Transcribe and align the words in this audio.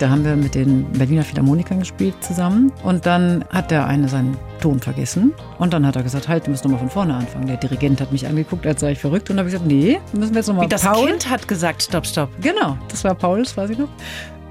Da 0.00 0.10
haben 0.10 0.24
wir 0.24 0.34
mit 0.34 0.54
den 0.56 0.90
Berliner 0.92 1.22
Philharmonikern 1.22 1.78
gespielt 1.78 2.14
zusammen. 2.20 2.72
Und 2.82 3.06
dann 3.06 3.44
hat 3.50 3.70
der 3.70 3.86
eine 3.86 4.08
seinen 4.08 4.36
Ton 4.60 4.80
vergessen. 4.80 5.32
Und 5.58 5.72
dann 5.72 5.86
hat 5.86 5.94
er 5.96 6.02
gesagt, 6.02 6.28
halt, 6.28 6.46
du 6.46 6.50
musst 6.50 6.64
nochmal 6.64 6.80
von 6.80 6.90
vorne 6.90 7.14
anfangen. 7.14 7.46
Der 7.46 7.56
Dirigent 7.58 8.00
hat 8.00 8.10
mich 8.10 8.26
angeguckt, 8.26 8.66
als 8.66 8.80
sei 8.80 8.92
ich 8.92 8.98
verrückt. 8.98 9.30
Und 9.30 9.38
habe 9.38 9.48
ich 9.48 9.52
gesagt, 9.54 9.68
nee, 9.70 10.00
müssen 10.12 10.32
wir 10.34 10.40
jetzt 10.40 10.48
nochmal. 10.48 10.64
Wie 10.66 10.68
das 10.68 10.82
Paul. 10.82 11.06
Kind 11.08 11.30
hat 11.30 11.46
gesagt, 11.46 11.82
stopp, 11.84 12.06
stopp. 12.06 12.28
Genau, 12.40 12.76
das 12.88 13.04
war 13.04 13.14
Paul, 13.14 13.44
das 13.44 13.56
weiß 13.56 13.70
ich 13.70 13.78
noch. 13.78 13.88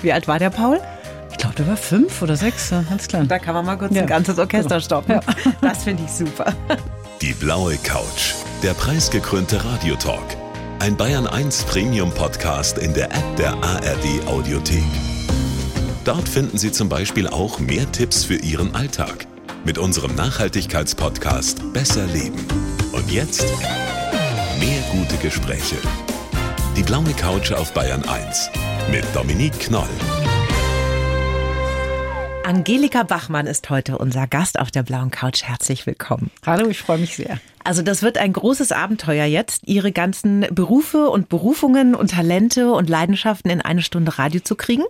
Wie 0.02 0.14
alt 0.14 0.28
war 0.30 0.40
der 0.40 0.50
Paul? 0.50 0.80
Ich 1.32 1.38
glaube, 1.38 1.56
der 1.56 1.68
war 1.68 1.78
fünf 1.78 2.22
oder 2.22 2.38
sechs, 2.38 2.70
ganz 2.70 3.08
klar. 3.08 3.26
Da 3.26 3.38
kann 3.40 3.54
man 3.54 3.66
mal 3.66 3.76
kurz 3.78 3.94
Ja. 3.94 4.02
ein 4.04 4.08
ganzes 4.08 4.40
Orchester 4.40 4.76
Genau. 4.76 4.80
stoppen. 4.86 5.12
Ja. 5.14 5.22
Das 5.62 5.84
finde 5.84 6.04
ich 6.06 6.12
super. 6.12 6.54
Die 7.22 7.34
blaue 7.34 7.76
Couch, 7.84 8.34
der 8.62 8.74
preisgekrönte 8.76 9.64
Radiotalk. 9.66 10.38
Ein 10.80 10.96
Bayern 10.96 11.28
1 11.28 11.64
Premium 11.64 12.12
Podcast 12.12 12.78
in 12.78 12.94
der 12.94 13.06
App 13.12 13.36
der 13.38 13.54
ARD 13.64 14.26
Audiothek. 14.28 14.84
Dort 16.06 16.28
finden 16.28 16.58
Sie 16.58 16.74
zum 16.74 16.90
Beispiel 16.90 17.30
auch 17.30 17.60
mehr 17.60 17.90
Tipps 17.94 18.26
für 18.26 18.36
Ihren 18.36 18.76
Alltag 18.76 19.26
mit 19.64 19.78
unserem 19.78 20.14
Nachhaltigkeitspodcast 20.16 21.72
Besser 21.72 22.06
Leben. 22.08 22.46
Und 22.92 23.10
jetzt 23.10 23.46
mehr 24.60 24.82
gute 24.92 25.16
Gespräche. 25.22 25.78
Die 26.76 26.84
blaue 26.84 27.14
Couch 27.14 27.54
auf 27.54 27.74
Bayern 27.74 28.04
1 28.04 28.50
mit 28.92 29.06
Dominique 29.16 29.58
Knoll. 29.60 29.88
Angelika 32.44 33.04
Bachmann 33.04 33.48
ist 33.48 33.70
heute 33.70 33.98
unser 33.98 34.28
Gast 34.28 34.60
auf 34.60 34.72
der 34.72 34.84
blauen 34.84 35.10
Couch. 35.10 35.44
Herzlich 35.44 35.86
willkommen. 35.86 36.32
Hallo, 36.46 36.68
ich 36.68 36.80
freue 36.80 36.98
mich 36.98 37.16
sehr. 37.16 37.40
Also 37.64 37.82
das 37.82 38.02
wird 38.02 38.18
ein 38.18 38.34
großes 38.34 38.74
Abenteuer 38.74 39.24
jetzt, 39.24 39.62
Ihre 39.68 39.94
ganzen 39.94 40.46
Berufe 40.52 41.10
und 41.10 41.30
Berufungen 41.30 41.96
und 41.96 42.12
Talente 42.12 42.74
und 42.74 42.90
Leidenschaften 42.90 43.50
in 43.50 43.62
eine 43.62 43.82
Stunde 43.82 44.18
Radio 44.20 44.42
zu 44.42 44.56
kriegen. 44.56 44.84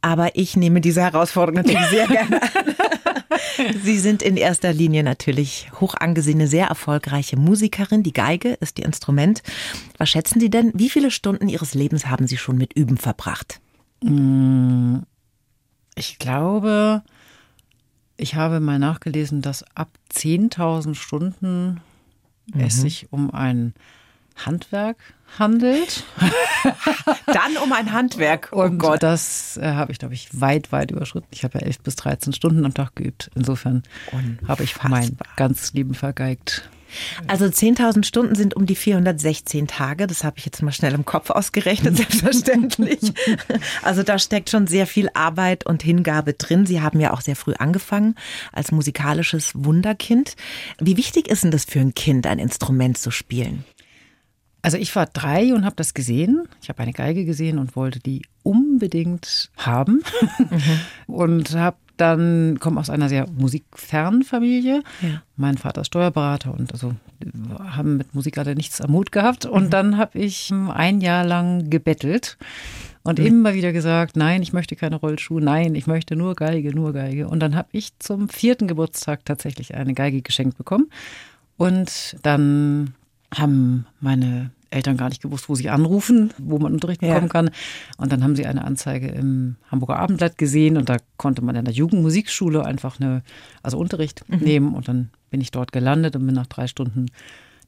Aber 0.00 0.36
ich 0.36 0.56
nehme 0.56 0.80
diese 0.80 1.02
Herausforderung 1.02 1.62
natürlich 1.62 1.86
sehr 1.88 2.06
gerne 2.08 2.42
an. 2.42 2.48
Sie 3.82 3.98
sind 3.98 4.22
in 4.22 4.36
erster 4.36 4.72
Linie 4.72 5.02
natürlich 5.02 5.70
hoch 5.80 5.94
angesehene, 5.94 6.46
sehr 6.46 6.66
erfolgreiche 6.66 7.36
Musikerin. 7.36 8.02
Die 8.02 8.12
Geige 8.12 8.54
ist 8.54 8.78
Ihr 8.78 8.86
Instrument. 8.86 9.42
Was 9.98 10.10
schätzen 10.10 10.40
Sie 10.40 10.50
denn? 10.50 10.72
Wie 10.74 10.90
viele 10.90 11.10
Stunden 11.10 11.48
Ihres 11.48 11.74
Lebens 11.74 12.06
haben 12.06 12.26
Sie 12.26 12.36
schon 12.36 12.56
mit 12.56 12.72
Üben 12.72 12.96
verbracht? 12.96 13.60
Ich 15.94 16.18
glaube, 16.18 17.02
ich 18.16 18.34
habe 18.34 18.60
mal 18.60 18.78
nachgelesen, 18.78 19.42
dass 19.42 19.64
ab 19.74 19.90
10.000 20.12 20.94
Stunden 20.94 21.80
es 22.56 22.80
sich 22.80 23.12
um 23.12 23.30
ein 23.30 23.74
Handwerk 24.46 24.96
handelt. 25.38 26.04
Dann 27.26 27.56
um 27.62 27.72
ein 27.72 27.92
Handwerk. 27.92 28.48
Oh 28.52 28.62
Und 28.62 28.78
Gott. 28.78 29.02
das 29.02 29.56
äh, 29.58 29.72
habe 29.72 29.92
ich, 29.92 29.98
glaube 29.98 30.14
ich, 30.14 30.28
weit, 30.40 30.72
weit 30.72 30.90
überschritten. 30.90 31.28
Ich 31.30 31.44
habe 31.44 31.58
ja 31.58 31.66
11 31.66 31.80
bis 31.80 31.96
13 31.96 32.32
Stunden 32.32 32.64
am 32.64 32.74
Tag 32.74 32.96
geübt. 32.96 33.30
Insofern 33.34 33.82
habe 34.46 34.64
ich 34.64 34.74
mein 34.82 35.10
Unfassbar. 35.10 35.28
ganz 35.36 35.72
Leben 35.72 35.94
vergeigt. 35.94 36.68
Also 37.28 37.44
10.000 37.44 38.04
Stunden 38.04 38.34
sind 38.34 38.54
um 38.54 38.66
die 38.66 38.74
416 38.74 39.68
Tage. 39.68 40.08
Das 40.08 40.24
habe 40.24 40.38
ich 40.38 40.44
jetzt 40.44 40.60
mal 40.60 40.72
schnell 40.72 40.92
im 40.94 41.04
Kopf 41.04 41.30
ausgerechnet, 41.30 41.96
selbstverständlich. 41.96 43.00
Also 43.82 44.02
da 44.02 44.18
steckt 44.18 44.50
schon 44.50 44.66
sehr 44.66 44.86
viel 44.86 45.08
Arbeit 45.14 45.66
und 45.66 45.82
Hingabe 45.82 46.34
drin. 46.34 46.66
Sie 46.66 46.80
haben 46.80 47.00
ja 47.00 47.12
auch 47.12 47.20
sehr 47.20 47.36
früh 47.36 47.54
angefangen 47.54 48.14
als 48.52 48.72
musikalisches 48.72 49.52
Wunderkind. 49.54 50.34
Wie 50.80 50.96
wichtig 50.96 51.28
ist 51.28 51.44
denn 51.44 51.50
das 51.50 51.64
für 51.64 51.80
ein 51.80 51.94
Kind, 51.94 52.26
ein 52.26 52.38
Instrument 52.38 52.98
zu 52.98 53.10
spielen? 53.10 53.64
Also 54.62 54.76
ich 54.76 54.94
war 54.94 55.06
drei 55.06 55.54
und 55.54 55.64
habe 55.64 55.76
das 55.76 55.94
gesehen. 55.94 56.48
Ich 56.62 56.68
habe 56.68 56.82
eine 56.82 56.92
Geige 56.92 57.24
gesehen 57.24 57.58
und 57.58 57.76
wollte 57.76 58.00
die 58.00 58.22
unbedingt 58.42 59.50
haben. 59.56 60.02
Und 61.06 61.54
habe 61.54 61.76
dann, 61.96 62.58
komme 62.60 62.80
aus 62.80 62.88
einer 62.88 63.10
sehr 63.10 63.26
musikfernen 63.28 64.22
Familie. 64.22 64.82
Ja. 65.02 65.22
Mein 65.36 65.58
Vater 65.58 65.82
ist 65.82 65.88
Steuerberater 65.88 66.54
und 66.54 66.72
also 66.72 66.94
haben 67.58 67.98
mit 67.98 68.14
Musik 68.14 68.34
gerade 68.34 68.54
nichts 68.54 68.80
am 68.80 68.92
Hut 68.92 69.12
gehabt. 69.12 69.44
Und 69.44 69.74
dann 69.74 69.98
habe 69.98 70.18
ich 70.18 70.50
ein 70.50 71.02
Jahr 71.02 71.26
lang 71.26 71.68
gebettelt 71.68 72.38
und 73.02 73.18
immer 73.18 73.54
wieder 73.54 73.72
gesagt, 73.72 74.16
nein, 74.16 74.42
ich 74.42 74.52
möchte 74.52 74.76
keine 74.76 74.96
Rollschuhe, 74.96 75.42
nein, 75.42 75.74
ich 75.74 75.86
möchte 75.86 76.16
nur 76.16 76.34
Geige, 76.34 76.74
nur 76.74 76.92
Geige. 76.92 77.28
Und 77.28 77.40
dann 77.40 77.54
habe 77.54 77.68
ich 77.72 77.98
zum 77.98 78.28
vierten 78.28 78.66
Geburtstag 78.66 79.24
tatsächlich 79.24 79.74
eine 79.74 79.94
Geige 79.94 80.22
geschenkt 80.22 80.56
bekommen. 80.56 80.90
Und 81.56 82.16
dann 82.22 82.94
haben 83.34 83.86
meine 84.00 84.50
Eltern 84.70 84.96
gar 84.96 85.08
nicht 85.08 85.22
gewusst, 85.22 85.48
wo 85.48 85.54
sie 85.54 85.68
anrufen, 85.68 86.32
wo 86.38 86.58
man 86.58 86.72
Unterricht 86.72 87.02
Ja. 87.02 87.14
bekommen 87.14 87.28
kann. 87.28 87.50
Und 87.98 88.12
dann 88.12 88.22
haben 88.22 88.36
sie 88.36 88.46
eine 88.46 88.64
Anzeige 88.64 89.08
im 89.08 89.56
Hamburger 89.70 89.98
Abendblatt 89.98 90.38
gesehen 90.38 90.76
und 90.76 90.88
da 90.88 90.96
konnte 91.16 91.42
man 91.42 91.56
in 91.56 91.64
der 91.64 91.74
Jugendmusikschule 91.74 92.64
einfach 92.64 93.00
eine, 93.00 93.22
also 93.62 93.78
Unterricht 93.78 94.24
nehmen 94.28 94.74
und 94.74 94.88
dann 94.88 95.10
bin 95.30 95.40
ich 95.40 95.50
dort 95.50 95.72
gelandet 95.72 96.16
und 96.16 96.26
bin 96.26 96.34
nach 96.34 96.46
drei 96.46 96.66
Stunden 96.66 97.06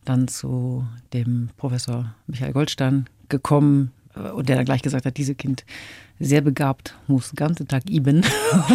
dann 0.05 0.27
zu 0.29 0.85
dem 1.13 1.49
Professor 1.57 2.15
Michael 2.27 2.53
Goldstein 2.53 3.07
gekommen 3.29 3.93
und 4.15 4.49
der 4.49 4.56
dann 4.56 4.65
gleich 4.65 4.83
gesagt 4.83 5.06
hat, 5.06 5.17
diese 5.17 5.34
Kind 5.34 5.65
sehr 6.21 6.41
begabt, 6.41 6.95
muss 7.06 7.31
den 7.31 7.37
ganzen 7.37 7.67
Tag 7.67 7.89
üben. 7.89 8.25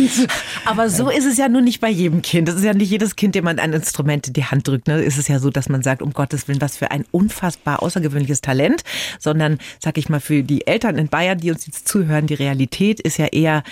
Aber 0.66 0.90
so 0.90 1.09
ist 1.09 1.25
es 1.25 1.38
ja 1.38 1.48
nun 1.48 1.64
nicht 1.64 1.80
bei 1.80 1.90
jedem 1.90 2.22
Kind. 2.22 2.50
Es 2.50 2.56
ist 2.56 2.64
ja 2.64 2.74
nicht 2.74 2.90
jedes 2.90 3.16
Kind, 3.16 3.36
dem 3.36 3.46
man 3.46 3.59
ein 3.59 3.74
Instrument 3.74 4.28
in 4.28 4.34
die 4.34 4.46
Hand 4.46 4.68
drückt. 4.68 4.88
Ne? 4.88 5.02
Ist 5.02 5.18
es 5.18 5.28
ja 5.28 5.40
so, 5.40 5.50
dass 5.50 5.70
man 5.70 5.84
sagt, 5.84 6.02
um 6.02 6.12
Gottes 6.12 6.47
Willen, 6.47 6.62
was 6.62 6.78
für 6.78 6.92
ein 6.92 7.06
unfassbar 7.12 7.81
außergewöhnliches 7.81 8.42
Talent. 8.42 8.84
Sondern, 9.20 9.59
sag 9.80 9.97
ich 9.97 10.09
mal, 10.09 10.20
für 10.20 10.44
die 10.44 10.68
Eltern 10.68 10.97
in 10.97 11.08
Bayern, 11.08 11.38
die 11.38 11.52
uns 11.52 11.66
jetzt 11.66 11.88
zuhören, 11.88 12.28
die 12.28 12.34
Realität 12.34 13.00
ist 13.00 13.18
ja 13.18 13.28
eher, 13.28 13.64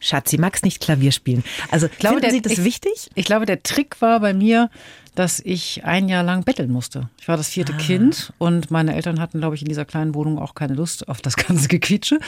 Schatzi, 0.00 0.38
magst 0.38 0.64
nicht 0.64 0.80
Klavier 0.80 1.12
spielen. 1.12 1.44
Also, 1.70 1.88
glaube, 1.98 2.16
finden 2.16 2.22
der- 2.22 2.30
Sie 2.32 2.42
das 2.42 2.52
ich- 2.54 2.64
wichtig? 2.64 3.10
Ich 3.14 3.26
glaube, 3.26 3.46
der 3.46 3.62
Trick 3.62 4.00
war 4.00 4.18
bei 4.20 4.32
mir, 4.34 4.70
dass 5.14 5.40
ich 5.40 5.84
ein 5.84 6.08
Jahr 6.08 6.22
lang 6.22 6.44
betteln 6.44 6.70
musste. 6.70 7.10
Ich 7.20 7.28
war 7.28 7.36
das 7.36 7.48
vierte 7.48 7.74
Kind 7.74 8.32
und 8.38 8.70
meine 8.70 8.94
Eltern 8.94 9.20
hatten, 9.20 9.40
glaube 9.40 9.56
ich, 9.56 9.62
in 9.62 9.68
dieser 9.68 9.84
kleinen 9.84 10.14
Wohnung 10.14 10.38
auch 10.38 10.54
keine 10.54 10.74
Lust 10.74 11.08
auf 11.08 11.20
das 11.20 11.36
ganze 11.36 11.68
Gequietsche. 11.68 12.18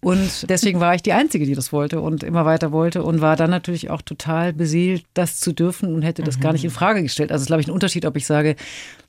Und 0.00 0.28
deswegen 0.50 0.80
war 0.80 0.94
ich 0.94 1.02
die 1.02 1.12
Einzige, 1.12 1.46
die 1.46 1.54
das 1.54 1.72
wollte 1.72 2.00
und 2.00 2.22
immer 2.24 2.44
weiter 2.44 2.72
wollte 2.72 3.02
und 3.04 3.20
war 3.20 3.36
dann 3.36 3.50
natürlich 3.50 3.88
auch 3.88 4.02
total 4.02 4.52
beseelt, 4.52 5.04
das 5.14 5.38
zu 5.38 5.52
dürfen 5.52 5.94
und 5.94 6.02
hätte 6.02 6.22
das 6.22 6.40
gar 6.40 6.52
nicht 6.52 6.64
in 6.64 6.70
Frage 6.70 7.02
gestellt. 7.02 7.30
Also 7.30 7.40
es 7.40 7.44
ist, 7.44 7.48
glaube 7.48 7.62
ich, 7.62 7.68
ein 7.68 7.72
Unterschied, 7.72 8.04
ob 8.04 8.16
ich 8.16 8.26
sage 8.26 8.56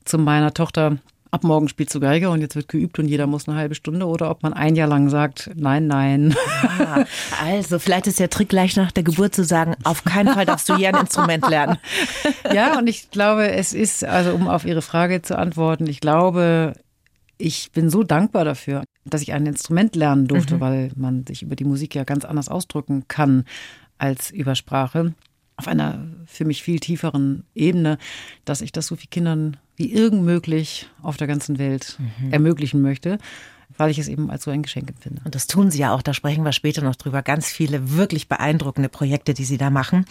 zu 0.04 0.18
meiner 0.18 0.54
Tochter, 0.54 0.96
ab 1.30 1.44
morgen 1.44 1.68
spielst 1.68 1.94
du 1.94 2.00
Geige 2.00 2.30
und 2.30 2.40
jetzt 2.40 2.56
wird 2.56 2.68
geübt 2.68 2.98
und 2.98 3.08
jeder 3.08 3.26
muss 3.26 3.48
eine 3.48 3.56
halbe 3.56 3.74
Stunde 3.74 4.06
oder 4.06 4.30
ob 4.30 4.42
man 4.42 4.52
ein 4.52 4.76
Jahr 4.76 4.88
lang 4.88 5.08
sagt, 5.08 5.50
nein, 5.54 5.86
nein. 5.86 6.34
Ah, 6.78 7.04
also, 7.42 7.78
vielleicht 7.78 8.06
ist 8.06 8.18
der 8.18 8.30
Trick 8.30 8.48
gleich 8.48 8.76
nach 8.76 8.92
der 8.92 9.02
Geburt 9.02 9.34
zu 9.34 9.44
sagen, 9.44 9.74
auf 9.84 10.04
keinen 10.04 10.34
Fall 10.34 10.46
darfst 10.46 10.68
du 10.68 10.76
hier 10.76 10.88
ein 10.88 11.00
Instrument 11.00 11.48
lernen. 11.48 11.78
Ja, 12.52 12.78
und 12.78 12.86
ich 12.86 13.10
glaube, 13.10 13.50
es 13.50 13.72
ist, 13.72 14.04
also 14.04 14.34
um 14.34 14.48
auf 14.48 14.64
Ihre 14.64 14.82
Frage 14.82 15.22
zu 15.22 15.38
antworten, 15.38 15.86
ich 15.86 16.00
glaube, 16.00 16.74
ich 17.38 17.70
bin 17.72 17.90
so 17.90 18.02
dankbar 18.02 18.44
dafür, 18.44 18.84
dass 19.04 19.22
ich 19.22 19.32
ein 19.32 19.46
Instrument 19.46 19.94
lernen 19.96 20.26
durfte, 20.26 20.60
weil 20.60 20.90
man 20.96 21.26
sich 21.26 21.42
über 21.42 21.56
die 21.56 21.64
Musik 21.64 21.94
ja 21.94 22.04
ganz 22.04 22.24
anders 22.24 22.48
ausdrücken 22.48 23.04
kann 23.08 23.44
als 23.98 24.30
über 24.30 24.54
Sprache. 24.54 25.14
Auf 25.56 25.68
einer 25.68 26.06
für 26.26 26.44
mich 26.44 26.62
viel 26.62 26.80
tieferen 26.80 27.44
Ebene, 27.54 27.98
dass 28.44 28.60
ich 28.60 28.72
das 28.72 28.86
so 28.86 28.96
vielen 28.96 29.10
Kindern 29.10 29.56
wie 29.76 29.92
irgend 29.92 30.22
möglich 30.22 30.88
auf 31.02 31.16
der 31.16 31.26
ganzen 31.26 31.58
Welt 31.58 31.98
ermöglichen 32.30 32.82
möchte, 32.82 33.18
weil 33.76 33.90
ich 33.90 33.98
es 33.98 34.08
eben 34.08 34.30
als 34.30 34.44
so 34.44 34.50
ein 34.50 34.62
Geschenk 34.62 34.88
empfinde. 34.88 35.22
Und 35.24 35.34
das 35.34 35.46
tun 35.46 35.70
sie 35.70 35.80
ja 35.80 35.94
auch, 35.94 36.02
da 36.02 36.14
sprechen 36.14 36.44
wir 36.44 36.52
später 36.52 36.82
noch 36.82 36.96
drüber. 36.96 37.22
Ganz 37.22 37.48
viele 37.48 37.96
wirklich 37.96 38.28
beeindruckende 38.28 38.88
Projekte, 38.88 39.34
die 39.34 39.44
sie 39.44 39.58
da 39.58 39.70
machen. 39.70 40.06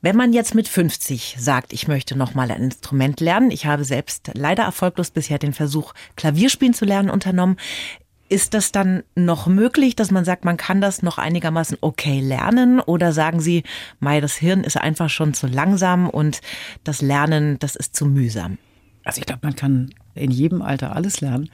Wenn 0.00 0.16
man 0.16 0.32
jetzt 0.32 0.54
mit 0.54 0.68
50 0.68 1.36
sagt, 1.38 1.72
ich 1.72 1.88
möchte 1.88 2.16
noch 2.16 2.34
mal 2.34 2.50
ein 2.50 2.62
Instrument 2.62 3.20
lernen, 3.20 3.50
ich 3.50 3.66
habe 3.66 3.84
selbst 3.84 4.30
leider 4.34 4.64
erfolglos 4.64 5.10
bisher 5.10 5.38
den 5.38 5.52
Versuch, 5.52 5.92
Klavierspielen 6.16 6.74
zu 6.74 6.84
lernen 6.84 7.10
unternommen. 7.10 7.56
Ist 8.30 8.54
das 8.54 8.70
dann 8.70 9.02
noch 9.16 9.48
möglich, 9.48 9.96
dass 9.96 10.12
man 10.12 10.24
sagt, 10.24 10.44
man 10.44 10.56
kann 10.56 10.80
das 10.80 11.02
noch 11.02 11.18
einigermaßen 11.18 11.76
okay 11.80 12.20
lernen? 12.20 12.78
Oder 12.80 13.12
sagen 13.12 13.40
Sie, 13.40 13.64
Mai, 13.98 14.20
das 14.20 14.36
Hirn 14.36 14.62
ist 14.62 14.76
einfach 14.76 15.10
schon 15.10 15.34
zu 15.34 15.48
langsam 15.48 16.08
und 16.08 16.40
das 16.84 17.02
Lernen, 17.02 17.58
das 17.58 17.74
ist 17.74 17.96
zu 17.96 18.06
mühsam? 18.06 18.56
Also 19.04 19.18
ich 19.18 19.26
glaube, 19.26 19.40
man 19.42 19.56
kann 19.56 19.90
in 20.14 20.30
jedem 20.30 20.62
Alter 20.62 20.94
alles 20.94 21.20
lernen. 21.20 21.50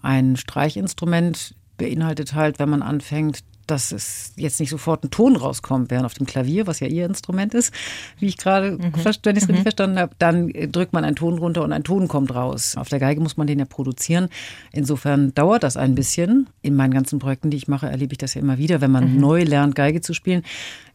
Ein 0.00 0.36
Streichinstrument 0.36 1.54
beinhaltet 1.76 2.34
halt, 2.34 2.58
wenn 2.58 2.70
man 2.70 2.82
anfängt, 2.82 3.40
dass 3.66 3.92
es 3.92 4.32
jetzt 4.36 4.60
nicht 4.60 4.70
sofort 4.70 5.04
ein 5.04 5.10
Ton 5.10 5.36
rauskommt, 5.36 5.90
während 5.90 6.06
auf 6.06 6.14
dem 6.14 6.26
Klavier, 6.26 6.66
was 6.66 6.80
ja 6.80 6.86
ihr 6.86 7.06
Instrument 7.06 7.54
ist, 7.54 7.72
wie 8.18 8.26
ich 8.26 8.36
gerade, 8.36 8.78
ver- 9.02 9.14
wenn 9.22 9.36
ich 9.36 9.42
es 9.42 9.48
richtig 9.48 9.62
verstanden 9.62 9.98
habe, 9.98 10.14
dann 10.18 10.50
äh, 10.50 10.68
drückt 10.68 10.92
man 10.92 11.04
einen 11.04 11.16
Ton 11.16 11.38
runter 11.38 11.62
und 11.62 11.72
ein 11.72 11.84
Ton 11.84 12.08
kommt 12.08 12.34
raus. 12.34 12.76
Auf 12.76 12.88
der 12.88 12.98
Geige 12.98 13.20
muss 13.20 13.36
man 13.36 13.46
den 13.46 13.58
ja 13.58 13.64
produzieren. 13.64 14.28
Insofern 14.72 15.34
dauert 15.34 15.62
das 15.62 15.76
ein 15.76 15.94
bisschen. 15.94 16.48
In 16.62 16.74
meinen 16.76 16.94
ganzen 16.94 17.18
Projekten, 17.18 17.50
die 17.50 17.56
ich 17.56 17.68
mache, 17.68 17.88
erlebe 17.88 18.12
ich 18.12 18.18
das 18.18 18.34
ja 18.34 18.40
immer 18.40 18.58
wieder, 18.58 18.80
wenn 18.80 18.90
man 18.90 19.18
neu 19.18 19.42
lernt, 19.42 19.74
Geige 19.74 20.00
zu 20.00 20.14
spielen. 20.14 20.42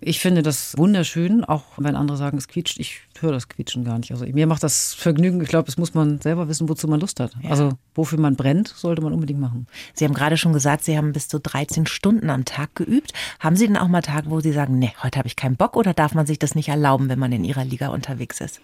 Ich 0.02 0.20
finde 0.20 0.44
das 0.44 0.78
wunderschön, 0.78 1.44
auch 1.44 1.64
wenn 1.78 1.96
andere 1.96 2.18
sagen, 2.18 2.38
es 2.38 2.48
quietscht. 2.48 2.80
Ich 2.80 3.02
höre 3.22 3.32
das 3.32 3.48
Quietschen 3.48 3.84
gar 3.84 3.98
nicht. 3.98 4.12
Also 4.12 4.26
mir 4.26 4.48
macht 4.48 4.64
das 4.64 4.94
Vergnügen, 4.94 5.42
ich 5.42 5.50
glaube, 5.50 5.66
das 5.66 5.78
muss 5.78 5.94
man 5.94 6.20
selber 6.22 6.48
wissen, 6.48 6.70
wozu 6.70 6.88
man 6.88 7.00
Lust 7.00 7.20
hat. 7.20 7.32
Ja. 7.42 7.50
Also 7.52 7.72
wofür 7.96 8.20
man 8.20 8.36
brennt, 8.36 8.68
sollte 8.68 9.02
man 9.02 9.14
unbedingt 9.14 9.40
machen. 9.40 9.68
Sie 9.94 10.06
haben 10.06 10.14
gerade 10.14 10.38
schon 10.38 10.54
gesagt, 10.54 10.84
Sie 10.84 10.98
haben 10.98 11.14
bis 11.14 11.28
zu 11.28 11.40
13 11.40 11.86
Stunden 11.86 12.30
am 12.30 12.46
Tag 12.46 12.76
geübt. 12.76 13.14
Haben 13.40 13.56
Sie 13.56 13.68
denn 13.68 13.78
auch 13.78 13.88
mal 13.88 14.02
Tage, 14.02 14.30
wo 14.30 14.40
Sie 14.40 14.52
sagen, 14.52 14.80
nee, 14.80 14.94
heute 15.04 15.20
habe 15.20 15.28
ich 15.28 15.36
keinen 15.36 15.56
Bock 15.56 15.76
oder 15.76 15.94
darf 15.94 16.14
man 16.14 16.26
sich 16.26 16.40
das 16.40 16.56
nicht 16.56 16.70
erlauben, 16.70 17.10
wenn 17.10 17.20
man 17.20 17.32
in 17.32 17.44
Ihrer 17.44 17.66
Liga 17.66 17.90
unterwegs 17.90 18.42
ist? 18.42 18.62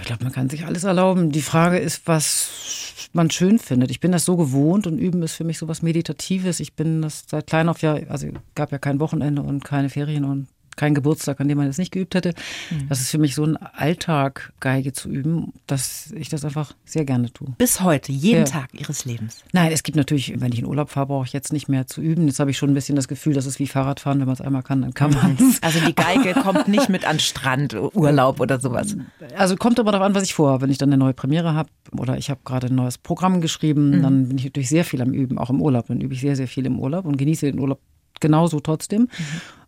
Ich 0.00 0.06
glaube, 0.06 0.24
man 0.24 0.32
kann 0.32 0.48
sich 0.48 0.66
alles 0.66 0.84
erlauben. 0.84 1.30
Die 1.30 1.42
Frage 1.42 1.78
ist, 1.78 2.06
was 2.06 3.08
man 3.12 3.30
schön 3.30 3.58
findet. 3.58 3.90
Ich 3.90 4.00
bin 4.00 4.12
das 4.12 4.24
so 4.24 4.36
gewohnt 4.36 4.86
und 4.86 4.98
Üben 4.98 5.22
ist 5.22 5.34
für 5.34 5.44
mich 5.44 5.58
so 5.58 5.68
was 5.68 5.82
Meditatives. 5.82 6.58
Ich 6.58 6.74
bin 6.74 7.02
das 7.02 7.24
seit 7.28 7.46
klein 7.46 7.68
auf 7.68 7.82
ja, 7.82 7.94
also 8.08 8.26
gab 8.54 8.72
ja 8.72 8.78
kein 8.78 8.98
Wochenende 8.98 9.42
und 9.42 9.64
keine 9.64 9.90
Ferien 9.90 10.24
und 10.24 10.48
kein 10.76 10.94
Geburtstag, 10.94 11.40
an 11.40 11.48
dem 11.48 11.58
man 11.58 11.66
es 11.66 11.78
nicht 11.78 11.92
geübt 11.92 12.14
hätte. 12.14 12.34
Mhm. 12.70 12.88
Das 12.88 13.00
ist 13.00 13.10
für 13.10 13.18
mich 13.18 13.34
so 13.34 13.44
ein 13.44 13.56
Alltag, 13.56 14.52
Geige 14.60 14.92
zu 14.92 15.08
üben, 15.08 15.52
dass 15.66 16.12
ich 16.12 16.28
das 16.28 16.44
einfach 16.44 16.72
sehr 16.84 17.04
gerne 17.04 17.32
tue. 17.32 17.48
Bis 17.58 17.80
heute, 17.80 18.12
jeden 18.12 18.40
ja. 18.40 18.44
Tag 18.44 18.68
Ihres 18.72 19.04
Lebens? 19.04 19.42
Nein, 19.52 19.72
es 19.72 19.82
gibt 19.82 19.96
natürlich, 19.96 20.40
wenn 20.40 20.52
ich 20.52 20.58
in 20.58 20.66
Urlaub 20.66 20.90
fahre, 20.90 21.06
brauche 21.06 21.26
ich 21.26 21.32
jetzt 21.32 21.52
nicht 21.52 21.68
mehr 21.68 21.86
zu 21.86 22.00
üben. 22.00 22.26
Jetzt 22.26 22.40
habe 22.40 22.50
ich 22.50 22.58
schon 22.58 22.70
ein 22.70 22.74
bisschen 22.74 22.96
das 22.96 23.08
Gefühl, 23.08 23.34
dass 23.34 23.46
es 23.46 23.58
wie 23.58 23.66
Fahrradfahren, 23.66 24.20
wenn 24.20 24.26
man 24.26 24.34
es 24.34 24.40
einmal 24.40 24.62
kann, 24.62 24.82
dann 24.82 24.94
kann 24.94 25.12
man 25.12 25.36
es. 25.40 25.62
Also 25.62 25.80
die 25.80 25.94
Geige 25.94 26.34
kommt 26.42 26.68
nicht 26.68 26.88
mit 26.88 27.06
an 27.06 27.18
Strand, 27.18 27.74
Urlaub 27.74 28.40
oder 28.40 28.60
sowas? 28.60 28.96
Also 29.36 29.56
kommt 29.56 29.78
aber 29.78 29.92
darauf 29.92 30.06
an, 30.06 30.14
was 30.14 30.22
ich 30.22 30.34
vorhabe. 30.34 30.62
Wenn 30.62 30.70
ich 30.70 30.78
dann 30.78 30.88
eine 30.90 30.98
neue 30.98 31.14
Premiere 31.14 31.54
habe 31.54 31.68
oder 31.96 32.16
ich 32.16 32.30
habe 32.30 32.40
gerade 32.44 32.68
ein 32.68 32.74
neues 32.74 32.98
Programm 32.98 33.40
geschrieben, 33.40 33.98
mhm. 33.98 34.02
dann 34.02 34.28
bin 34.28 34.38
ich 34.38 34.44
natürlich 34.44 34.68
sehr 34.68 34.84
viel 34.84 35.02
am 35.02 35.12
Üben, 35.12 35.38
auch 35.38 35.50
im 35.50 35.60
Urlaub. 35.60 35.86
Dann 35.88 36.00
übe 36.00 36.14
ich 36.14 36.20
sehr, 36.20 36.36
sehr 36.36 36.48
viel 36.48 36.66
im 36.66 36.78
Urlaub 36.78 37.04
und 37.04 37.16
genieße 37.16 37.46
den 37.46 37.58
Urlaub 37.58 37.80
genauso 38.20 38.60
trotzdem. 38.60 39.02
Mhm. 39.02 39.08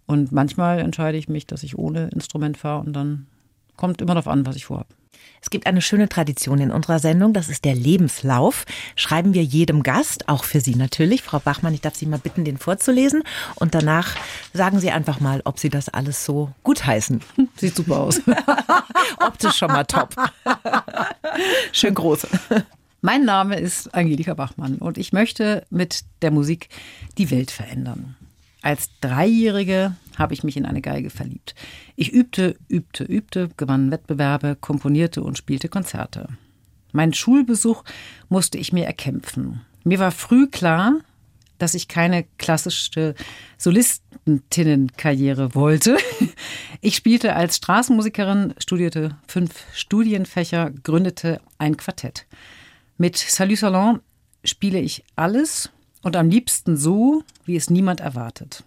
Und 0.06 0.32
manchmal 0.32 0.79
entscheide 0.79 1.19
ich 1.19 1.29
mich, 1.29 1.47
dass 1.47 1.62
ich 1.62 1.79
ohne 1.79 2.08
Instrument 2.08 2.56
fahre 2.56 2.81
und 2.81 2.93
dann 2.93 3.26
kommt 3.76 4.00
immer 4.00 4.14
darauf 4.14 4.29
an, 4.29 4.47
was 4.47 4.56
ich 4.56 4.67
vorhabe. 4.67 4.88
Es 5.41 5.50
gibt 5.50 5.67
eine 5.67 5.82
schöne 5.82 6.08
Tradition 6.08 6.61
in 6.61 6.70
unserer 6.70 6.99
Sendung, 6.99 7.32
das 7.32 7.49
ist 7.49 7.64
der 7.64 7.75
Lebenslauf. 7.75 8.64
Schreiben 8.97 9.35
wir 9.35 9.44
jedem 9.44 9.82
Gast, 9.82 10.29
auch 10.29 10.44
für 10.44 10.61
Sie 10.61 10.75
natürlich. 10.75 11.23
Frau 11.23 11.38
Bachmann, 11.38 11.75
ich 11.75 11.81
darf 11.81 11.94
Sie 11.94 12.06
mal 12.06 12.19
bitten, 12.19 12.44
den 12.44 12.58
vorzulesen. 12.58 13.23
Und 13.55 13.75
danach 13.75 14.17
sagen 14.53 14.81
Sie 14.81 14.91
einfach 14.91 15.20
mal, 15.20 15.43
ob 15.44 15.58
Sie 15.58 15.69
das 15.69 15.88
alles 15.88 16.25
so 16.25 16.50
gutheißen. 16.62 17.20
Sieht 17.56 17.76
super 17.76 18.00
aus. 18.00 18.20
Optisch 19.20 19.56
schon 19.56 19.69
mal 19.69 19.85
top. 19.85 20.17
Schön 21.73 21.94
groß. 21.94 22.26
Mein 23.02 23.25
Name 23.25 23.56
ist 23.61 23.94
Angelika 23.94 24.35
Bachmann 24.35 24.76
und 24.79 24.99
ich 24.99 25.12
möchte 25.12 25.64
mit 25.70 26.00
der 26.23 26.31
Musik 26.31 26.70
die 27.19 27.31
Welt 27.31 27.50
verändern. 27.50 28.15
Als 28.66 28.90
Dreijährige 29.00 29.94
habe 30.16 30.34
ich 30.34 30.42
mich 30.42 30.56
in 30.56 30.66
eine 30.66 30.82
Geige 30.82 31.08
verliebt. 31.08 31.54
Ich 31.94 32.12
übte, 32.12 32.56
übte, 32.66 33.04
übte, 33.04 33.48
gewann 33.56 33.92
Wettbewerbe, 33.92 34.56
komponierte 34.60 35.22
und 35.22 35.38
spielte 35.38 35.68
Konzerte. 35.68 36.26
Meinen 36.90 37.14
Schulbesuch 37.14 37.84
musste 38.28 38.58
ich 38.58 38.72
mir 38.72 38.84
erkämpfen. 38.84 39.60
Mir 39.84 40.00
war 40.00 40.10
früh 40.10 40.48
klar, 40.48 40.94
dass 41.58 41.74
ich 41.74 41.86
keine 41.86 42.24
klassische 42.38 43.14
Solistentinnenkarriere 43.56 45.54
wollte. 45.54 45.96
Ich 46.80 46.96
spielte 46.96 47.36
als 47.36 47.58
Straßenmusikerin, 47.58 48.54
studierte 48.58 49.16
fünf 49.28 49.62
Studienfächer, 49.74 50.72
gründete 50.82 51.40
ein 51.58 51.76
Quartett. 51.76 52.26
Mit 52.98 53.16
Salut 53.16 53.58
Salon 53.58 54.00
spiele 54.42 54.80
ich 54.80 55.04
alles 55.14 55.70
und 56.06 56.14
am 56.14 56.31
liebsten 56.31 56.76
so, 56.76 57.25
wie 57.47 57.56
es 57.56 57.69
niemand 57.69 57.99
erwartet. 57.99 58.62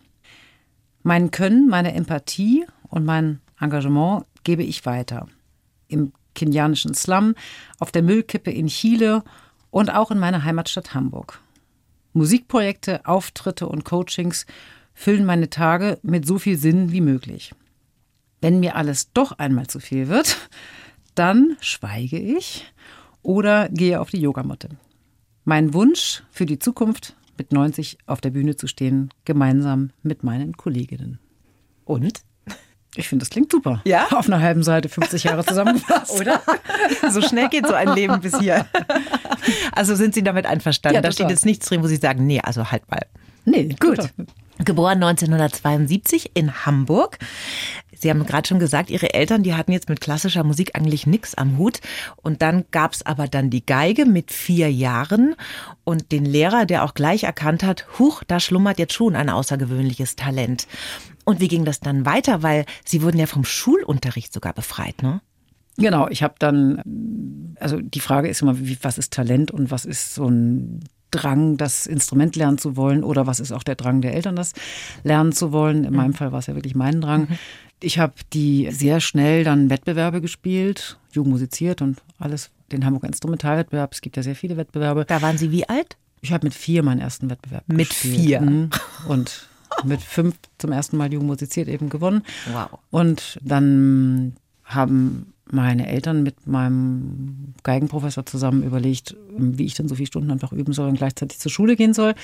Mein 1.03 1.31
Können, 1.31 1.69
meine 1.69 1.93
Empathie 1.93 2.65
und 2.89 3.05
mein 3.05 3.39
Engagement 3.61 4.25
gebe 4.43 4.61
ich 4.61 4.85
weiter. 4.85 5.25
Im 5.87 6.11
kenianischen 6.35 6.93
Slum, 6.93 7.35
auf 7.79 7.93
der 7.93 8.01
Müllkippe 8.03 8.51
in 8.51 8.67
Chile 8.67 9.23
und 9.71 9.89
auch 9.89 10.11
in 10.11 10.19
meiner 10.19 10.43
Heimatstadt 10.43 10.93
Hamburg. 10.93 11.39
Musikprojekte, 12.11 13.05
Auftritte 13.05 13.69
und 13.69 13.85
Coachings 13.85 14.45
füllen 14.93 15.23
meine 15.23 15.49
Tage 15.49 15.97
mit 16.01 16.27
so 16.27 16.39
viel 16.39 16.57
Sinn 16.57 16.91
wie 16.91 16.99
möglich. 16.99 17.53
Wenn 18.41 18.59
mir 18.59 18.75
alles 18.75 19.13
doch 19.13 19.31
einmal 19.31 19.67
zu 19.67 19.79
viel 19.79 20.09
wird, 20.09 20.49
dann 21.15 21.55
schweige 21.61 22.19
ich 22.19 22.65
oder 23.21 23.69
gehe 23.69 24.01
auf 24.01 24.09
die 24.09 24.19
Yogamatte. 24.19 24.67
Mein 25.45 25.73
Wunsch 25.73 26.21
für 26.31 26.45
die 26.45 26.59
Zukunft 26.59 27.15
mit 27.39 27.51
90 27.51 27.97
auf 28.05 28.21
der 28.21 28.29
Bühne 28.29 28.55
zu 28.55 28.67
stehen, 28.67 29.09
gemeinsam 29.25 29.91
mit 30.03 30.23
meinen 30.23 30.55
Kolleginnen. 30.55 31.19
Und? 31.85 32.21
Ich 32.95 33.07
finde, 33.07 33.23
das 33.23 33.29
klingt 33.29 33.51
super. 33.51 33.81
Ja? 33.85 34.07
Auf 34.11 34.27
einer 34.27 34.39
halben 34.39 34.63
Seite 34.63 34.89
50 34.89 35.23
Jahre 35.23 35.45
zusammengefasst. 35.45 36.19
Oder? 36.19 36.41
So 37.09 37.21
schnell 37.21 37.49
geht 37.49 37.67
so 37.67 37.73
ein 37.73 37.93
Leben 37.95 38.19
bis 38.19 38.37
hier. 38.39 38.65
Also 39.71 39.95
sind 39.95 40.13
Sie 40.13 40.23
damit 40.23 40.45
einverstanden? 40.45 40.95
Ja, 40.95 41.01
da 41.01 41.11
steht 41.11 41.29
jetzt 41.29 41.45
nichts 41.45 41.67
drin, 41.67 41.83
wo 41.83 41.87
Sie 41.87 41.95
sagen, 41.97 42.25
nee, 42.25 42.41
also 42.41 42.71
halt 42.71 42.89
mal. 42.89 43.05
Nee, 43.45 43.75
gut. 43.79 44.09
Geboren 44.65 45.01
1972 45.01 46.31
in 46.33 46.65
Hamburg. 46.65 47.17
Sie 47.97 48.09
haben 48.09 48.25
gerade 48.25 48.47
schon 48.47 48.59
gesagt, 48.59 48.89
Ihre 48.89 49.13
Eltern, 49.13 49.43
die 49.43 49.53
hatten 49.53 49.71
jetzt 49.71 49.87
mit 49.87 50.01
klassischer 50.01 50.43
Musik 50.43 50.75
eigentlich 50.75 51.07
nichts 51.07 51.35
am 51.35 51.57
Hut. 51.57 51.79
Und 52.17 52.41
dann 52.41 52.65
gab 52.71 52.93
es 52.93 53.05
aber 53.05 53.27
dann 53.27 53.49
die 53.49 53.65
Geige 53.65 54.05
mit 54.05 54.31
vier 54.31 54.71
Jahren 54.71 55.35
und 55.85 56.11
den 56.11 56.25
Lehrer, 56.25 56.65
der 56.65 56.83
auch 56.83 56.93
gleich 56.93 57.23
erkannt 57.23 57.63
hat, 57.63 57.85
huch, 57.99 58.23
da 58.27 58.39
schlummert 58.39 58.79
jetzt 58.79 58.93
schon 58.93 59.15
ein 59.15 59.29
außergewöhnliches 59.29 60.17
Talent. 60.17 60.67
Und 61.23 61.39
wie 61.39 61.47
ging 61.47 61.63
das 61.63 61.79
dann 61.79 62.05
weiter? 62.05 62.43
Weil 62.43 62.65
Sie 62.83 63.01
wurden 63.01 63.17
ja 63.17 63.27
vom 63.27 63.45
Schulunterricht 63.45 64.33
sogar 64.33 64.53
befreit, 64.53 65.01
ne? 65.01 65.21
Genau, 65.77 66.09
ich 66.09 66.23
habe 66.23 66.35
dann, 66.39 67.55
also 67.59 67.79
die 67.79 68.01
Frage 68.01 68.27
ist 68.27 68.41
immer, 68.41 68.59
wie, 68.59 68.77
was 68.81 68.97
ist 68.97 69.13
Talent 69.13 69.51
und 69.51 69.71
was 69.71 69.85
ist 69.85 70.13
so 70.13 70.27
ein 70.27 70.81
Drang, 71.11 71.57
das 71.57 71.87
Instrument 71.87 72.35
lernen 72.35 72.57
zu 72.57 72.75
wollen 72.75 73.03
oder 73.03 73.27
was 73.27 73.39
ist 73.39 73.51
auch 73.51 73.63
der 73.63 73.75
Drang 73.75 74.01
der 74.01 74.13
Eltern, 74.13 74.35
das 74.35 74.53
lernen 75.03 75.31
zu 75.31 75.51
wollen. 75.51 75.83
In 75.83 75.93
meinem 75.93 76.11
mhm. 76.11 76.15
Fall 76.15 76.31
war 76.31 76.39
es 76.39 76.47
ja 76.47 76.55
wirklich 76.55 76.75
mein 76.75 77.01
Drang. 77.01 77.21
Mhm. 77.29 77.37
Ich 77.81 77.97
habe 77.97 78.13
die 78.33 78.69
sehr 78.71 78.99
schnell 78.99 79.43
dann 79.43 79.69
Wettbewerbe 79.69 80.21
gespielt, 80.21 80.97
jugendmusiziert 81.11 81.81
und 81.81 82.01
alles, 82.19 82.51
den 82.71 82.85
Hamburger 82.85 83.07
Instrumentalwettbewerb. 83.07 83.93
Es 83.93 84.01
gibt 84.01 84.17
ja 84.17 84.23
sehr 84.23 84.35
viele 84.35 84.57
Wettbewerbe. 84.57 85.05
Da 85.05 85.21
waren 85.21 85.37
Sie 85.37 85.51
wie 85.51 85.67
alt? 85.67 85.97
Ich 86.21 86.33
habe 86.33 86.45
mit 86.45 86.53
vier 86.53 86.83
meinen 86.83 86.99
ersten 86.99 87.29
Wettbewerb 87.29 87.63
mit 87.67 87.89
gespielt. 87.89 88.15
Mit 88.15 88.21
vier? 88.21 88.41
Mhm. 88.41 88.69
Und 89.07 89.47
mit 89.85 90.01
fünf 90.01 90.35
zum 90.57 90.71
ersten 90.71 90.97
Mal 90.97 91.13
jugendmusiziert 91.13 91.67
eben 91.67 91.89
gewonnen. 91.89 92.23
Wow. 92.51 92.79
Und 92.89 93.39
dann 93.41 94.35
haben 94.65 95.33
meine 95.51 95.87
Eltern 95.87 96.23
mit 96.23 96.47
meinem 96.47 97.53
Geigenprofessor 97.63 98.25
zusammen 98.25 98.63
überlegt, 98.63 99.15
wie 99.37 99.65
ich 99.65 99.73
dann 99.73 99.87
so 99.87 99.95
viele 99.95 100.07
Stunden 100.07 100.31
einfach 100.31 100.51
üben 100.51 100.73
soll 100.73 100.89
und 100.89 100.97
gleichzeitig 100.97 101.39
zur 101.39 101.51
Schule 101.51 101.75
gehen 101.75 101.93
soll. 101.93 102.15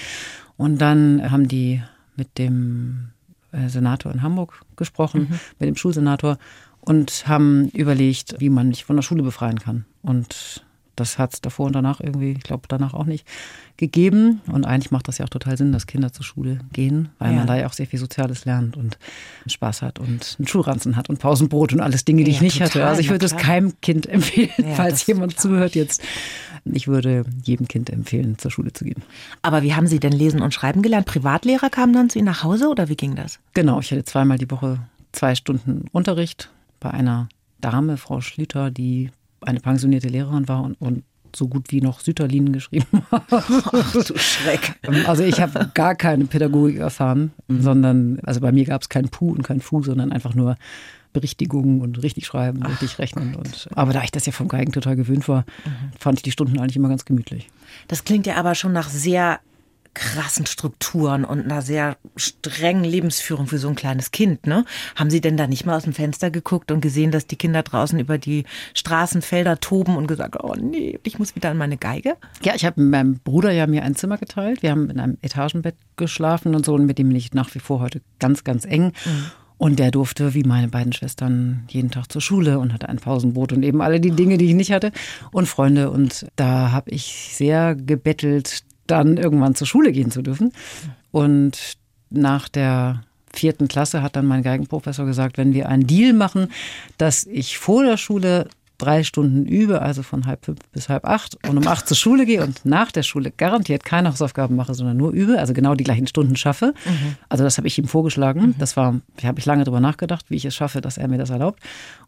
Und 0.57 0.80
dann 0.80 1.31
haben 1.31 1.48
die 1.48 1.81
mit 2.16 2.38
dem 2.38 3.10
äh, 3.51 3.69
Senator 3.69 4.12
in 4.12 4.22
Hamburg 4.22 4.62
gesprochen, 4.75 5.27
mhm. 5.29 5.39
mit 5.60 5.70
dem 5.70 5.75
Schulsenator 5.75 6.38
und 6.82 7.27
haben 7.27 7.70
überlegt, 7.70 8.36
wie 8.39 8.50
man 8.50 8.70
mich 8.70 8.86
von 8.86 8.96
der 8.96 9.03
Schule 9.03 9.24
befreien 9.24 9.60
kann. 9.60 9.86
Und 10.01 10.64
das 10.96 11.18
hat 11.18 11.34
es 11.34 11.42
davor 11.42 11.68
und 11.68 11.74
danach 11.74 12.00
irgendwie, 12.00 12.32
ich 12.32 12.44
glaube 12.44 12.64
danach 12.68 12.94
auch 12.94 13.06
nicht, 13.06 13.25
gegeben. 13.78 14.42
Und 14.48 14.66
eigentlich 14.66 14.92
macht 14.92 15.08
das 15.08 15.18
ja 15.18 15.25
auch 15.25 15.30
total 15.30 15.58
Sinn, 15.58 15.72
dass 15.72 15.88
Kinder 15.88 16.14
zur 16.14 16.24
Schule 16.24 16.60
gehen, 16.72 17.10
weil 17.20 17.32
ja. 17.32 17.38
man 17.38 17.48
da 17.48 17.58
ja 17.58 17.68
auch 17.68 17.74
sehr 17.74 17.88
viel 17.88 18.00
Soziales 18.00 18.46
lernt 18.46 18.78
und 18.78 18.98
Spaß 19.48 19.82
hat 19.82 20.00
und 20.00 20.36
einen 20.40 20.48
Schulranzen 20.48 20.96
hat 20.96 21.10
und 21.10 21.20
Pausenbrot 21.20 21.74
und 21.74 21.82
alles 21.82 22.06
Dinge, 22.06 22.24
die 22.24 22.32
ja, 22.32 22.38
ich 22.38 22.42
nicht 22.42 22.58
total, 22.58 22.70
hatte. 22.70 22.88
Also 22.88 23.02
ich 23.02 23.10
würde 23.10 23.25
es 23.25 23.36
keinem 23.36 23.74
Kind 23.82 24.06
empfehlen, 24.10 24.50
ja, 24.58 24.75
falls 24.75 25.06
jemand 25.06 25.40
zuhört 25.40 25.75
jetzt. 25.75 26.02
Ich 26.66 26.88
würde 26.88 27.25
jedem 27.44 27.68
Kind 27.68 27.90
empfehlen, 27.92 28.38
zur 28.40 28.50
Schule 28.50 28.74
zu 28.74 28.86
gehen. 28.86 29.04
Aber 29.44 29.62
wie 29.62 29.75
haben 29.75 29.88
Sie 29.88 30.00
denn 30.00 30.14
lesen 30.14 30.42
und 30.42 30.54
schreiben 30.54 30.82
gelernt? 30.82 31.06
Privatlehrer 31.06 31.70
kamen 31.70 31.94
dann 31.94 32.10
zu 32.10 32.18
Ihnen 32.18 32.25
nach 32.25 32.44
Hause 32.44 32.70
oder 32.70 32.90
wie 32.90 32.96
ging 32.96 33.16
das? 33.16 33.40
Genau, 33.54 33.80
ich 33.80 33.92
hatte 33.92 34.04
zweimal 34.04 34.38
die 34.38 34.50
Woche 34.50 34.80
zwei 35.12 35.36
Stunden 35.36 35.86
Unterricht 35.92 36.50
bei 36.80 36.92
einer 36.92 37.30
Dame, 37.62 37.98
Frau 37.98 38.22
Schlüter, 38.22 38.72
die 38.72 39.12
eine 39.46 39.60
pensionierte 39.60 40.08
Lehrerin 40.08 40.48
war 40.48 40.64
und, 40.64 40.75
und 40.80 41.04
so 41.36 41.48
gut 41.48 41.72
wie 41.72 41.82
noch 41.82 42.00
Sütterlin 42.00 42.54
geschrieben 42.54 42.86
hat. 43.12 43.24
Ach 43.30 43.94
du 43.94 44.18
Schreck. 44.18 44.75
Also 45.06 45.24
ich 45.24 45.42
habe 45.42 45.70
gar 45.74 45.96
keine 45.96 46.25
Pädagogik 46.25 46.78
erfahren, 46.78 47.34
mhm. 47.48 47.62
sondern, 47.62 48.20
also 48.24 48.40
bei 48.40 48.52
mir 48.52 48.66
gab 48.66 48.82
es 48.82 48.90
kein 48.90 49.10
Pu 49.10 49.32
und 49.32 49.44
kein 49.44 49.62
Fu, 49.62 49.84
sondern 49.84 50.12
einfach 50.12 50.34
nur 50.34 50.56
Berichtigungen 51.14 51.82
und 51.82 52.04
richtig 52.04 52.25
schreiben, 52.25 52.60
Ach, 52.64 52.70
richtig 52.70 53.00
rechnen. 53.00 53.36
Und, 53.36 53.70
aber 53.74 53.94
da 53.94 54.04
ich 54.04 54.12
das 54.12 54.25
ja 54.25 54.32
vom 54.32 54.48
Geigen 54.48 54.72
total 54.72 54.96
gewöhnt 54.96 55.28
war, 55.28 55.42
mhm. 55.66 55.92
fand 56.00 56.20
ich 56.20 56.24
die 56.24 56.32
Stunden 56.32 56.60
eigentlich 56.60 56.75
immer 56.75 56.90
ganz 56.90 57.06
gemütlich. 57.06 57.50
Das 57.88 58.04
klingt 58.04 58.28
ja 58.28 58.36
aber 58.36 58.56
schon 58.56 58.74
nach 58.74 58.90
sehr 58.90 59.40
krassen 59.96 60.46
Strukturen 60.46 61.25
und 61.25 61.46
einer 61.46 61.64
sehr 61.64 61.98
strengen 62.16 62.84
Lebensführung 62.84 63.48
für 63.48 63.58
so 63.58 63.68
ein 63.68 63.75
kleines 63.75 64.12
Kind. 64.12 64.46
Ne? 64.46 64.66
Haben 64.96 65.10
Sie 65.10 65.22
denn 65.22 65.38
da 65.38 65.48
nicht 65.48 65.66
mal 65.66 65.75
aus 65.75 65.84
dem 65.84 65.94
Fenster 65.94 66.30
geguckt 66.30 66.72
und 66.72 66.82
gesehen, 66.82 67.10
dass 67.10 67.25
die 67.25 67.38
Kinder 67.38 67.64
draußen 67.64 67.98
über 67.98 68.20
die 68.20 68.44
Straßenfelder 68.75 69.60
toben 69.60 69.98
und 69.98 70.06
gesagt, 70.06 70.36
oh 70.44 70.54
nee, 70.54 71.00
ich 71.04 71.18
muss 71.18 71.36
wieder 71.36 71.50
an 71.50 71.58
meine 71.58 71.78
Geige? 71.78 72.16
Ja, 72.44 72.54
ich 72.56 72.66
habe 72.66 72.80
mit 72.82 72.92
meinem 72.92 73.20
Bruder 73.20 73.52
ja 73.52 73.66
mir 73.66 73.84
ein 73.84 73.96
Zimmer 73.96 74.18
geteilt. 74.18 74.62
Wir 74.62 74.72
haben 74.72 74.90
in 74.90 75.00
einem 75.00 75.18
Etagenbett 75.22 75.75
geschlafen 75.96 76.54
und 76.54 76.66
so 76.66 76.75
und 76.75 76.86
mit 76.86 77.00
dem 77.00 77.08
bin 77.08 77.18
ich 77.18 77.34
nach 77.34 77.56
wie 77.56 77.60
vor 77.60 77.80
heute 77.80 78.02
ganz, 78.20 78.44
ganz 78.44 78.66
eng. 78.66 78.92
Mhm. 79.06 79.32
Und 79.58 79.80
der 79.80 79.92
durfte, 79.92 80.34
wie 80.34 80.44
meine 80.44 80.68
beiden 80.68 80.92
Schwestern, 80.92 81.64
jeden 81.70 81.90
Tag 81.90 82.12
zur 82.12 82.22
Schule 82.22 82.60
und 82.60 82.74
hatte 82.74 82.90
ein 82.90 82.98
Pausenbrot 82.98 83.54
und 83.54 83.64
eben 83.64 83.82
alle 83.82 84.02
die 84.02 84.12
Dinge, 84.12 84.38
die 84.38 84.48
ich 84.48 84.54
nicht 84.54 84.74
hatte 84.74 84.92
und 85.32 85.48
Freunde. 85.48 85.92
Und 85.92 86.28
da 86.36 86.72
habe 86.72 86.92
ich 86.92 87.32
sehr 87.34 87.74
gebettelt, 87.75 88.64
dann 88.88 89.18
irgendwann 89.18 89.56
zur 89.56 89.68
Schule 89.68 89.92
gehen 89.92 90.12
zu 90.12 90.22
dürfen. 90.22 90.51
Und 91.12 91.77
nach 92.10 92.50
der 92.50 93.04
vierten 93.34 93.68
Klasse 93.68 94.01
hat 94.01 94.15
dann 94.15 94.25
mein 94.25 94.44
Geigenprofessor 94.44 95.06
gesagt, 95.06 95.38
wenn 95.38 95.54
wir 95.54 95.70
einen 95.70 95.88
Deal 95.88 96.13
machen, 96.13 96.50
dass 96.98 97.25
ich 97.25 97.58
vor 97.58 97.84
der 97.84 97.98
Schule 97.98 98.48
drei 98.77 99.04
Stunden 99.04 99.46
übe, 99.46 99.82
also 99.82 100.04
von 100.04 100.25
halb 100.25 100.46
fünf 100.46 100.60
bis 100.74 100.89
halb 100.89 101.06
acht 101.06 101.38
und 101.48 101.58
um 101.58 101.68
acht 101.68 101.88
zur 101.88 101.96
Schule 101.96 102.25
gehe 102.25 102.44
und 102.44 102.65
nach 102.65 102.92
der 102.92 103.04
Schule 103.04 103.32
garantiert 103.32 103.86
keine 103.86 104.10
Hausaufgaben 104.10 104.56
mache, 104.56 104.74
sondern 104.74 104.98
nur 104.98 105.12
übe, 105.12 105.39
also 105.39 105.54
genau 105.54 105.75
die 105.75 105.84
gleichen 105.84 106.08
Stunden 106.08 106.36
schaffe. 106.36 106.74
Mhm. 106.86 107.15
Also 107.30 107.44
das 107.44 107.58
habe 107.58 107.68
ich 107.68 107.77
ihm 107.77 107.88
vorgeschlagen. 107.88 108.48
Mhm. 108.48 108.56
Das 108.58 108.75
war, 108.75 109.00
da 109.18 109.27
habe 109.27 109.39
ich 109.39 109.46
lange 109.46 109.63
drüber 109.63 109.80
nachgedacht, 109.80 110.25
wie 110.30 110.36
ich 110.36 110.46
es 110.46 110.56
schaffe, 110.56 110.82
dass 110.82 110.98
er 110.98 111.08
mir 111.08 111.18
das 111.18 111.30
erlaubt. 111.30 111.62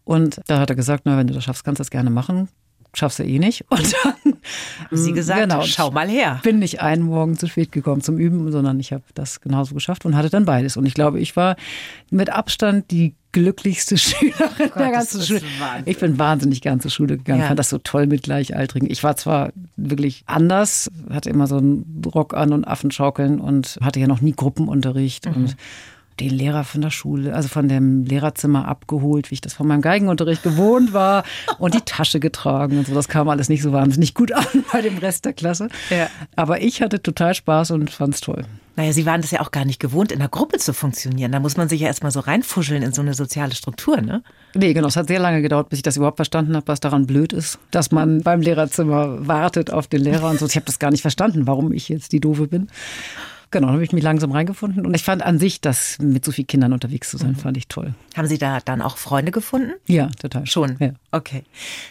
Und 0.03 0.41
da 0.47 0.59
hat 0.59 0.69
er 0.69 0.75
gesagt, 0.75 1.03
na, 1.05 1.17
wenn 1.17 1.27
du 1.27 1.33
das 1.33 1.45
schaffst, 1.45 1.63
kannst 1.63 1.79
du 1.79 1.83
das 1.83 1.91
gerne 1.91 2.09
machen 2.09 2.49
schaffst 2.97 3.19
du 3.19 3.23
eh 3.23 3.39
nicht. 3.39 3.65
Und 3.69 3.93
dann 4.03 4.13
haben 4.23 4.97
sie 4.97 5.13
gesagt, 5.13 5.41
genau, 5.41 5.61
schau 5.63 5.91
mal 5.91 6.07
her. 6.07 6.39
Bin 6.43 6.59
nicht 6.59 6.81
einen 6.81 7.03
Morgen 7.03 7.37
zu 7.37 7.47
spät 7.47 7.71
gekommen 7.71 8.01
zum 8.01 8.17
Üben, 8.17 8.51
sondern 8.51 8.79
ich 8.79 8.93
habe 8.93 9.03
das 9.13 9.41
genauso 9.41 9.73
geschafft 9.73 10.05
und 10.05 10.15
hatte 10.15 10.29
dann 10.29 10.45
beides. 10.45 10.77
Und 10.77 10.85
ich 10.85 10.93
glaube, 10.93 11.19
ich 11.19 11.35
war 11.35 11.55
mit 12.09 12.29
Abstand 12.29 12.91
die 12.91 13.15
glücklichste 13.31 13.97
Schülerin 13.97 14.71
oh 14.75 14.79
der 14.79 14.91
ganzen 14.91 15.21
Schule. 15.21 15.41
Ich 15.85 15.99
bin 15.99 16.17
wahnsinnig 16.17 16.61
gern 16.61 16.79
zur 16.79 16.91
Schule 16.91 17.17
gegangen, 17.17 17.41
ja. 17.41 17.47
fand 17.47 17.59
das 17.59 17.69
so 17.69 17.77
toll 17.77 18.07
mit 18.07 18.23
Gleichaltrigen. 18.23 18.89
Ich 18.89 19.03
war 19.03 19.15
zwar 19.15 19.51
wirklich 19.75 20.23
anders, 20.25 20.89
hatte 21.09 21.29
immer 21.29 21.47
so 21.47 21.57
einen 21.57 22.01
Rock 22.13 22.33
an 22.33 22.53
und 22.53 22.65
Affenschaukeln 22.65 23.39
und 23.39 23.77
hatte 23.81 23.99
ja 23.99 24.07
noch 24.07 24.21
nie 24.21 24.33
Gruppenunterricht 24.33 25.27
mhm. 25.27 25.35
und 25.35 25.55
den 26.19 26.29
Lehrer 26.29 26.63
von 26.63 26.81
der 26.81 26.89
Schule, 26.89 27.33
also 27.33 27.47
von 27.47 27.67
dem 27.67 28.05
Lehrerzimmer 28.05 28.67
abgeholt, 28.67 29.29
wie 29.29 29.35
ich 29.35 29.41
das 29.41 29.53
von 29.53 29.67
meinem 29.67 29.81
Geigenunterricht 29.81 30.43
gewohnt 30.43 30.93
war 30.93 31.23
und 31.59 31.73
die 31.73 31.81
Tasche 31.81 32.19
getragen 32.19 32.79
und 32.79 32.87
so. 32.87 32.93
Das 32.93 33.07
kam 33.07 33.29
alles 33.29 33.49
nicht 33.49 33.61
so 33.61 33.71
wahnsinnig 33.71 34.13
gut 34.13 34.31
an 34.31 34.45
bei 34.71 34.81
dem 34.81 34.97
Rest 34.97 35.25
der 35.25 35.33
Klasse. 35.33 35.69
Ja. 35.89 36.09
Aber 36.35 36.61
ich 36.61 36.81
hatte 36.81 37.01
total 37.01 37.33
Spaß 37.33 37.71
und 37.71 37.89
fand 37.89 38.15
es 38.15 38.21
toll. 38.21 38.43
Naja, 38.77 38.93
Sie 38.93 39.07
waren 39.07 39.21
das 39.21 39.31
ja 39.31 39.41
auch 39.41 39.49
gar 39.49 39.65
nicht 39.65 39.79
gewohnt, 39.79 40.11
in 40.11 40.19
einer 40.19 40.29
Gruppe 40.29 40.59
zu 40.59 40.71
funktionieren. 40.71 41.31
Da 41.31 41.39
muss 41.39 41.57
man 41.57 41.67
sich 41.67 41.81
ja 41.81 41.87
erstmal 41.87 42.11
so 42.11 42.19
reinfuscheln 42.19 42.83
in 42.83 42.93
so 42.93 43.01
eine 43.01 43.15
soziale 43.15 43.55
Struktur, 43.55 44.01
ne? 44.01 44.21
Nee, 44.53 44.73
genau. 44.73 44.87
Es 44.87 44.95
hat 44.95 45.07
sehr 45.07 45.19
lange 45.19 45.41
gedauert, 45.41 45.69
bis 45.69 45.79
ich 45.79 45.83
das 45.83 45.97
überhaupt 45.97 46.17
verstanden 46.17 46.55
habe, 46.55 46.67
was 46.67 46.79
daran 46.79 47.07
blöd 47.07 47.33
ist, 47.33 47.57
dass 47.71 47.91
man 47.91 48.21
beim 48.21 48.39
Lehrerzimmer 48.41 49.27
wartet 49.27 49.71
auf 49.71 49.87
den 49.87 50.01
Lehrer 50.01 50.29
und 50.29 50.39
so. 50.39 50.45
Ich 50.45 50.55
habe 50.55 50.67
das 50.67 50.77
gar 50.77 50.91
nicht 50.91 51.01
verstanden, 51.01 51.47
warum 51.47 51.71
ich 51.71 51.89
jetzt 51.89 52.11
die 52.11 52.19
Doofe 52.19 52.47
bin. 52.47 52.67
Genau, 53.51 53.69
habe 53.69 53.83
ich 53.83 53.93
mich 53.93 54.03
langsam 54.03 54.31
reingefunden 54.31 54.85
und 54.85 54.93
ich 54.93 55.03
fand 55.03 55.23
an 55.23 55.39
sich, 55.39 55.61
das 55.61 55.97
mit 55.99 56.25
so 56.25 56.31
vielen 56.31 56.47
Kindern 56.47 56.73
unterwegs 56.73 57.09
zu 57.09 57.17
sein, 57.17 57.31
mhm. 57.31 57.35
fand 57.35 57.57
ich 57.57 57.67
toll. 57.67 57.93
Haben 58.15 58.27
Sie 58.27 58.37
da 58.37 58.59
dann 58.59 58.81
auch 58.81 58.97
Freunde 58.97 59.31
gefunden? 59.31 59.73
Ja, 59.87 60.09
total. 60.19 60.45
Schon? 60.45 60.75
Ja. 60.79 60.91
Okay. 61.11 61.43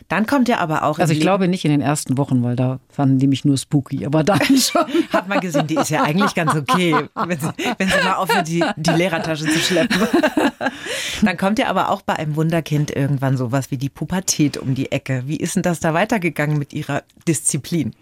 Dann 0.08 0.26
kommt 0.26 0.48
ja 0.48 0.58
aber 0.58 0.84
auch. 0.84 0.98
Also 0.98 1.12
ich 1.12 1.20
glaube 1.20 1.48
nicht 1.48 1.64
in 1.64 1.70
den 1.70 1.80
ersten 1.80 2.18
Wochen, 2.18 2.42
weil 2.42 2.56
da 2.56 2.80
fanden 2.90 3.18
die 3.18 3.26
mich 3.26 3.44
nur 3.44 3.56
spooky, 3.56 4.04
aber 4.04 4.22
dann 4.22 4.40
schon. 4.58 4.84
Hat 5.12 5.28
man 5.28 5.40
gesehen, 5.40 5.66
die 5.66 5.76
ist 5.76 5.90
ja 5.90 6.02
eigentlich 6.02 6.34
ganz 6.34 6.54
okay, 6.54 6.94
wenn 7.14 7.40
sie, 7.40 7.52
wenn 7.78 7.88
sie 7.88 8.04
mal 8.04 8.14
aufhört, 8.14 8.48
die, 8.48 8.62
die 8.76 8.90
Lehrertasche 8.90 9.46
zu 9.46 9.58
schleppen. 9.58 9.98
Dann 11.22 11.36
kommt 11.36 11.58
ja 11.58 11.68
aber 11.68 11.90
auch 11.90 12.02
bei 12.02 12.16
einem 12.16 12.36
Wunderkind 12.36 12.90
irgendwann 12.94 13.36
sowas 13.36 13.70
wie 13.70 13.78
die 13.78 13.88
Pubertät 13.88 14.56
um 14.58 14.74
die 14.74 14.92
Ecke. 14.92 15.22
Wie 15.26 15.36
ist 15.36 15.56
denn 15.56 15.62
das 15.62 15.80
da 15.80 15.94
weitergegangen 15.94 16.58
mit 16.58 16.72
Ihrer 16.72 17.02
Disziplin? 17.26 17.94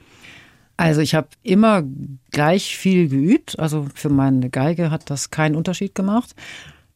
Also 0.77 1.01
ich 1.01 1.15
habe 1.15 1.29
immer 1.43 1.83
gleich 2.31 2.77
viel 2.77 3.09
geübt. 3.09 3.59
Also 3.59 3.87
für 3.95 4.09
meine 4.09 4.51
Geige 4.51 4.91
hat 4.91 5.11
das 5.11 5.31
keinen 5.31 5.57
Unterschied 5.57 5.95
gemacht. 5.95 6.35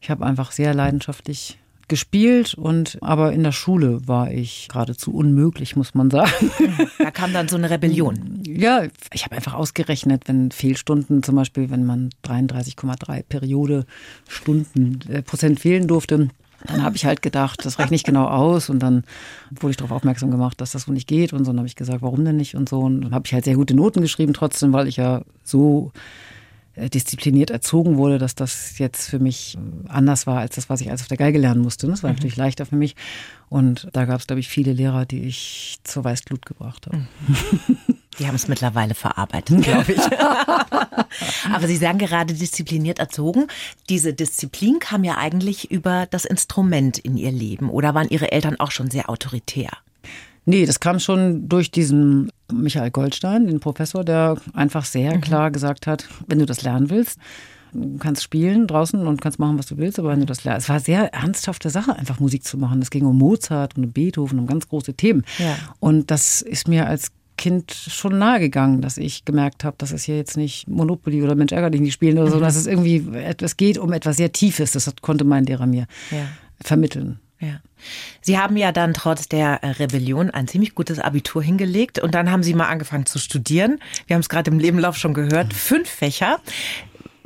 Ich 0.01 0.09
habe 0.09 0.25
einfach 0.25 0.51
sehr 0.51 0.73
leidenschaftlich 0.73 1.59
gespielt 1.89 2.53
und 2.53 2.99
aber 3.01 3.33
in 3.33 3.43
der 3.43 3.51
Schule 3.51 4.07
war 4.07 4.31
ich 4.31 4.67
geradezu 4.69 5.11
unmöglich, 5.11 5.75
muss 5.75 5.95
man 5.95 6.09
sagen. 6.09 6.51
Da 6.99 7.11
kam 7.11 7.33
dann 7.33 7.47
so 7.49 7.57
eine 7.57 7.69
Rebellion. 7.69 8.43
Ja, 8.45 8.83
ich 9.11 9.25
habe 9.25 9.35
einfach 9.35 9.55
ausgerechnet, 9.55 10.23
wenn 10.27 10.51
Fehlstunden 10.51 11.23
zum 11.23 11.35
Beispiel, 11.35 11.69
wenn 11.69 11.85
man 11.85 12.11
33,3 12.23 13.23
Periode 13.23 13.85
Stunden 14.27 14.99
äh, 15.09 15.21
Prozent 15.23 15.59
fehlen 15.59 15.87
durfte, 15.87 16.29
dann 16.65 16.83
habe 16.83 16.95
ich 16.95 17.05
halt 17.05 17.21
gedacht, 17.21 17.65
das 17.65 17.79
rechne 17.79 17.95
ich 17.95 18.03
genau 18.03 18.27
aus 18.27 18.69
und 18.69 18.79
dann 18.79 19.03
wurde 19.49 19.71
ich 19.71 19.77
darauf 19.77 19.91
aufmerksam 19.91 20.31
gemacht, 20.31 20.59
dass 20.59 20.71
das 20.71 20.83
so 20.83 20.91
nicht 20.91 21.07
geht 21.07 21.33
und 21.33 21.45
so. 21.45 21.51
Dann 21.51 21.59
habe 21.59 21.67
ich 21.67 21.75
gesagt, 21.75 22.01
warum 22.01 22.25
denn 22.25 22.35
nicht 22.35 22.55
und 22.55 22.67
so. 22.67 22.79
Und 22.79 23.01
dann 23.01 23.13
habe 23.13 23.25
ich 23.25 23.33
halt 23.33 23.45
sehr 23.45 23.55
gute 23.55 23.75
Noten 23.75 24.01
geschrieben 24.01 24.33
trotzdem, 24.33 24.73
weil 24.73 24.87
ich 24.87 24.97
ja 24.97 25.21
so 25.43 25.91
diszipliniert 26.75 27.49
erzogen 27.49 27.97
wurde, 27.97 28.17
dass 28.17 28.35
das 28.35 28.77
jetzt 28.79 29.09
für 29.09 29.19
mich 29.19 29.57
anders 29.87 30.27
war 30.27 30.39
als 30.39 30.55
das, 30.55 30.69
was 30.69 30.81
ich 30.81 30.89
als 30.89 31.01
auf 31.01 31.07
der 31.07 31.17
Geige 31.17 31.39
lernen 31.39 31.61
musste. 31.61 31.87
Das 31.87 32.03
war 32.03 32.09
mhm. 32.09 32.17
natürlich 32.17 32.37
leichter 32.37 32.65
für 32.65 32.75
mich. 32.75 32.95
Und 33.49 33.87
da 33.93 34.05
gab 34.05 34.19
es, 34.19 34.27
glaube 34.27 34.39
ich, 34.39 34.47
viele 34.47 34.73
Lehrer, 34.73 35.05
die 35.05 35.23
ich 35.23 35.79
zur 35.83 36.03
Weißglut 36.03 36.45
gebracht 36.45 36.85
habe. 36.87 36.97
Mhm. 36.97 37.77
Die 38.19 38.27
haben 38.27 38.35
es 38.35 38.47
mittlerweile 38.47 38.95
verarbeitet, 38.95 39.61
glaube 39.63 39.93
ich. 39.93 40.01
Aber 41.53 41.67
Sie 41.67 41.77
sagen 41.77 41.97
gerade 41.97 42.33
diszipliniert 42.33 42.99
erzogen. 42.99 43.47
Diese 43.89 44.13
Disziplin 44.13 44.79
kam 44.79 45.03
ja 45.03 45.17
eigentlich 45.17 45.71
über 45.71 46.07
das 46.09 46.25
Instrument 46.25 46.97
in 46.97 47.17
Ihr 47.17 47.31
Leben. 47.31 47.69
Oder 47.69 47.93
waren 47.93 48.09
Ihre 48.09 48.31
Eltern 48.31 48.59
auch 48.59 48.71
schon 48.71 48.91
sehr 48.91 49.09
autoritär? 49.09 49.69
Nee, 50.49 50.65
das 50.65 50.79
kam 50.79 50.99
schon 50.99 51.47
durch 51.47 51.69
diesen 51.69 52.31
Michael 52.51 52.89
Goldstein, 52.89 53.45
den 53.45 53.59
Professor, 53.59 54.03
der 54.03 54.37
einfach 54.53 54.83
sehr 54.83 55.15
mhm. 55.15 55.21
klar 55.21 55.51
gesagt 55.51 55.85
hat, 55.85 56.07
wenn 56.27 56.39
du 56.39 56.45
das 56.45 56.63
lernen 56.63 56.89
willst, 56.89 57.19
Du 57.71 57.99
kannst 57.99 58.23
spielen 58.23 58.65
draußen 58.65 59.05
und 59.05 59.21
kannst 59.21 59.37
machen, 59.37 59.59
was 59.59 59.67
du 59.67 59.77
willst, 59.77 59.99
aber 59.99 60.09
wenn 60.09 60.21
du 60.21 60.25
das 60.25 60.43
lernst. 60.43 60.65
Es 60.65 60.69
war 60.69 60.77
eine 60.77 60.83
sehr 60.83 61.13
ernsthafte 61.13 61.69
Sache, 61.69 61.95
einfach 61.95 62.19
Musik 62.19 62.43
zu 62.43 62.57
machen. 62.57 62.81
Es 62.81 62.89
ging 62.89 63.05
um 63.05 63.15
Mozart 63.17 63.77
und 63.77 63.83
um 63.83 63.91
Beethoven, 63.91 64.39
um 64.39 64.47
ganz 64.47 64.67
große 64.67 64.95
Themen. 64.95 65.23
Ja. 65.37 65.55
Und 65.79 66.09
das 66.09 66.41
ist 66.41 66.67
mir 66.67 66.87
als 66.87 67.11
Kind 67.37 67.71
schon 67.71 68.17
nahe 68.17 68.39
gegangen, 68.39 68.81
dass 68.81 68.97
ich 68.97 69.23
gemerkt 69.23 69.63
habe, 69.63 69.75
dass 69.77 69.91
es 69.91 70.03
hier 70.03 70.17
jetzt 70.17 70.35
nicht 70.35 70.67
Monopoly 70.67 71.21
oder 71.21 71.35
Mensch 71.35 71.51
ärger 71.51 71.69
dich 71.69 71.81
nicht 71.81 71.93
spielen 71.93 72.17
oder 72.17 72.31
so, 72.31 72.37
mhm. 72.37 72.41
dass 72.41 72.55
es 72.55 72.65
irgendwie 72.65 73.05
etwas 73.15 73.55
geht 73.55 73.77
um 73.77 73.93
etwas 73.93 74.17
sehr 74.17 74.31
Tiefes. 74.31 74.71
Das 74.71 74.91
konnte 75.01 75.23
mein 75.23 75.45
Lehrer 75.45 75.67
mir 75.67 75.85
ja. 76.09 76.25
vermitteln. 76.59 77.19
Ja. 77.39 77.61
Sie 78.21 78.37
haben 78.37 78.57
ja 78.57 78.71
dann 78.71 78.93
trotz 78.93 79.29
der 79.29 79.61
Rebellion 79.79 80.29
ein 80.29 80.47
ziemlich 80.47 80.75
gutes 80.75 80.99
Abitur 80.99 81.41
hingelegt 81.41 81.99
und 81.99 82.13
dann 82.13 82.29
haben 82.31 82.43
Sie 82.43 82.53
mal 82.53 82.67
angefangen 82.67 83.05
zu 83.05 83.17
studieren. 83.17 83.79
Wir 84.07 84.15
haben 84.15 84.21
es 84.21 84.29
gerade 84.29 84.51
im 84.51 84.59
Lebenlauf 84.59 84.97
schon 84.97 85.13
gehört. 85.13 85.53
Fünf 85.53 85.89
Fächer. 85.89 86.39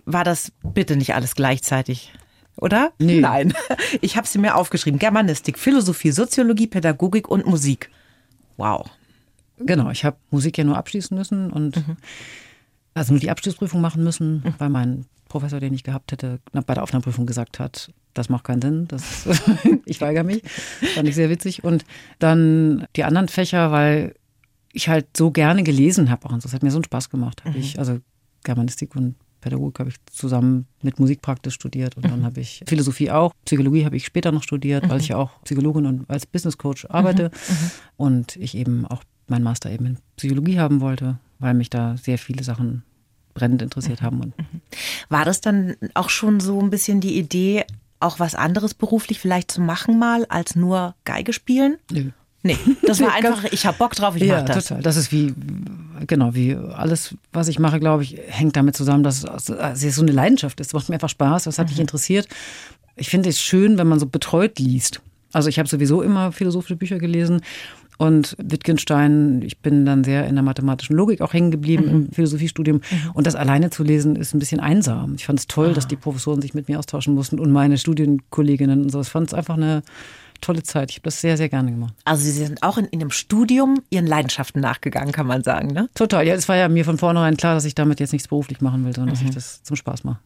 War 0.06 0.24
das 0.24 0.52
bitte 0.62 0.96
nicht 0.96 1.16
alles 1.16 1.34
gleichzeitig? 1.34 2.14
Oder? 2.58 2.92
Nee. 3.00 3.20
Nein. 3.20 3.54
Ich 4.02 4.18
habe 4.18 4.28
sie 4.28 4.40
mir 4.40 4.56
aufgeschrieben. 4.56 5.00
Germanistik, 5.00 5.58
Philosophie, 5.58 6.12
Soziologie, 6.12 6.68
Pädagogik 6.68 7.28
und 7.30 7.46
Musik. 7.46 7.90
Wow. 8.58 8.90
Genau, 9.58 9.90
ich 9.92 10.04
habe 10.04 10.18
Musik 10.30 10.58
ja 10.58 10.64
nur 10.64 10.78
abschließen 10.78 11.16
müssen 11.18 11.52
und 11.52 11.78
mhm. 11.78 11.98
also 12.94 13.14
nur 13.14 13.20
die 13.20 13.30
Abschlussprüfung 13.30 13.82
machen 13.82 14.04
müssen, 14.04 14.44
mhm. 14.44 14.54
weil 14.58 14.70
mein 14.70 15.06
Professor, 15.30 15.60
den 15.60 15.74
ich 15.74 15.84
gehabt 15.84 16.12
hätte, 16.12 16.40
bei 16.52 16.74
der 16.74 16.84
Aufnahmeprüfung 16.84 17.26
gesagt 17.26 17.60
hat, 17.60 17.92
das 18.14 18.30
macht 18.30 18.44
keinen 18.44 18.62
Sinn, 18.62 18.88
das, 18.88 19.28
ich 19.86 20.02
weigere 20.02 20.24
mich. 20.24 20.42
Fand 20.96 21.08
ich 21.08 21.16
sehr 21.16 21.30
witzig. 21.30 21.64
Und 21.64 21.86
dann 22.20 22.86
die 22.96 23.04
anderen 23.04 23.28
Fächer, 23.28 23.72
weil 23.72 24.16
ich 24.72 24.90
halt 24.90 25.16
so 25.16 25.32
gerne 25.32 25.64
gelesen 25.64 26.10
habe 26.10 26.26
auch 26.26 26.32
und 26.32 26.42
so. 26.42 26.48
Das 26.48 26.54
hat 26.54 26.64
mir 26.64 26.72
so 26.72 26.78
einen 26.78 26.84
Spaß 26.84 27.10
gemacht. 27.10 27.44
Mhm. 27.46 27.56
Ich, 27.56 27.80
also 27.80 28.00
Germanistik 28.44 28.96
und 28.96 29.16
Pädagogik 29.42 29.80
habe 29.80 29.90
ich 29.90 29.96
zusammen 30.06 30.68
mit 30.82 31.00
Musikpraxis 31.00 31.54
studiert 31.54 31.98
und 31.98 32.06
mhm. 32.06 32.10
dann 32.10 32.26
habe 32.26 32.40
ich 32.40 32.64
Philosophie 32.68 33.12
auch. 33.12 33.34
Psychologie 33.46 33.86
habe 33.86 33.98
ich 33.98 34.06
später 34.06 34.32
noch 34.32 34.44
studiert, 34.44 34.86
mhm. 34.86 34.90
weil 34.90 35.02
ich 35.02 35.10
ja 35.10 35.18
auch 35.18 35.42
Psychologin 35.44 35.86
und 35.86 36.10
als 36.10 36.26
Business 36.26 36.58
Coach 36.58 36.86
arbeite 36.90 37.24
mhm. 37.24 37.54
mhm. 37.54 37.72
und 37.98 38.36
ich 38.38 38.56
eben 38.56 38.86
auch 38.88 39.04
meinen 39.28 39.44
Master 39.44 39.70
eben 39.70 39.86
in 39.86 39.98
Psychologie 40.16 40.60
haben 40.60 40.82
wollte, 40.82 41.20
weil 41.40 41.54
mich 41.54 41.70
da 41.70 41.98
sehr 41.98 42.18
viele 42.18 42.44
Sachen 42.44 42.84
brennend 43.34 43.62
interessiert 43.62 44.02
haben. 44.02 44.22
Und 44.22 44.38
mhm. 44.38 44.62
War 45.10 45.26
das 45.26 45.42
dann 45.42 45.76
auch 45.94 46.10
schon 46.10 46.40
so 46.40 46.60
ein 46.62 46.70
bisschen 46.70 47.02
die 47.02 47.18
Idee, 47.18 47.66
auch 48.04 48.20
was 48.20 48.36
anderes 48.36 48.74
beruflich 48.74 49.20
vielleicht 49.20 49.52
zu 49.52 49.62
machen 49.62 49.98
mal, 49.98 50.26
als 50.26 50.56
nur 50.56 50.96
Geige 51.06 51.34
spielen? 51.34 51.78
Nö. 51.92 52.12
Nee, 52.44 52.58
das 52.86 53.00
war 53.00 53.14
einfach, 53.16 53.46
ich 53.46 53.66
habe 53.66 53.78
Bock 53.78 53.96
drauf, 53.96 54.16
ich 54.16 54.24
ja, 54.24 54.42
mache 54.42 54.54
das. 54.54 54.66
Total. 54.66 54.84
Das 54.84 54.98
ist 54.98 55.12
wie, 55.12 55.34
genau, 56.06 56.36
wie 56.36 56.56
alles, 56.56 57.16
was 57.32 57.48
ich 57.48 57.58
mache, 57.58 57.80
glaube 57.80 58.04
ich, 58.04 58.20
hängt 58.28 58.56
damit 58.58 58.76
zusammen, 58.76 59.04
dass 59.04 59.24
es 59.24 59.96
so 59.96 60.02
eine 60.02 60.12
Leidenschaft 60.12 60.60
ist. 60.60 60.68
Es 60.68 60.74
macht 60.74 60.90
mir 60.90 60.96
einfach 60.96 61.10
Spaß, 61.10 61.46
das 61.46 61.58
hat 61.58 61.68
mich 61.68 61.78
mhm. 61.78 61.84
interessiert. 61.84 62.28
Ich 62.96 63.10
finde 63.10 63.30
es 63.30 63.42
schön, 63.42 63.78
wenn 63.78 63.88
man 63.88 64.00
so 64.00 64.06
betreut 64.06 64.60
liest. 64.60 65.02
Also 65.32 65.50
ich 65.50 65.58
habe 65.58 65.68
sowieso 65.68 66.02
immer 66.02 66.32
philosophische 66.32 66.76
Bücher 66.76 67.00
gelesen 67.00 67.42
und 67.98 68.36
Wittgenstein, 68.38 69.42
ich 69.44 69.60
bin 69.60 69.86
dann 69.86 70.04
sehr 70.04 70.28
in 70.28 70.36
der 70.36 70.44
mathematischen 70.44 70.96
Logik 70.96 71.22
auch 71.22 71.34
hängen 71.34 71.52
geblieben 71.52 71.86
mhm. 71.86 71.90
im 71.90 72.12
Philosophiestudium. 72.12 72.78
Mhm. 72.78 73.12
Und 73.14 73.28
das 73.28 73.36
alleine 73.36 73.70
zu 73.70 73.84
lesen 73.84 74.16
ist 74.16 74.34
ein 74.34 74.40
bisschen 74.40 74.60
einsam. 74.60 75.16
Ich 75.16 75.26
fand 75.26 75.40
es 75.40 75.48
toll, 75.48 75.70
ah. 75.72 75.74
dass 75.74 75.88
die 75.88 75.96
Professoren 75.96 76.42
sich 76.42 76.54
mit 76.54 76.68
mir 76.68 76.80
austauschen 76.80 77.14
mussten 77.14 77.40
und 77.40 77.52
meine 77.52 77.78
Studienkolleginnen 77.78 78.82
und 78.82 78.90
so. 78.90 79.02
Ich 79.02 79.10
fand 79.10 79.28
es 79.28 79.34
einfach 79.34 79.56
eine 79.56 79.84
tolle 80.44 80.64
Zeit. 80.64 80.92
Ich 80.92 80.98
habe 80.98 81.06
das 81.06 81.22
sehr, 81.22 81.38
sehr 81.38 81.50
gerne 81.50 81.72
gemacht. 81.72 81.94
Also 82.06 82.24
Sie 82.24 82.32
sind 82.32 82.64
auch 82.64 82.78
in, 82.78 82.86
in 82.86 83.02
einem 83.02 83.12
Studium 83.12 83.82
Ihren 83.90 84.08
Leidenschaften 84.08 84.62
nachgegangen, 84.62 85.12
kann 85.12 85.28
man 85.28 85.44
sagen, 85.44 85.70
ne? 85.70 85.90
Total. 85.96 86.26
Ja, 86.28 86.36
es 86.36 86.48
war 86.50 86.56
ja 86.56 86.70
mir 86.70 86.86
von 86.86 86.98
vornherein 86.98 87.38
klar, 87.38 87.56
dass 87.56 87.66
ich 87.66 87.76
damit 87.76 88.00
jetzt 88.00 88.14
nichts 88.14 88.28
beruflich 88.28 88.62
machen 88.62 88.86
will, 88.86 88.94
sondern 88.94 89.16
mhm. 89.16 89.20
dass 89.20 89.30
ich 89.30 89.36
das 89.36 89.64
zum 89.64 89.76
Spaß 89.76 90.04
mache. 90.04 90.20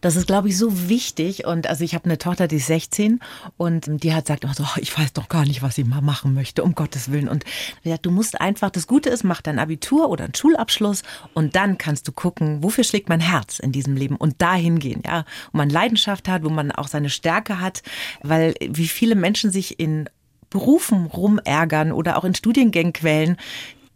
Das 0.00 0.16
ist, 0.16 0.26
glaube 0.26 0.48
ich, 0.48 0.56
so 0.56 0.88
wichtig. 0.88 1.46
Und 1.46 1.66
also 1.66 1.84
ich 1.84 1.94
habe 1.94 2.04
eine 2.04 2.18
Tochter, 2.18 2.48
die 2.48 2.56
ist 2.56 2.66
16 2.66 3.20
und 3.56 4.02
die 4.02 4.14
hat 4.14 4.26
gesagt, 4.26 4.44
oh, 4.44 4.78
ich 4.80 4.96
weiß 4.96 5.12
doch 5.12 5.28
gar 5.28 5.44
nicht, 5.44 5.62
was 5.62 5.74
sie 5.74 5.84
mal 5.84 6.02
machen 6.02 6.34
möchte, 6.34 6.62
um 6.62 6.74
Gottes 6.74 7.10
Willen. 7.10 7.28
Und 7.28 7.44
gesagt, 7.82 8.06
du 8.06 8.10
musst 8.10 8.40
einfach, 8.40 8.70
das 8.70 8.86
Gute 8.86 9.10
ist, 9.10 9.24
mach 9.24 9.42
dein 9.42 9.58
Abitur 9.58 10.08
oder 10.08 10.24
einen 10.24 10.34
Schulabschluss 10.34 11.02
und 11.34 11.56
dann 11.56 11.78
kannst 11.78 12.06
du 12.08 12.12
gucken, 12.12 12.62
wofür 12.62 12.84
schlägt 12.84 13.08
mein 13.08 13.20
Herz 13.20 13.58
in 13.58 13.72
diesem 13.72 13.96
Leben 13.96 14.16
und 14.16 14.40
dahin 14.40 14.78
gehen, 14.78 15.02
ja. 15.04 15.24
Wo 15.52 15.58
man 15.58 15.70
Leidenschaft 15.70 16.28
hat, 16.28 16.44
wo 16.44 16.50
man 16.50 16.72
auch 16.72 16.88
seine 16.88 17.10
Stärke 17.10 17.60
hat, 17.60 17.82
weil 18.22 18.54
wie 18.60 18.88
viele 18.88 19.14
Menschen 19.14 19.50
sich 19.56 19.80
in 19.80 20.08
Berufen 20.50 21.06
rumärgern 21.06 21.92
oder 21.92 22.16
auch 22.16 22.24
in 22.24 22.34
Studiengängen 22.34 22.92
quälen, 22.92 23.36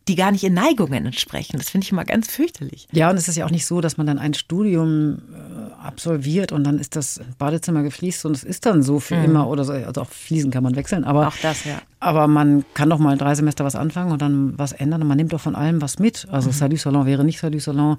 die 0.08 0.16
gar 0.16 0.32
nicht 0.32 0.42
in 0.42 0.54
Neigungen 0.54 1.06
entsprechen. 1.06 1.58
Das 1.58 1.70
finde 1.70 1.84
ich 1.84 1.92
immer 1.92 2.04
ganz 2.04 2.28
fürchterlich. 2.28 2.88
Ja, 2.90 3.10
und 3.10 3.16
es 3.16 3.28
ist 3.28 3.36
ja 3.36 3.44
auch 3.44 3.50
nicht 3.50 3.66
so, 3.66 3.80
dass 3.80 3.96
man 3.96 4.06
dann 4.06 4.18
ein 4.18 4.34
Studium 4.34 5.22
äh, 5.32 5.86
absolviert 5.86 6.50
und 6.50 6.64
dann 6.64 6.78
ist 6.78 6.96
das 6.96 7.20
Badezimmer 7.38 7.82
gefliest 7.82 8.24
und 8.24 8.32
es 8.32 8.42
ist 8.42 8.66
dann 8.66 8.82
so 8.82 8.98
für 8.98 9.16
mhm. 9.16 9.24
immer 9.24 9.48
oder 9.48 9.64
so. 9.64 9.72
Also 9.72 10.00
auch 10.00 10.08
Fliesen 10.08 10.50
kann 10.50 10.64
man 10.64 10.74
wechseln, 10.74 11.04
aber 11.04 11.28
auch 11.28 11.36
das, 11.42 11.64
ja. 11.64 11.80
Aber 12.00 12.26
man 12.26 12.64
kann 12.74 12.90
doch 12.90 12.98
mal 12.98 13.16
drei 13.18 13.34
Semester 13.34 13.64
was 13.64 13.76
anfangen 13.76 14.10
und 14.10 14.20
dann 14.20 14.58
was 14.58 14.72
ändern 14.72 15.02
und 15.02 15.08
man 15.08 15.16
nimmt 15.16 15.32
doch 15.32 15.40
von 15.40 15.54
allem 15.54 15.80
was 15.80 15.98
mit. 15.98 16.26
Also 16.32 16.48
mhm. 16.48 16.54
Salut 16.54 16.80
Salon 16.80 17.06
wäre 17.06 17.24
nicht 17.24 17.38
Salut 17.38 17.60
Salon, 17.62 17.96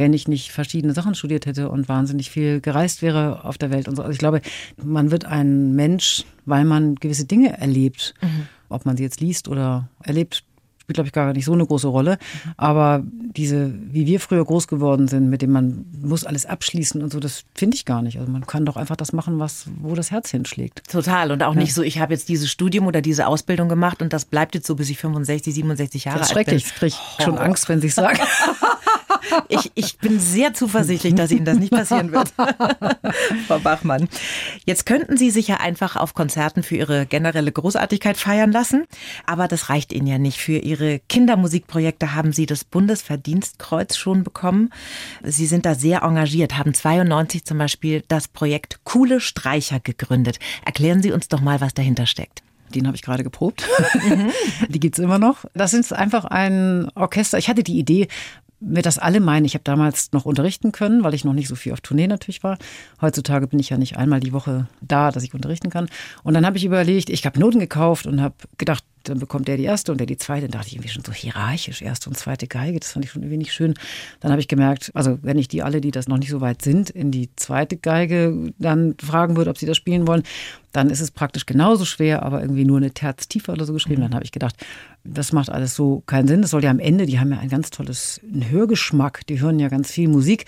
wenn 0.00 0.14
ich 0.14 0.26
nicht 0.26 0.50
verschiedene 0.50 0.94
Sachen 0.94 1.14
studiert 1.14 1.44
hätte 1.44 1.68
und 1.68 1.86
wahnsinnig 1.86 2.30
viel 2.30 2.62
gereist 2.62 3.02
wäre 3.02 3.44
auf 3.44 3.58
der 3.58 3.70
Welt 3.70 3.86
und 3.86 3.96
so. 3.96 4.02
Also 4.02 4.12
ich 4.12 4.18
glaube, 4.18 4.40
man 4.82 5.10
wird 5.10 5.26
ein 5.26 5.74
Mensch, 5.74 6.24
weil 6.46 6.64
man 6.64 6.94
gewisse 6.94 7.26
Dinge 7.26 7.58
erlebt. 7.58 8.14
Mhm. 8.22 8.48
Ob 8.70 8.86
man 8.86 8.96
sie 8.96 9.02
jetzt 9.02 9.20
liest 9.20 9.46
oder 9.46 9.90
erlebt, 10.02 10.42
spielt, 10.80 10.94
glaube 10.94 11.08
ich, 11.08 11.12
gar 11.12 11.32
nicht 11.34 11.44
so 11.44 11.52
eine 11.52 11.66
große 11.66 11.88
Rolle. 11.88 12.16
Aber 12.56 13.02
diese, 13.04 13.74
wie 13.92 14.06
wir 14.06 14.20
früher 14.20 14.42
groß 14.42 14.68
geworden 14.68 15.06
sind, 15.06 15.28
mit 15.28 15.42
dem 15.42 15.50
man 15.50 15.84
muss 16.00 16.24
alles 16.24 16.46
abschließen 16.46 17.02
und 17.02 17.12
so, 17.12 17.20
das 17.20 17.44
finde 17.54 17.76
ich 17.76 17.84
gar 17.84 18.00
nicht. 18.00 18.18
Also 18.18 18.32
man 18.32 18.46
kann 18.46 18.64
doch 18.64 18.76
einfach 18.76 18.96
das 18.96 19.12
machen, 19.12 19.38
was, 19.38 19.66
wo 19.82 19.94
das 19.94 20.10
Herz 20.10 20.30
hinschlägt. 20.30 20.90
Total. 20.90 21.30
Und 21.30 21.42
auch 21.42 21.54
ja. 21.54 21.60
nicht 21.60 21.74
so, 21.74 21.82
ich 21.82 22.00
habe 22.00 22.14
jetzt 22.14 22.30
dieses 22.30 22.50
Studium 22.50 22.86
oder 22.86 23.02
diese 23.02 23.26
Ausbildung 23.26 23.68
gemacht 23.68 24.00
und 24.00 24.14
das 24.14 24.24
bleibt 24.24 24.54
jetzt 24.54 24.66
so, 24.66 24.76
bis 24.76 24.88
ich 24.88 24.96
65, 24.96 25.52
67 25.52 26.04
Jahre 26.06 26.20
alt 26.20 26.28
bin. 26.28 26.32
Schrecklich. 26.32 26.64
Ich 26.64 26.74
kriege 26.74 26.94
schon 27.22 27.36
Angst, 27.36 27.68
wenn 27.68 27.82
Sie 27.82 27.88
es 27.88 27.96
sagen. 27.96 28.18
Ich, 29.48 29.70
ich 29.74 29.98
bin 29.98 30.20
sehr 30.20 30.54
zuversichtlich, 30.54 31.14
dass 31.14 31.30
Ihnen 31.30 31.44
das 31.44 31.58
nicht 31.58 31.72
passieren 31.72 32.12
wird, 32.12 32.32
Frau 33.46 33.58
Bachmann. 33.58 34.08
Jetzt 34.64 34.86
könnten 34.86 35.16
Sie 35.16 35.30
sich 35.30 35.48
ja 35.48 35.56
einfach 35.56 35.96
auf 35.96 36.14
Konzerten 36.14 36.62
für 36.62 36.76
Ihre 36.76 37.06
generelle 37.06 37.52
Großartigkeit 37.52 38.16
feiern 38.16 38.52
lassen, 38.52 38.86
aber 39.26 39.48
das 39.48 39.68
reicht 39.68 39.92
Ihnen 39.92 40.06
ja 40.06 40.18
nicht. 40.18 40.38
Für 40.38 40.58
Ihre 40.58 41.00
Kindermusikprojekte 41.08 42.14
haben 42.14 42.32
Sie 42.32 42.46
das 42.46 42.64
Bundesverdienstkreuz 42.64 43.96
schon 43.96 44.24
bekommen. 44.24 44.70
Sie 45.22 45.46
sind 45.46 45.66
da 45.66 45.74
sehr 45.74 46.02
engagiert, 46.02 46.58
haben 46.58 46.74
92 46.74 47.44
zum 47.44 47.58
Beispiel 47.58 48.02
das 48.08 48.28
Projekt 48.28 48.80
Coole 48.84 49.20
Streicher 49.20 49.80
gegründet. 49.80 50.38
Erklären 50.64 51.02
Sie 51.02 51.12
uns 51.12 51.28
doch 51.28 51.40
mal, 51.40 51.60
was 51.60 51.74
dahinter 51.74 52.06
steckt. 52.06 52.42
Den 52.74 52.86
habe 52.86 52.96
ich 52.96 53.02
gerade 53.02 53.24
geprobt. 53.24 53.66
Die 54.68 54.90
es 54.90 54.98
immer 54.98 55.18
noch. 55.18 55.44
Das 55.54 55.74
ist 55.74 55.92
einfach 55.92 56.24
ein 56.24 56.88
Orchester. 56.94 57.38
Ich 57.38 57.48
hatte 57.48 57.62
die 57.62 57.78
Idee, 57.78 58.08
wir 58.60 58.82
das 58.82 58.98
alle 58.98 59.20
meinen. 59.20 59.46
Ich 59.46 59.54
habe 59.54 59.64
damals 59.64 60.12
noch 60.12 60.26
unterrichten 60.26 60.70
können, 60.70 61.02
weil 61.02 61.14
ich 61.14 61.24
noch 61.24 61.32
nicht 61.32 61.48
so 61.48 61.54
viel 61.54 61.72
auf 61.72 61.80
Tournee 61.80 62.06
natürlich 62.06 62.42
war. 62.42 62.58
Heutzutage 63.00 63.46
bin 63.46 63.58
ich 63.58 63.70
ja 63.70 63.78
nicht 63.78 63.96
einmal 63.96 64.20
die 64.20 64.32
Woche 64.32 64.66
da, 64.80 65.10
dass 65.10 65.24
ich 65.24 65.34
unterrichten 65.34 65.70
kann. 65.70 65.88
Und 66.22 66.34
dann 66.34 66.46
habe 66.46 66.58
ich 66.58 66.64
überlegt, 66.64 67.10
ich 67.10 67.24
habe 67.24 67.40
Noten 67.40 67.58
gekauft 67.58 68.06
und 68.06 68.20
habe 68.20 68.34
gedacht, 68.58 68.84
dann 69.04 69.18
bekommt 69.18 69.48
der 69.48 69.56
die 69.56 69.64
erste 69.64 69.92
und 69.92 69.98
der 69.98 70.06
die 70.06 70.16
zweite. 70.16 70.42
Dann 70.42 70.52
dachte 70.52 70.68
ich 70.68 70.74
irgendwie 70.74 70.90
schon 70.90 71.04
so 71.04 71.12
hierarchisch, 71.12 71.82
erste 71.82 72.10
und 72.10 72.16
zweite 72.16 72.46
Geige. 72.46 72.80
Das 72.80 72.92
fand 72.92 73.04
ich 73.04 73.10
schon 73.10 73.22
irgendwie 73.22 73.38
nicht 73.38 73.52
schön. 73.52 73.74
Dann 74.20 74.30
habe 74.30 74.40
ich 74.40 74.48
gemerkt, 74.48 74.90
also 74.94 75.18
wenn 75.22 75.38
ich 75.38 75.48
die 75.48 75.62
alle, 75.62 75.80
die 75.80 75.90
das 75.90 76.08
noch 76.08 76.18
nicht 76.18 76.30
so 76.30 76.40
weit 76.40 76.62
sind, 76.62 76.90
in 76.90 77.10
die 77.10 77.30
zweite 77.36 77.76
Geige 77.76 78.52
dann 78.58 78.94
fragen 79.00 79.36
würde, 79.36 79.50
ob 79.50 79.58
sie 79.58 79.66
das 79.66 79.76
spielen 79.76 80.06
wollen, 80.06 80.22
dann 80.72 80.90
ist 80.90 81.00
es 81.00 81.10
praktisch 81.10 81.46
genauso 81.46 81.84
schwer, 81.84 82.22
aber 82.22 82.40
irgendwie 82.40 82.64
nur 82.64 82.76
eine 82.76 82.92
Terz 82.92 83.26
tiefer 83.26 83.52
oder 83.52 83.64
so 83.64 83.72
geschrieben. 83.72 84.02
Dann 84.02 84.14
habe 84.14 84.24
ich 84.24 84.32
gedacht, 84.32 84.54
das 85.02 85.32
macht 85.32 85.50
alles 85.50 85.74
so 85.74 86.02
keinen 86.06 86.28
Sinn. 86.28 86.42
Das 86.42 86.50
soll 86.50 86.62
ja 86.62 86.70
am 86.70 86.78
Ende, 86.78 87.06
die 87.06 87.18
haben 87.18 87.32
ja 87.32 87.38
ein 87.38 87.48
ganz 87.48 87.70
tolles 87.70 88.20
Hörgeschmack, 88.50 89.26
die 89.26 89.40
hören 89.40 89.58
ja 89.58 89.68
ganz 89.68 89.90
viel 89.90 90.08
Musik. 90.08 90.44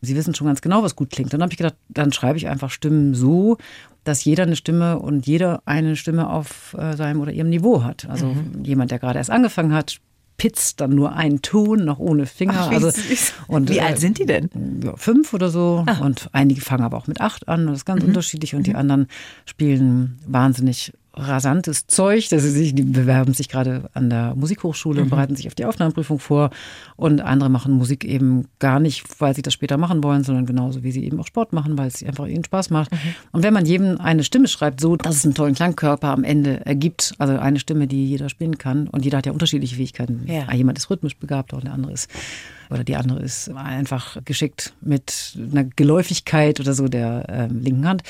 Sie 0.00 0.16
wissen 0.16 0.34
schon 0.34 0.46
ganz 0.46 0.60
genau, 0.60 0.82
was 0.82 0.96
gut 0.96 1.10
klingt. 1.10 1.32
Dann 1.32 1.42
habe 1.42 1.52
ich 1.52 1.58
gedacht, 1.58 1.76
dann 1.88 2.12
schreibe 2.12 2.38
ich 2.38 2.48
einfach 2.48 2.70
Stimmen 2.70 3.14
so, 3.14 3.58
dass 4.04 4.24
jeder 4.24 4.44
eine 4.44 4.56
Stimme 4.56 4.98
und 4.98 5.26
jeder 5.26 5.62
eine 5.66 5.96
Stimme 5.96 6.30
auf 6.30 6.74
äh, 6.78 6.96
seinem 6.96 7.20
oder 7.20 7.32
ihrem 7.32 7.50
Niveau 7.50 7.82
hat. 7.82 8.08
Also 8.08 8.26
mhm. 8.26 8.64
jemand, 8.64 8.90
der 8.90 8.98
gerade 8.98 9.18
erst 9.18 9.30
angefangen 9.30 9.72
hat, 9.72 10.00
pitzt 10.40 10.80
dann 10.80 10.94
nur 10.94 11.12
einen 11.12 11.42
Ton, 11.42 11.84
noch 11.84 11.98
ohne 11.98 12.24
Finger. 12.24 12.54
Ach, 12.56 12.70
wie 12.70 12.76
also, 12.76 12.90
und, 13.46 13.68
wie 13.68 13.76
äh, 13.76 13.82
alt 13.82 13.98
sind 13.98 14.18
die 14.18 14.24
denn? 14.24 14.48
Ja, 14.82 14.96
fünf 14.96 15.34
oder 15.34 15.50
so. 15.50 15.84
Ach. 15.84 16.00
Und 16.00 16.30
einige 16.32 16.62
fangen 16.62 16.82
aber 16.82 16.96
auch 16.96 17.06
mit 17.06 17.20
acht 17.20 17.46
an. 17.46 17.66
Das 17.66 17.78
ist 17.78 17.84
ganz 17.84 18.02
mhm. 18.02 18.08
unterschiedlich. 18.08 18.54
Und 18.54 18.66
die 18.66 18.70
mhm. 18.70 18.76
anderen 18.76 19.06
spielen 19.44 20.18
wahnsinnig 20.26 20.94
rasantes 21.12 21.86
Zeug. 21.86 22.28
Dass 22.28 22.42
sie 22.42 22.50
sich, 22.50 22.74
die 22.74 22.82
bewerben 22.82 23.34
sich 23.34 23.48
gerade 23.48 23.90
an 23.94 24.10
der 24.10 24.34
Musikhochschule 24.34 25.00
mhm. 25.00 25.04
und 25.04 25.10
bereiten 25.10 25.36
sich 25.36 25.46
auf 25.46 25.54
die 25.54 25.64
Aufnahmeprüfung 25.64 26.18
vor. 26.18 26.50
Und 26.96 27.20
andere 27.20 27.50
machen 27.50 27.72
Musik 27.72 28.04
eben 28.04 28.46
gar 28.58 28.80
nicht, 28.80 29.04
weil 29.20 29.34
sie 29.34 29.42
das 29.42 29.54
später 29.54 29.76
machen 29.76 30.02
wollen, 30.04 30.24
sondern 30.24 30.46
genauso 30.46 30.82
wie 30.82 30.92
sie 30.92 31.04
eben 31.04 31.20
auch 31.20 31.26
Sport 31.26 31.52
machen, 31.52 31.78
weil 31.78 31.88
es 31.88 32.02
einfach 32.02 32.26
ihnen 32.26 32.44
Spaß 32.44 32.70
macht. 32.70 32.92
Mhm. 32.92 32.98
Und 33.32 33.42
wenn 33.42 33.54
man 33.54 33.66
jedem 33.66 34.00
eine 34.00 34.24
Stimme 34.24 34.48
schreibt, 34.48 34.80
so 34.80 34.96
dass 34.96 35.16
es 35.16 35.24
einen 35.24 35.34
tollen 35.34 35.54
Klangkörper 35.54 36.08
am 36.08 36.24
Ende 36.24 36.64
ergibt, 36.66 37.14
also 37.18 37.38
eine 37.38 37.58
Stimme, 37.58 37.86
die 37.86 38.06
jeder 38.06 38.28
spielen 38.28 38.58
kann, 38.58 38.88
und 38.88 39.04
jeder 39.04 39.18
hat 39.18 39.26
ja 39.26 39.32
unterschiedliche 39.32 39.76
Fähigkeiten. 39.76 40.24
Ja. 40.26 40.52
Jemand 40.52 40.78
ist 40.78 40.90
rhythmisch 40.90 41.16
begabt 41.16 41.52
und 41.52 41.64
der 41.64 41.72
andere 41.72 41.92
ist 41.92 42.08
oder 42.70 42.84
die 42.84 42.96
andere 42.96 43.20
ist 43.20 43.50
einfach 43.50 44.16
geschickt 44.24 44.72
mit 44.80 45.36
einer 45.52 45.64
Geläufigkeit 45.64 46.60
oder 46.60 46.72
so 46.72 46.88
der 46.88 47.28
äh, 47.28 47.46
linken 47.46 47.86
Hand. 47.86 48.02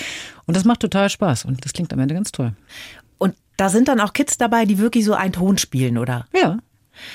Und 0.46 0.56
das 0.56 0.64
macht 0.64 0.80
total 0.80 1.08
Spaß 1.08 1.44
und 1.44 1.64
das 1.64 1.72
klingt 1.72 1.92
am 1.92 1.98
Ende 1.98 2.14
ganz 2.14 2.32
toll. 2.32 2.52
Und 3.18 3.34
da 3.56 3.68
sind 3.68 3.88
dann 3.88 4.00
auch 4.00 4.12
Kids 4.12 4.38
dabei, 4.38 4.64
die 4.64 4.78
wirklich 4.78 5.04
so 5.04 5.14
einen 5.14 5.32
Ton 5.32 5.58
spielen, 5.58 5.98
oder? 5.98 6.26
Ja. 6.34 6.58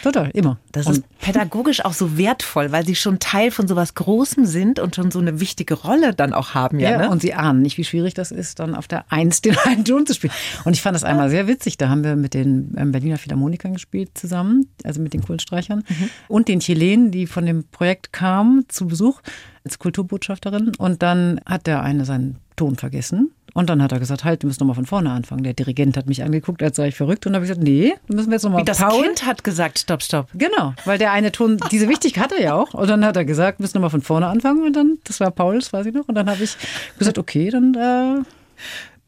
Total, 0.03 0.29
immer. 0.33 0.57
Das 0.71 0.87
ist 0.87 1.03
pädagogisch 1.19 1.83
auch 1.83 1.93
so 1.93 2.17
wertvoll, 2.17 2.71
weil 2.71 2.85
sie 2.85 2.95
schon 2.95 3.19
Teil 3.19 3.51
von 3.51 3.67
sowas 3.67 3.95
Großem 3.95 4.45
sind 4.45 4.79
und 4.79 4.95
schon 4.95 5.11
so 5.11 5.19
eine 5.19 5.39
wichtige 5.39 5.73
Rolle 5.73 6.13
dann 6.13 6.33
auch 6.33 6.53
haben. 6.53 6.79
Ja, 6.79 6.91
ja 6.91 6.97
ne? 6.99 7.09
und 7.09 7.21
sie 7.21 7.33
ahnen 7.33 7.61
nicht, 7.61 7.77
wie 7.77 7.83
schwierig 7.83 8.13
das 8.13 8.31
ist, 8.31 8.59
dann 8.59 8.75
auf 8.75 8.87
der 8.87 9.11
Eins 9.11 9.41
den 9.41 9.57
einen 9.65 9.85
Ton 9.85 10.05
zu 10.05 10.13
spielen. 10.13 10.33
Und 10.63 10.73
ich 10.73 10.81
fand 10.81 10.95
das 10.95 11.03
einmal 11.03 11.29
sehr 11.29 11.47
witzig. 11.47 11.77
Da 11.77 11.89
haben 11.89 12.03
wir 12.03 12.15
mit 12.15 12.33
den 12.33 12.75
ähm, 12.77 12.91
Berliner 12.91 13.17
Philharmonikern 13.17 13.73
gespielt 13.73 14.11
zusammen, 14.15 14.67
also 14.83 15.01
mit 15.01 15.13
den 15.13 15.21
Kohlenstreichern 15.21 15.83
mhm. 15.87 16.09
und 16.27 16.47
den 16.47 16.59
Chilenen, 16.59 17.11
die 17.11 17.27
von 17.27 17.45
dem 17.45 17.63
Projekt 17.65 18.13
kamen 18.13 18.65
zu 18.67 18.87
Besuch 18.87 19.21
als 19.63 19.79
Kulturbotschafterin. 19.79 20.73
Und 20.77 21.01
dann 21.01 21.41
hat 21.45 21.67
der 21.67 21.81
eine 21.81 22.05
seinen 22.05 22.37
Ton 22.55 22.75
vergessen 22.75 23.31
und 23.55 23.69
dann 23.69 23.81
hat 23.81 23.93
er 23.93 23.99
gesagt, 23.99 24.25
halt, 24.25 24.43
wir 24.43 24.47
müssen 24.47 24.59
nochmal 24.59 24.75
von 24.75 24.85
vorne 24.85 25.11
anfangen. 25.11 25.45
Der 25.45 25.53
Dirigent 25.53 25.95
hat 25.95 26.07
mich 26.07 26.21
angeguckt, 26.21 26.61
als 26.61 26.75
sei 26.75 26.89
ich 26.89 26.95
verrückt. 26.95 27.25
Und 27.25 27.31
dann 27.31 27.35
habe 27.37 27.45
ich 27.45 27.51
gesagt, 27.51 27.65
nee, 27.65 27.93
müssen 28.09 28.27
wir 28.27 28.33
jetzt 28.33 28.43
nochmal. 28.43 28.59
Wie 28.59 28.65
das 28.65 28.79
Paul. 28.79 29.01
Kind 29.01 29.25
hat 29.25 29.45
gesagt, 29.45 29.79
stopp, 29.79 30.03
stopp. 30.03 30.27
Genau, 30.33 30.73
weil 30.83 30.97
der 30.97 31.13
eine 31.13 31.31
Ton, 31.31 31.57
diese 31.71 31.87
Wichtigkeit 31.87 32.25
hat 32.25 32.31
er 32.33 32.41
ja 32.41 32.53
auch. 32.53 32.73
Und 32.73 32.89
dann 32.89 33.05
hat 33.05 33.15
er 33.15 33.23
gesagt, 33.23 33.59
wir 33.59 33.63
müssen 33.63 33.77
nochmal 33.77 33.91
von 33.91 34.01
vorne 34.01 34.27
anfangen. 34.27 34.61
Und 34.65 34.73
dann, 34.73 34.97
das 35.05 35.21
war 35.21 35.31
Paul, 35.31 35.55
das 35.55 35.71
weiß 35.71 35.85
ich 35.85 35.93
noch. 35.93 36.05
Und 36.09 36.15
dann 36.15 36.29
habe 36.29 36.43
ich 36.43 36.57
gesagt, 36.99 37.17
okay, 37.17 37.49
dann. 37.49 37.75
Äh, 37.75 38.23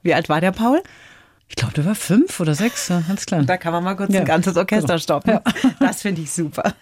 Wie 0.01 0.13
alt 0.13 0.29
war 0.29 0.39
der 0.39 0.53
Paul? 0.53 0.81
Ich 1.49 1.55
glaube, 1.55 1.73
der 1.73 1.85
war 1.85 1.95
fünf 1.95 2.39
oder 2.39 2.53
sechs, 2.55 2.89
ganz 2.89 3.25
klar. 3.25 3.43
Da 3.43 3.57
kann 3.57 3.71
man 3.71 3.83
mal 3.83 3.95
kurz 3.95 4.13
ja. 4.13 4.19
ein 4.19 4.25
ganzes 4.25 4.57
Orchester 4.57 4.87
genau. 4.87 4.99
stoppen. 4.99 5.31
Ja. 5.31 5.41
Das 5.79 6.01
finde 6.01 6.21
ich 6.21 6.31
super. 6.31 6.73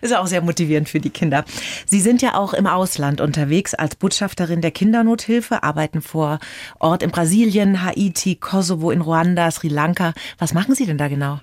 Ist 0.00 0.14
auch 0.14 0.26
sehr 0.26 0.40
motivierend 0.40 0.88
für 0.88 1.00
die 1.00 1.10
Kinder. 1.10 1.44
Sie 1.86 2.00
sind 2.00 2.22
ja 2.22 2.34
auch 2.34 2.54
im 2.54 2.66
Ausland 2.66 3.20
unterwegs 3.20 3.74
als 3.74 3.96
Botschafterin 3.96 4.60
der 4.60 4.70
Kindernothilfe, 4.70 5.62
arbeiten 5.62 6.00
vor 6.00 6.38
Ort 6.78 7.02
in 7.02 7.10
Brasilien, 7.10 7.82
Haiti, 7.82 8.36
Kosovo, 8.36 8.90
in 8.92 9.00
Ruanda, 9.00 9.50
Sri 9.50 9.68
Lanka. 9.68 10.14
Was 10.38 10.54
machen 10.54 10.74
Sie 10.74 10.86
denn 10.86 10.98
da 10.98 11.08
genau? 11.08 11.40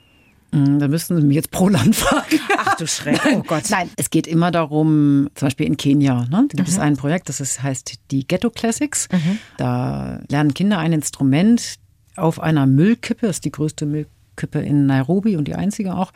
Hm, 0.54 0.80
da 0.80 0.88
müssten 0.88 1.16
Sie 1.20 1.26
mich 1.26 1.36
jetzt 1.36 1.52
pro 1.52 1.70
Land 1.70 1.96
fragen. 1.98 2.40
Ach 2.58 2.76
du 2.76 2.86
Schreck, 2.88 3.22
oh 3.34 3.44
Gott. 3.44 3.64
Nein, 3.70 3.90
es 3.96 4.10
geht 4.10 4.28
immer 4.28 4.52
darum, 4.52 5.30
zum 5.36 5.48
Beispiel 5.48 5.66
in 5.66 5.78
Kenia, 5.78 6.26
ne, 6.26 6.30
da 6.30 6.40
gibt 6.42 6.68
mhm. 6.68 6.74
es 6.74 6.80
ein 6.80 6.98
Projekt, 6.98 7.30
das 7.30 7.40
ist, 7.40 7.64
heißt 7.64 8.00
die 8.12 8.28
Ghetto 8.28 8.50
Classics. 8.50 9.08
Mhm. 9.12 9.40
Da 9.58 10.20
lernen 10.28 10.54
Kinder 10.54 10.78
ein 10.78 10.92
Instrument, 10.94 11.76
auf 12.16 12.40
einer 12.40 12.66
Müllkippe, 12.66 13.28
das 13.28 13.38
ist 13.38 13.46
die 13.46 13.52
größte 13.52 13.86
Müllkippe 13.86 14.60
in 14.60 14.86
Nairobi 14.86 15.38
und 15.38 15.48
die 15.48 15.56
einzige 15.56 15.96
auch. 15.96 16.12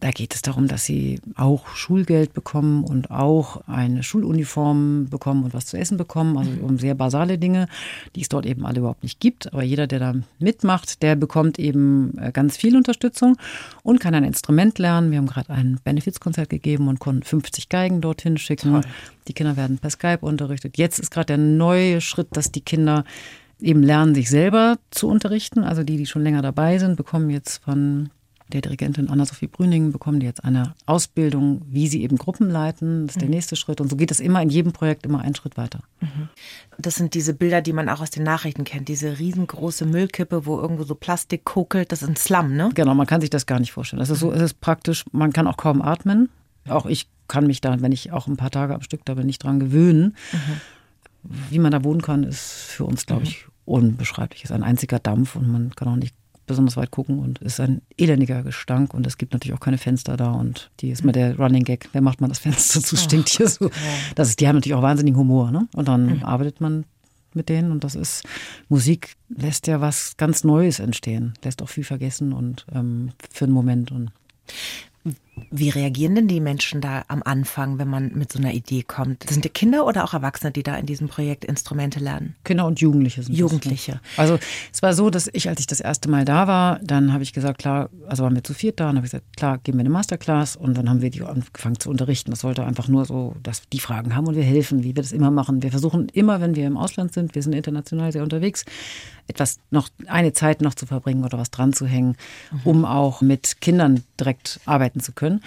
Da 0.00 0.10
geht 0.10 0.34
es 0.34 0.42
darum, 0.42 0.68
dass 0.68 0.84
sie 0.84 1.20
auch 1.36 1.68
Schulgeld 1.74 2.34
bekommen 2.34 2.84
und 2.84 3.10
auch 3.10 3.66
eine 3.66 4.02
Schuluniform 4.02 5.08
bekommen 5.08 5.44
und 5.44 5.54
was 5.54 5.64
zu 5.64 5.78
essen 5.78 5.96
bekommen. 5.96 6.36
Also 6.36 6.50
um 6.60 6.78
sehr 6.78 6.94
basale 6.94 7.38
Dinge, 7.38 7.66
die 8.14 8.20
es 8.20 8.28
dort 8.28 8.44
eben 8.44 8.66
alle 8.66 8.80
überhaupt 8.80 9.02
nicht 9.02 9.20
gibt. 9.20 9.50
Aber 9.54 9.62
jeder, 9.62 9.86
der 9.86 9.98
da 9.98 10.14
mitmacht, 10.38 11.02
der 11.02 11.16
bekommt 11.16 11.58
eben 11.58 12.12
äh, 12.18 12.30
ganz 12.30 12.58
viel 12.58 12.76
Unterstützung 12.76 13.38
und 13.82 13.98
kann 13.98 14.14
ein 14.14 14.24
Instrument 14.24 14.78
lernen. 14.78 15.10
Wir 15.10 15.18
haben 15.18 15.28
gerade 15.28 15.48
ein 15.50 15.80
Benefizkonzert 15.82 16.50
gegeben 16.50 16.88
und 16.88 16.98
konnten 16.98 17.22
50 17.22 17.70
Geigen 17.70 18.02
dorthin 18.02 18.36
schicken. 18.36 18.72
Toll. 18.72 18.80
Die 19.28 19.32
Kinder 19.32 19.56
werden 19.56 19.78
per 19.78 19.90
Skype 19.90 20.18
unterrichtet. 20.20 20.76
Jetzt 20.76 20.98
ist 20.98 21.10
gerade 21.10 21.26
der 21.26 21.38
neue 21.38 22.02
Schritt, 22.02 22.28
dass 22.32 22.52
die 22.52 22.60
Kinder 22.60 23.04
eben 23.60 23.82
lernen, 23.82 24.14
sich 24.14 24.30
selber 24.30 24.78
zu 24.90 25.08
unterrichten. 25.08 25.64
Also 25.64 25.82
die, 25.82 25.96
die 25.96 26.06
schon 26.06 26.22
länger 26.22 26.42
dabei 26.42 26.78
sind, 26.78 26.96
bekommen 26.96 27.30
jetzt 27.30 27.58
von 27.64 28.10
der 28.52 28.60
Dirigentin 28.60 29.08
Anna-Sophie 29.08 29.48
Brüning 29.48 29.90
bekommen 29.90 30.20
die 30.20 30.26
jetzt 30.26 30.44
eine 30.44 30.74
Ausbildung, 30.86 31.62
wie 31.68 31.88
sie 31.88 32.02
eben 32.02 32.16
Gruppen 32.16 32.48
leiten. 32.48 33.06
Das 33.06 33.16
ist 33.16 33.20
der 33.20 33.28
mhm. 33.28 33.34
nächste 33.34 33.56
Schritt. 33.56 33.80
Und 33.80 33.90
so 33.90 33.96
geht 33.96 34.12
es 34.12 34.20
immer 34.20 34.40
in 34.40 34.50
jedem 34.50 34.72
Projekt 34.72 35.04
immer 35.04 35.20
einen 35.20 35.34
Schritt 35.34 35.56
weiter. 35.56 35.80
Mhm. 36.00 36.28
Das 36.78 36.94
sind 36.94 37.14
diese 37.14 37.34
Bilder, 37.34 37.60
die 37.60 37.72
man 37.72 37.88
auch 37.88 38.00
aus 38.00 38.10
den 38.10 38.22
Nachrichten 38.22 38.62
kennt. 38.62 38.86
Diese 38.88 39.18
riesengroße 39.18 39.84
Müllkippe, 39.84 40.46
wo 40.46 40.60
irgendwo 40.60 40.84
so 40.84 40.94
Plastik 40.94 41.44
kokelt. 41.44 41.90
Das 41.90 42.02
ist 42.02 42.08
ein 42.08 42.16
Slum, 42.16 42.54
ne? 42.54 42.70
Genau, 42.74 42.94
man 42.94 43.06
kann 43.06 43.20
sich 43.20 43.30
das 43.30 43.46
gar 43.46 43.58
nicht 43.58 43.72
vorstellen. 43.72 43.98
Das 43.98 44.10
ist 44.10 44.20
so, 44.20 44.30
es 44.32 44.40
ist 44.40 44.60
praktisch, 44.60 45.04
man 45.10 45.32
kann 45.32 45.48
auch 45.48 45.56
kaum 45.56 45.82
atmen. 45.82 46.28
Auch 46.68 46.86
ich 46.86 47.08
kann 47.26 47.46
mich 47.46 47.60
da, 47.60 47.80
wenn 47.80 47.92
ich 47.92 48.12
auch 48.12 48.28
ein 48.28 48.36
paar 48.36 48.50
Tage 48.50 48.74
am 48.74 48.82
Stück 48.82 49.04
da 49.04 49.14
bin, 49.14 49.26
nicht 49.26 49.42
dran 49.42 49.58
gewöhnen. 49.58 50.14
Mhm. 50.32 50.60
Wie 51.50 51.58
man 51.58 51.72
da 51.72 51.84
wohnen 51.84 52.02
kann, 52.02 52.24
ist 52.24 52.40
für 52.40 52.84
uns, 52.84 53.06
glaube 53.06 53.24
ich, 53.24 53.46
unbeschreiblich. 53.64 54.44
Es 54.44 54.50
ist 54.50 54.56
ein 54.56 54.62
einziger 54.62 54.98
Dampf 54.98 55.36
und 55.36 55.50
man 55.50 55.74
kann 55.74 55.88
auch 55.88 55.96
nicht 55.96 56.14
besonders 56.46 56.76
weit 56.76 56.90
gucken 56.90 57.18
und 57.18 57.40
es 57.42 57.54
ist 57.54 57.60
ein 57.60 57.82
elendiger 57.98 58.42
Gestank 58.42 58.94
und 58.94 59.06
es 59.06 59.18
gibt 59.18 59.32
natürlich 59.32 59.56
auch 59.56 59.60
keine 59.60 59.78
Fenster 59.78 60.16
da 60.16 60.30
und 60.30 60.70
die 60.80 60.90
ist 60.90 61.04
mal 61.04 61.12
der 61.12 61.36
Running 61.36 61.64
Gag, 61.64 61.88
wer 61.92 62.00
macht 62.00 62.20
man 62.20 62.30
das 62.30 62.38
Fenster 62.38 62.80
zu, 62.80 62.96
stinkt 62.96 63.28
hier 63.28 63.48
so. 63.48 63.70
Das 64.14 64.28
ist, 64.28 64.40
die 64.40 64.48
haben 64.48 64.56
natürlich 64.56 64.74
auch 64.74 64.82
wahnsinnigen 64.82 65.18
Humor, 65.18 65.50
ne? 65.50 65.68
Und 65.74 65.88
dann 65.88 66.18
mhm. 66.18 66.22
arbeitet 66.22 66.60
man 66.60 66.84
mit 67.34 67.48
denen 67.48 67.70
und 67.70 67.84
das 67.84 67.94
ist, 67.94 68.22
Musik 68.68 69.16
lässt 69.28 69.66
ja 69.66 69.80
was 69.80 70.16
ganz 70.16 70.44
Neues 70.44 70.78
entstehen, 70.78 71.34
lässt 71.44 71.62
auch 71.62 71.68
viel 71.68 71.84
vergessen 71.84 72.32
und 72.32 72.64
ähm, 72.72 73.10
für 73.30 73.44
einen 73.44 73.54
Moment 73.54 73.92
und 73.92 74.10
wie 75.50 75.68
reagieren 75.68 76.14
denn 76.14 76.28
die 76.28 76.40
Menschen 76.40 76.80
da 76.80 77.04
am 77.08 77.22
Anfang, 77.22 77.78
wenn 77.78 77.88
man 77.88 78.12
mit 78.14 78.32
so 78.32 78.38
einer 78.38 78.52
Idee 78.52 78.82
kommt? 78.82 79.28
Sind 79.28 79.44
die 79.44 79.50
Kinder 79.50 79.86
oder 79.86 80.04
auch 80.04 80.14
Erwachsene, 80.14 80.50
die 80.50 80.62
da 80.62 80.76
in 80.76 80.86
diesem 80.86 81.08
Projekt 81.08 81.44
Instrumente 81.44 82.00
lernen? 82.00 82.34
Kinder 82.44 82.66
und 82.66 82.80
Jugendliche 82.80 83.22
sind 83.22 83.34
Jugendliche. 83.34 84.00
Das, 84.16 84.18
Also 84.18 84.38
es 84.72 84.82
war 84.82 84.94
so, 84.94 85.10
dass 85.10 85.28
ich, 85.32 85.48
als 85.48 85.60
ich 85.60 85.66
das 85.66 85.80
erste 85.80 86.08
Mal 86.08 86.24
da 86.24 86.48
war, 86.48 86.78
dann 86.82 87.12
habe 87.12 87.22
ich 87.22 87.32
gesagt, 87.32 87.58
klar, 87.58 87.90
also 88.08 88.24
waren 88.24 88.34
wir 88.34 88.44
zu 88.44 88.54
viert 88.54 88.80
da, 88.80 88.88
und 88.88 88.96
habe 88.96 89.06
ich 89.06 89.12
gesagt, 89.12 89.36
klar, 89.36 89.58
geben 89.58 89.78
wir 89.78 89.82
eine 89.82 89.90
Masterclass 89.90 90.56
und 90.56 90.76
dann 90.76 90.88
haben 90.88 91.02
wir 91.02 91.10
die 91.10 91.22
angefangen 91.22 91.78
zu 91.78 91.90
unterrichten. 91.90 92.30
Das 92.30 92.40
sollte 92.40 92.64
einfach 92.64 92.88
nur 92.88 93.04
so, 93.04 93.36
dass 93.42 93.68
die 93.68 93.80
Fragen 93.80 94.16
haben 94.16 94.26
und 94.26 94.36
wir 94.36 94.42
helfen, 94.42 94.84
wie 94.84 94.96
wir 94.96 95.02
das 95.02 95.12
immer 95.12 95.30
machen. 95.30 95.62
Wir 95.62 95.70
versuchen 95.70 96.08
immer, 96.14 96.40
wenn 96.40 96.56
wir 96.56 96.66
im 96.66 96.78
Ausland 96.78 97.12
sind, 97.12 97.34
wir 97.34 97.42
sind 97.42 97.52
international 97.52 98.10
sehr 98.10 98.22
unterwegs, 98.22 98.64
etwas 99.28 99.58
noch, 99.70 99.88
eine 100.06 100.32
Zeit 100.32 100.62
noch 100.62 100.74
zu 100.74 100.86
verbringen 100.86 101.24
oder 101.24 101.36
was 101.36 101.50
dran 101.50 101.72
zu 101.72 101.86
hängen, 101.86 102.16
mhm. 102.50 102.60
um 102.64 102.84
auch 102.84 103.20
mit 103.20 103.60
Kindern 103.60 104.04
direkt 104.18 104.60
arbeiten 104.64 105.00
zu 105.00 105.12
können 105.12 105.25
können. 105.26 105.40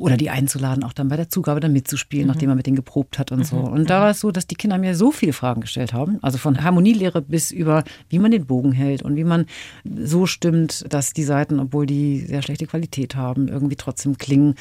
Oder 0.00 0.16
die 0.16 0.30
einzuladen, 0.30 0.82
auch 0.82 0.92
dann 0.92 1.08
bei 1.08 1.16
der 1.16 1.28
Zugabe 1.28 1.60
dann 1.60 1.72
mitzuspielen, 1.72 2.26
mhm. 2.26 2.32
nachdem 2.32 2.48
man 2.48 2.56
mit 2.56 2.66
denen 2.66 2.76
geprobt 2.76 3.18
hat 3.18 3.32
und 3.32 3.40
mhm. 3.40 3.44
so. 3.44 3.56
Und 3.56 3.90
da 3.90 4.00
war 4.00 4.10
es 4.10 4.20
so, 4.20 4.30
dass 4.30 4.46
die 4.46 4.54
Kinder 4.54 4.78
mir 4.78 4.94
so 4.94 5.10
viele 5.10 5.32
Fragen 5.32 5.60
gestellt 5.60 5.92
haben, 5.92 6.18
also 6.22 6.38
von 6.38 6.62
Harmonielehre 6.62 7.22
bis 7.22 7.50
über, 7.50 7.84
wie 8.08 8.18
man 8.18 8.30
den 8.30 8.46
Bogen 8.46 8.72
hält 8.72 9.02
und 9.02 9.16
wie 9.16 9.24
man 9.24 9.46
so 9.84 10.26
stimmt, 10.26 10.92
dass 10.92 11.12
die 11.12 11.24
Seiten, 11.24 11.60
obwohl 11.60 11.86
die 11.86 12.20
sehr 12.20 12.42
schlechte 12.42 12.66
Qualität 12.66 13.14
haben, 13.14 13.48
irgendwie 13.48 13.76
trotzdem 13.76 14.18
klingen 14.18 14.48
mhm. 14.48 14.54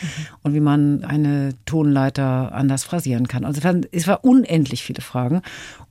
und 0.43 0.53
wie 0.53 0.59
man 0.59 1.03
eine 1.03 1.53
Tonleiter 1.65 2.53
anders 2.53 2.83
phrasieren 2.83 3.27
kann. 3.27 3.45
Also 3.45 3.61
es 3.91 4.07
war 4.07 4.23
unendlich 4.25 4.83
viele 4.83 5.01
Fragen 5.01 5.41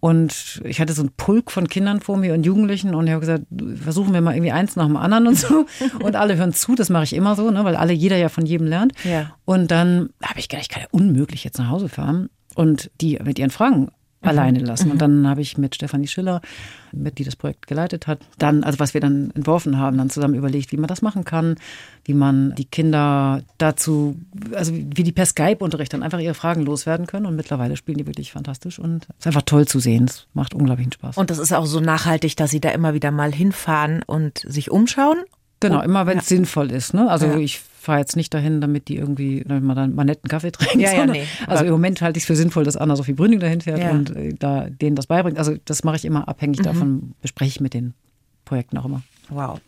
und 0.01 0.61
ich 0.65 0.81
hatte 0.81 0.93
so 0.93 1.03
einen 1.03 1.11
Pulk 1.17 1.51
von 1.51 1.69
Kindern 1.69 2.01
vor 2.01 2.17
mir 2.17 2.35
und 2.35 2.45
Jugendlichen 2.45 2.95
und 2.95 3.07
ich 3.07 3.13
habe 3.13 3.21
gesagt, 3.21 3.45
versuchen 3.83 4.13
wir 4.13 4.21
mal 4.21 4.35
irgendwie 4.35 4.53
eins 4.53 4.77
nach 4.77 4.87
dem 4.87 4.97
anderen 4.97 5.27
und 5.27 5.39
so. 5.39 5.67
Und 6.03 6.17
alle 6.17 6.37
hören 6.37 6.53
zu, 6.53 6.75
das 6.75 6.91
mache 6.91 7.05
ich 7.05 7.15
immer 7.15 7.35
so, 7.35 7.51
ne, 7.51 7.65
weil 7.65 7.77
alle, 7.77 7.93
jeder 7.93 8.17
ja 8.17 8.29
von 8.29 8.47
jedem 8.47 8.67
lernt. 8.67 8.93
Ja. 9.05 9.33
Und 9.49 9.71
dann 9.71 10.11
habe 10.23 10.41
ich 10.41 10.49
gedacht, 10.51 10.67
ich 10.67 10.69
kann 10.69 10.83
ja 10.83 10.89
unmöglich 10.91 11.43
jetzt 11.43 11.59
nach 11.59 11.71
Hause 11.71 11.89
fahren 11.89 12.29
und 12.55 12.91
die 13.01 13.19
mit 13.25 13.39
ihren 13.39 13.51
Fragen 13.51 13.89
Mhm. 14.21 14.29
alleine 14.29 14.59
lassen. 14.59 14.87
Mhm. 14.87 14.93
Und 14.93 14.99
dann 15.03 15.29
habe 15.29 15.41
ich 15.41 15.57
mit 15.59 15.75
Stefanie 15.75 16.07
Schiller, 16.07 16.41
mit 16.93 17.19
die 17.19 17.25
das 17.25 17.37
Projekt 17.37 17.67
geleitet 17.67 18.07
hat, 18.07 18.21
dann, 18.39 18.65
also 18.65 18.79
was 18.79 18.93
wir 18.95 19.01
dann 19.01 19.31
entworfen 19.35 19.79
haben, 19.79 19.97
dann 19.97 20.11
zusammen 20.11 20.35
überlegt, 20.35 20.73
wie 20.73 20.77
man 20.77 20.89
das 20.89 21.03
machen 21.03 21.25
kann, 21.25 21.55
wie 22.05 22.15
man 22.15 22.55
die 22.57 22.65
Kinder 22.65 23.43
dazu, 23.59 24.17
also 24.53 24.75
wie 24.75 25.03
die 25.03 25.13
per 25.13 25.25
Skype-Unterricht 25.27 25.93
dann 25.93 26.03
einfach 26.03 26.19
ihre 26.19 26.35
Fragen 26.35 26.67
loswerden 26.67 27.07
können. 27.07 27.27
Und 27.27 27.37
mittlerweile 27.37 27.77
spielen 27.77 27.99
die 27.99 28.07
wirklich 28.07 28.33
fantastisch 28.33 28.79
und 28.79 29.05
es 29.05 29.21
ist 29.21 29.27
einfach 29.29 29.43
toll 29.43 29.67
zu 29.67 29.79
sehen. 29.79 30.07
Es 30.07 30.27
macht 30.35 30.53
unglaublichen 30.53 30.93
Spaß. 30.93 31.17
Und 31.17 31.31
das 31.31 31.39
ist 31.39 31.53
auch 31.53 31.67
so 31.67 31.81
nachhaltig, 31.81 32.37
dass 32.37 32.51
sie 32.51 32.61
da 32.61 32.71
immer 32.71 32.95
wieder 32.95 33.13
mal 33.13 33.33
hinfahren 33.33 34.03
und 34.05 34.39
sich 34.39 34.71
umschauen 34.71 35.19
Genau, 35.61 35.81
immer 35.83 36.07
wenn 36.07 36.19
es 36.19 36.31
ja. 36.31 36.37
sinnvoll 36.37 36.71
ist. 36.71 36.95
Ne? 36.95 37.11
Also 37.11 37.27
ja. 37.27 37.37
ich 37.37 37.61
fahre 37.89 38.01
jetzt 38.01 38.17
nicht 38.17 38.35
dahin, 38.35 38.61
damit 38.61 38.89
die 38.89 38.97
irgendwie 38.97 39.43
damit 39.49 39.65
man 39.65 39.75
dann 39.75 39.95
mal 39.95 40.05
netten 40.05 40.29
Kaffee 40.29 40.53
trinken. 40.53 40.79
Ja, 40.79 40.93
ja, 40.93 41.07
nee. 41.07 41.25
Also 41.47 41.65
im 41.65 41.71
Moment 41.71 42.03
halte 42.03 42.19
ich 42.19 42.25
es 42.25 42.27
für 42.27 42.37
sinnvoll, 42.37 42.65
dass 42.65 42.77
Anna 42.77 42.97
Sophie 42.97 43.15
Brüning 43.15 43.41
dahin 43.41 43.63
fährt 43.63 43.79
ja. 43.79 43.93
und 43.93 44.15
äh, 44.15 44.35
da 44.39 44.69
denen 44.69 44.95
das 44.95 45.07
beibringt. 45.07 45.39
Also 45.39 45.57
das 45.65 45.85
mache 45.85 45.97
ich 45.97 46.05
immer 46.05 46.29
abhängig 46.29 46.59
mhm. 46.59 46.65
davon, 46.65 47.15
bespreche 47.23 47.49
ich 47.49 47.61
mit 47.63 47.73
den 47.73 47.95
Projekten 48.45 48.77
auch 48.77 48.85
immer. 48.85 49.01
Wow. 49.31 49.59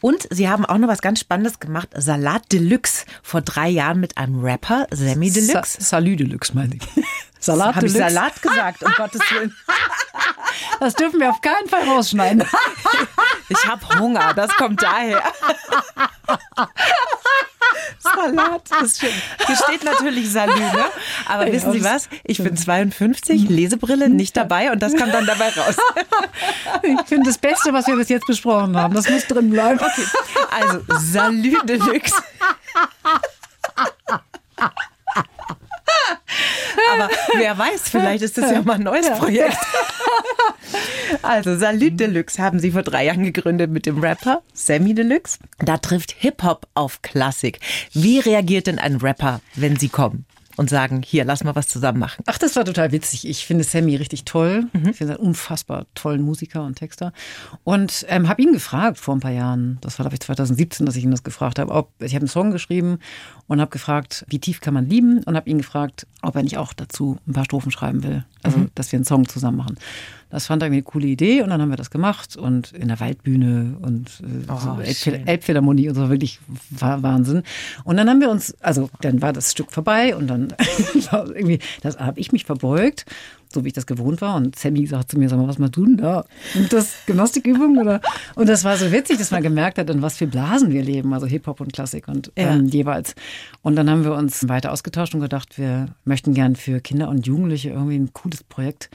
Und 0.00 0.28
Sie 0.30 0.48
haben 0.48 0.64
auch 0.64 0.78
noch 0.78 0.86
was 0.86 1.02
ganz 1.02 1.18
Spannendes 1.18 1.58
gemacht. 1.58 1.88
Salat 1.96 2.52
Deluxe 2.52 3.06
vor 3.24 3.40
drei 3.40 3.68
Jahren 3.68 3.98
mit 3.98 4.18
einem 4.18 4.38
Rapper, 4.38 4.86
Sammy 4.92 5.32
Deluxe. 5.32 5.78
Sa 5.80 5.98
Salü 5.98 6.14
Deluxe, 6.14 6.54
meine 6.54 6.76
ich. 6.76 6.82
Salat 7.40 7.74
Habe 7.74 7.86
ich 7.86 7.92
Salat 7.92 8.40
gesagt, 8.40 8.84
um 8.84 8.92
Gottes 8.96 9.20
Willen. 9.32 9.52
Das 10.78 10.94
dürfen 10.94 11.18
wir 11.18 11.30
auf 11.30 11.40
keinen 11.40 11.68
Fall 11.68 11.88
rausschneiden. 11.88 12.44
Ich 13.48 13.66
habe 13.66 13.98
Hunger, 13.98 14.32
das 14.34 14.50
kommt 14.56 14.80
daher. 14.80 15.22
Salat, 17.98 18.62
das 18.80 18.96
stimmt. 18.96 19.12
Hier 19.46 19.56
steht 19.56 19.84
natürlich 19.84 20.30
Salü, 20.30 20.54
ne? 20.54 20.86
Aber 21.26 21.50
wissen 21.50 21.72
Sie 21.72 21.84
was? 21.84 22.08
Ich 22.24 22.38
bin 22.38 22.56
52, 22.56 23.48
Lesebrille 23.48 24.08
nicht 24.08 24.36
dabei 24.36 24.72
und 24.72 24.80
das 24.80 24.94
kam 24.94 25.10
dann 25.10 25.26
dabei 25.26 25.50
raus. 25.50 25.76
Ich 26.82 27.00
finde 27.06 27.26
das 27.26 27.38
Beste, 27.38 27.72
was 27.72 27.86
wir 27.86 27.96
bis 27.96 28.08
jetzt 28.08 28.26
besprochen 28.26 28.76
haben. 28.76 28.94
Das 28.94 29.08
muss 29.08 29.26
drin 29.26 29.50
bleiben. 29.50 29.80
Okay. 29.80 30.06
Also, 30.50 30.80
Salü 30.98 31.56
Deluxe. 31.64 32.14
Aber 36.92 37.08
wer 37.36 37.56
weiß, 37.56 37.82
vielleicht 37.90 38.22
ist 38.22 38.38
das 38.38 38.50
ja 38.50 38.62
mal 38.62 38.74
ein 38.74 38.82
neues 38.82 39.10
Projekt. 39.10 39.56
Also, 41.22 41.56
Salut 41.56 41.98
Deluxe 42.00 42.42
haben 42.42 42.58
sie 42.58 42.72
vor 42.72 42.82
drei 42.82 43.04
Jahren 43.06 43.24
gegründet 43.24 43.70
mit 43.70 43.86
dem 43.86 44.00
Rapper 44.00 44.42
Sammy 44.52 44.94
Deluxe. 44.94 45.38
Da 45.58 45.78
trifft 45.78 46.14
Hip-Hop 46.18 46.66
auf 46.74 47.02
Klassik. 47.02 47.60
Wie 47.92 48.18
reagiert 48.18 48.66
denn 48.66 48.78
ein 48.78 48.96
Rapper, 48.96 49.40
wenn 49.54 49.76
sie 49.76 49.88
kommen? 49.88 50.26
Und 50.56 50.70
sagen, 50.70 51.02
hier, 51.04 51.24
lass 51.24 51.44
mal 51.44 51.54
was 51.54 51.68
zusammen 51.68 51.98
machen. 51.98 52.22
Ach, 52.26 52.38
das 52.38 52.56
war 52.56 52.64
total 52.64 52.92
witzig. 52.92 53.26
Ich 53.28 53.46
finde 53.46 53.64
Sammy 53.64 53.96
richtig 53.96 54.24
toll. 54.24 54.66
Mhm. 54.72 54.88
Ich 54.88 54.96
finde 54.96 55.14
einen 55.14 55.26
unfassbar 55.26 55.86
tollen 55.94 56.22
Musiker 56.22 56.64
und 56.64 56.76
Texter. 56.76 57.12
Und 57.64 58.04
ähm, 58.08 58.28
habe 58.28 58.42
ihn 58.42 58.52
gefragt 58.52 58.98
vor 58.98 59.14
ein 59.14 59.20
paar 59.20 59.32
Jahren, 59.32 59.78
das 59.80 59.98
war 59.98 60.04
glaube 60.04 60.14
ich 60.14 60.20
2017, 60.20 60.86
dass 60.86 60.96
ich 60.96 61.04
ihn 61.04 61.10
das 61.10 61.22
gefragt 61.22 61.58
habe, 61.58 61.72
ob, 61.72 61.90
ich 62.00 62.14
habe 62.14 62.22
einen 62.22 62.28
Song 62.28 62.50
geschrieben 62.50 62.98
und 63.46 63.60
habe 63.60 63.70
gefragt, 63.70 64.24
wie 64.28 64.38
tief 64.38 64.60
kann 64.60 64.74
man 64.74 64.88
lieben 64.88 65.22
und 65.24 65.36
habe 65.36 65.48
ihn 65.48 65.58
gefragt, 65.58 66.06
ob 66.22 66.36
er 66.36 66.42
nicht 66.42 66.58
auch 66.58 66.72
dazu 66.72 67.18
ein 67.26 67.32
paar 67.32 67.44
Strophen 67.44 67.70
schreiben 67.70 68.02
will. 68.02 68.24
Also, 68.42 68.58
mhm. 68.58 68.70
dass 68.74 68.92
wir 68.92 68.98
einen 68.98 69.04
Song 69.04 69.28
zusammen 69.28 69.56
machen. 69.56 69.76
Das 70.34 70.46
fand 70.46 70.62
er 70.62 70.66
eine 70.66 70.82
coole 70.82 71.06
Idee 71.06 71.42
und 71.42 71.50
dann 71.50 71.62
haben 71.62 71.68
wir 71.68 71.76
das 71.76 71.90
gemacht 71.90 72.36
und 72.36 72.72
in 72.72 72.88
der 72.88 72.98
Waldbühne 72.98 73.76
und 73.80 74.20
äh, 74.20 74.50
oh, 74.50 74.58
so 74.58 74.80
Elbphilharmonie 74.80 75.88
und 75.88 75.94
so, 75.94 76.10
wirklich 76.10 76.40
Wahnsinn. 76.70 77.44
Und 77.84 77.96
dann 77.96 78.08
haben 78.08 78.20
wir 78.20 78.30
uns, 78.30 78.52
also 78.60 78.90
dann 79.00 79.22
war 79.22 79.32
das 79.32 79.52
Stück 79.52 79.70
vorbei 79.70 80.16
und 80.16 80.26
dann 80.26 80.43
irgendwie, 81.12 81.58
das 81.82 81.98
habe 81.98 82.20
ich 82.20 82.32
mich 82.32 82.44
verbeugt 82.44 83.06
so 83.54 83.64
wie 83.64 83.68
ich 83.68 83.72
das 83.72 83.86
gewohnt 83.86 84.20
war. 84.20 84.36
Und 84.36 84.56
Sammy 84.56 84.86
sagt 84.86 85.12
zu 85.12 85.18
mir, 85.18 85.28
sag 85.28 85.38
mal, 85.38 85.48
was 85.48 85.58
machst 85.58 85.76
du 85.76 85.86
denn 85.86 85.96
da? 85.96 86.24
Und 86.54 86.72
das 86.72 86.94
Gymnastikübung 87.06 87.78
oder? 87.78 88.00
Und 88.34 88.48
das 88.48 88.64
war 88.64 88.76
so 88.76 88.92
witzig, 88.92 89.18
dass 89.18 89.30
man 89.30 89.42
gemerkt 89.42 89.78
hat, 89.78 89.88
in 89.88 90.02
was 90.02 90.18
für 90.18 90.26
Blasen 90.26 90.72
wir 90.72 90.82
leben, 90.82 91.14
also 91.14 91.26
Hip-Hop 91.26 91.60
und 91.60 91.72
Klassik 91.72 92.08
und 92.08 92.32
ja. 92.36 92.54
ähm, 92.54 92.66
jeweils. 92.66 93.14
Und 93.62 93.76
dann 93.76 93.88
haben 93.88 94.04
wir 94.04 94.14
uns 94.14 94.48
weiter 94.48 94.72
ausgetauscht 94.72 95.14
und 95.14 95.20
gedacht, 95.20 95.56
wir 95.56 95.86
möchten 96.04 96.34
gern 96.34 96.56
für 96.56 96.80
Kinder 96.80 97.08
und 97.08 97.26
Jugendliche 97.26 97.70
irgendwie 97.70 97.96
ein 97.96 98.12
cooles 98.12 98.42
Projekt 98.42 98.90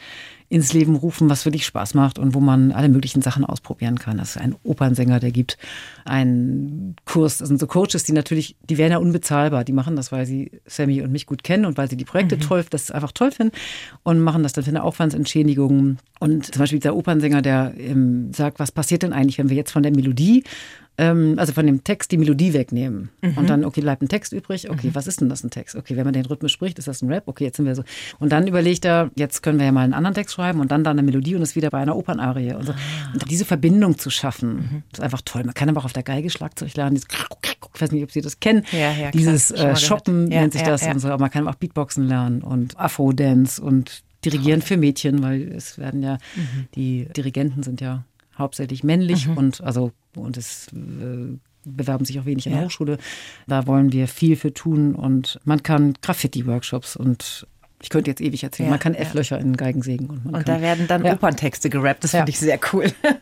ins 0.49 0.73
Leben 0.73 0.95
rufen, 0.95 1.29
was 1.29 1.45
wirklich 1.45 1.65
Spaß 1.65 1.93
macht 1.93 2.17
und 2.17 2.33
wo 2.33 2.39
man 2.39 2.71
alle 2.71 2.89
möglichen 2.89 3.21
Sachen 3.21 3.45
ausprobieren 3.45 3.99
kann. 3.99 4.17
Das 4.17 4.31
ist 4.31 4.37
ein 4.41 4.55
Opernsänger, 4.63 5.19
der 5.19 5.31
gibt 5.31 5.59
einen 6.05 6.95
Kurs. 7.05 7.37
Das 7.37 7.47
sind 7.47 7.59
so 7.59 7.67
Coaches, 7.67 8.03
die 8.03 8.13
natürlich, 8.13 8.55
die 8.67 8.79
wären 8.79 8.91
ja 8.91 8.97
unbezahlbar. 8.97 9.63
Die 9.63 9.73
machen 9.73 9.95
das, 9.95 10.11
weil 10.11 10.25
sie 10.25 10.51
Sammy 10.65 11.03
und 11.03 11.11
mich 11.11 11.27
gut 11.27 11.43
kennen 11.43 11.65
und 11.65 11.77
weil 11.77 11.87
sie 11.87 11.97
die 11.97 12.05
Projekte 12.05 12.35
mhm. 12.35 12.41
toll, 12.41 12.65
das 12.67 12.89
einfach 12.89 13.11
toll 13.11 13.31
finden 13.31 13.55
und 14.01 14.19
machen 14.19 14.41
das 14.41 14.53
dann 14.53 14.63
für 14.63 14.71
eine 14.71 14.83
Aufwandsentschädigung. 14.83 15.97
Und 16.19 16.45
zum 16.47 16.59
Beispiel 16.59 16.79
der 16.79 16.95
Opernsänger, 16.95 17.43
der 17.43 17.73
ähm, 17.77 18.33
sagt, 18.33 18.59
was 18.59 18.71
passiert 18.71 19.03
denn 19.03 19.13
eigentlich, 19.13 19.37
wenn 19.37 19.49
wir 19.49 19.55
jetzt 19.55 19.71
von 19.71 19.83
der 19.83 19.91
Melodie 19.91 20.43
ähm, 20.99 21.35
also 21.37 21.53
von 21.53 21.65
dem 21.65 21.83
Text 21.85 22.11
die 22.11 22.17
Melodie 22.17 22.53
wegnehmen. 22.53 23.09
Mhm. 23.21 23.37
Und 23.37 23.49
dann, 23.49 23.63
okay, 23.63 23.79
bleibt 23.81 24.01
ein 24.01 24.09
Text 24.09 24.33
übrig. 24.33 24.69
Okay, 24.69 24.87
mhm. 24.87 24.95
was 24.95 25.07
ist 25.07 25.21
denn 25.21 25.29
das 25.29 25.43
ein 25.43 25.49
Text? 25.49 25.75
Okay, 25.75 25.95
wenn 25.95 26.03
man 26.03 26.13
den 26.13 26.25
Rhythmus 26.25 26.51
spricht, 26.51 26.77
ist 26.77 26.89
das 26.89 27.01
ein 27.01 27.09
Rap? 27.09 27.23
Okay, 27.27 27.45
jetzt 27.45 27.57
sind 27.57 27.65
wir 27.65 27.73
so. 27.73 27.83
Und 28.19 28.33
dann 28.33 28.47
überlegt 28.47 28.83
er, 28.83 29.09
jetzt 29.15 29.41
können 29.41 29.59
wir 29.59 29.65
ja 29.65 29.71
mal 29.71 29.83
einen 29.83 29.93
anderen 29.93 30.13
Text 30.13 30.35
schreiben 30.35 30.59
und 30.59 30.71
dann 30.71 30.83
da 30.83 30.91
eine 30.91 31.01
Melodie 31.01 31.35
und 31.35 31.41
ist 31.41 31.55
wieder 31.55 31.69
bei 31.69 31.79
einer 31.79 31.95
Opernarie. 31.95 32.53
Und, 32.53 32.65
so. 32.65 32.73
Ah. 32.73 33.13
und 33.13 33.31
diese 33.31 33.45
Verbindung 33.45 33.97
zu 33.97 34.09
schaffen, 34.09 34.55
mhm. 34.55 34.83
ist 34.91 35.01
einfach 35.01 35.21
toll. 35.23 35.45
Man 35.45 35.53
kann 35.53 35.69
aber 35.69 35.79
auch 35.79 35.85
auf 35.85 35.93
der 35.93 36.03
Geige 36.03 36.29
Schlagzeug 36.29 36.75
lernen. 36.75 36.97
ich 36.97 37.81
weiß 37.81 37.91
nicht, 37.93 38.03
ob 38.03 38.11
Sie 38.11 38.21
das 38.21 38.41
kennen. 38.41 38.65
Ja, 38.73 38.91
ja, 38.91 39.11
Dieses 39.11 39.51
äh, 39.51 39.77
Shoppen 39.77 40.29
ja, 40.29 40.41
nennt 40.41 40.53
sich 40.53 40.63
das 40.63 40.85
und 40.85 40.99
so. 40.99 41.07
Aber 41.07 41.21
man 41.21 41.31
kann 41.31 41.47
auch 41.47 41.55
Beatboxen 41.55 42.07
lernen 42.07 42.41
und 42.41 42.77
Afro-Dance 42.77 43.61
und 43.61 44.03
dirigieren 44.25 44.61
für 44.61 44.75
Mädchen, 44.75 45.23
weil 45.23 45.43
es 45.53 45.77
werden 45.77 46.03
ja, 46.03 46.17
mhm. 46.35 46.67
die 46.75 47.07
Dirigenten 47.15 47.63
sind 47.63 47.79
ja 47.79 48.03
hauptsächlich 48.39 48.83
männlich 48.83 49.27
mhm. 49.27 49.37
und 49.37 49.61
also 49.61 49.91
und 50.15 50.37
es 50.37 50.67
äh, 50.73 51.37
bewerben 51.65 52.05
sich 52.05 52.19
auch 52.19 52.25
wenig 52.25 52.47
in 52.47 52.53
der 52.53 52.65
Hochschule. 52.65 52.97
Da 53.47 53.67
wollen 53.67 53.91
wir 53.91 54.07
viel 54.07 54.35
für 54.35 54.53
tun 54.53 54.95
und 54.95 55.39
man 55.43 55.61
kann 55.61 55.93
Graffiti-Workshops 56.01 56.95
und 56.95 57.47
ich 57.81 57.89
könnte 57.89 58.09
jetzt 58.11 58.21
ewig 58.21 58.43
erzählen. 58.43 58.67
Ja, 58.67 58.71
man 58.71 58.79
kann 58.79 58.93
F-Löcher 58.93 59.37
ja. 59.37 59.41
in 59.41 59.55
Geigen 59.55 59.81
sägen. 59.81 60.09
Und, 60.09 60.33
und 60.33 60.47
da 60.47 60.61
werden 60.61 60.87
dann 60.87 61.05
ja. 61.05 61.13
Operntexte 61.13 61.69
gerappt. 61.69 62.03
Das 62.03 62.11
finde 62.11 62.29
ich 62.29 62.39
sehr 62.39 62.59
cool. 62.73 62.91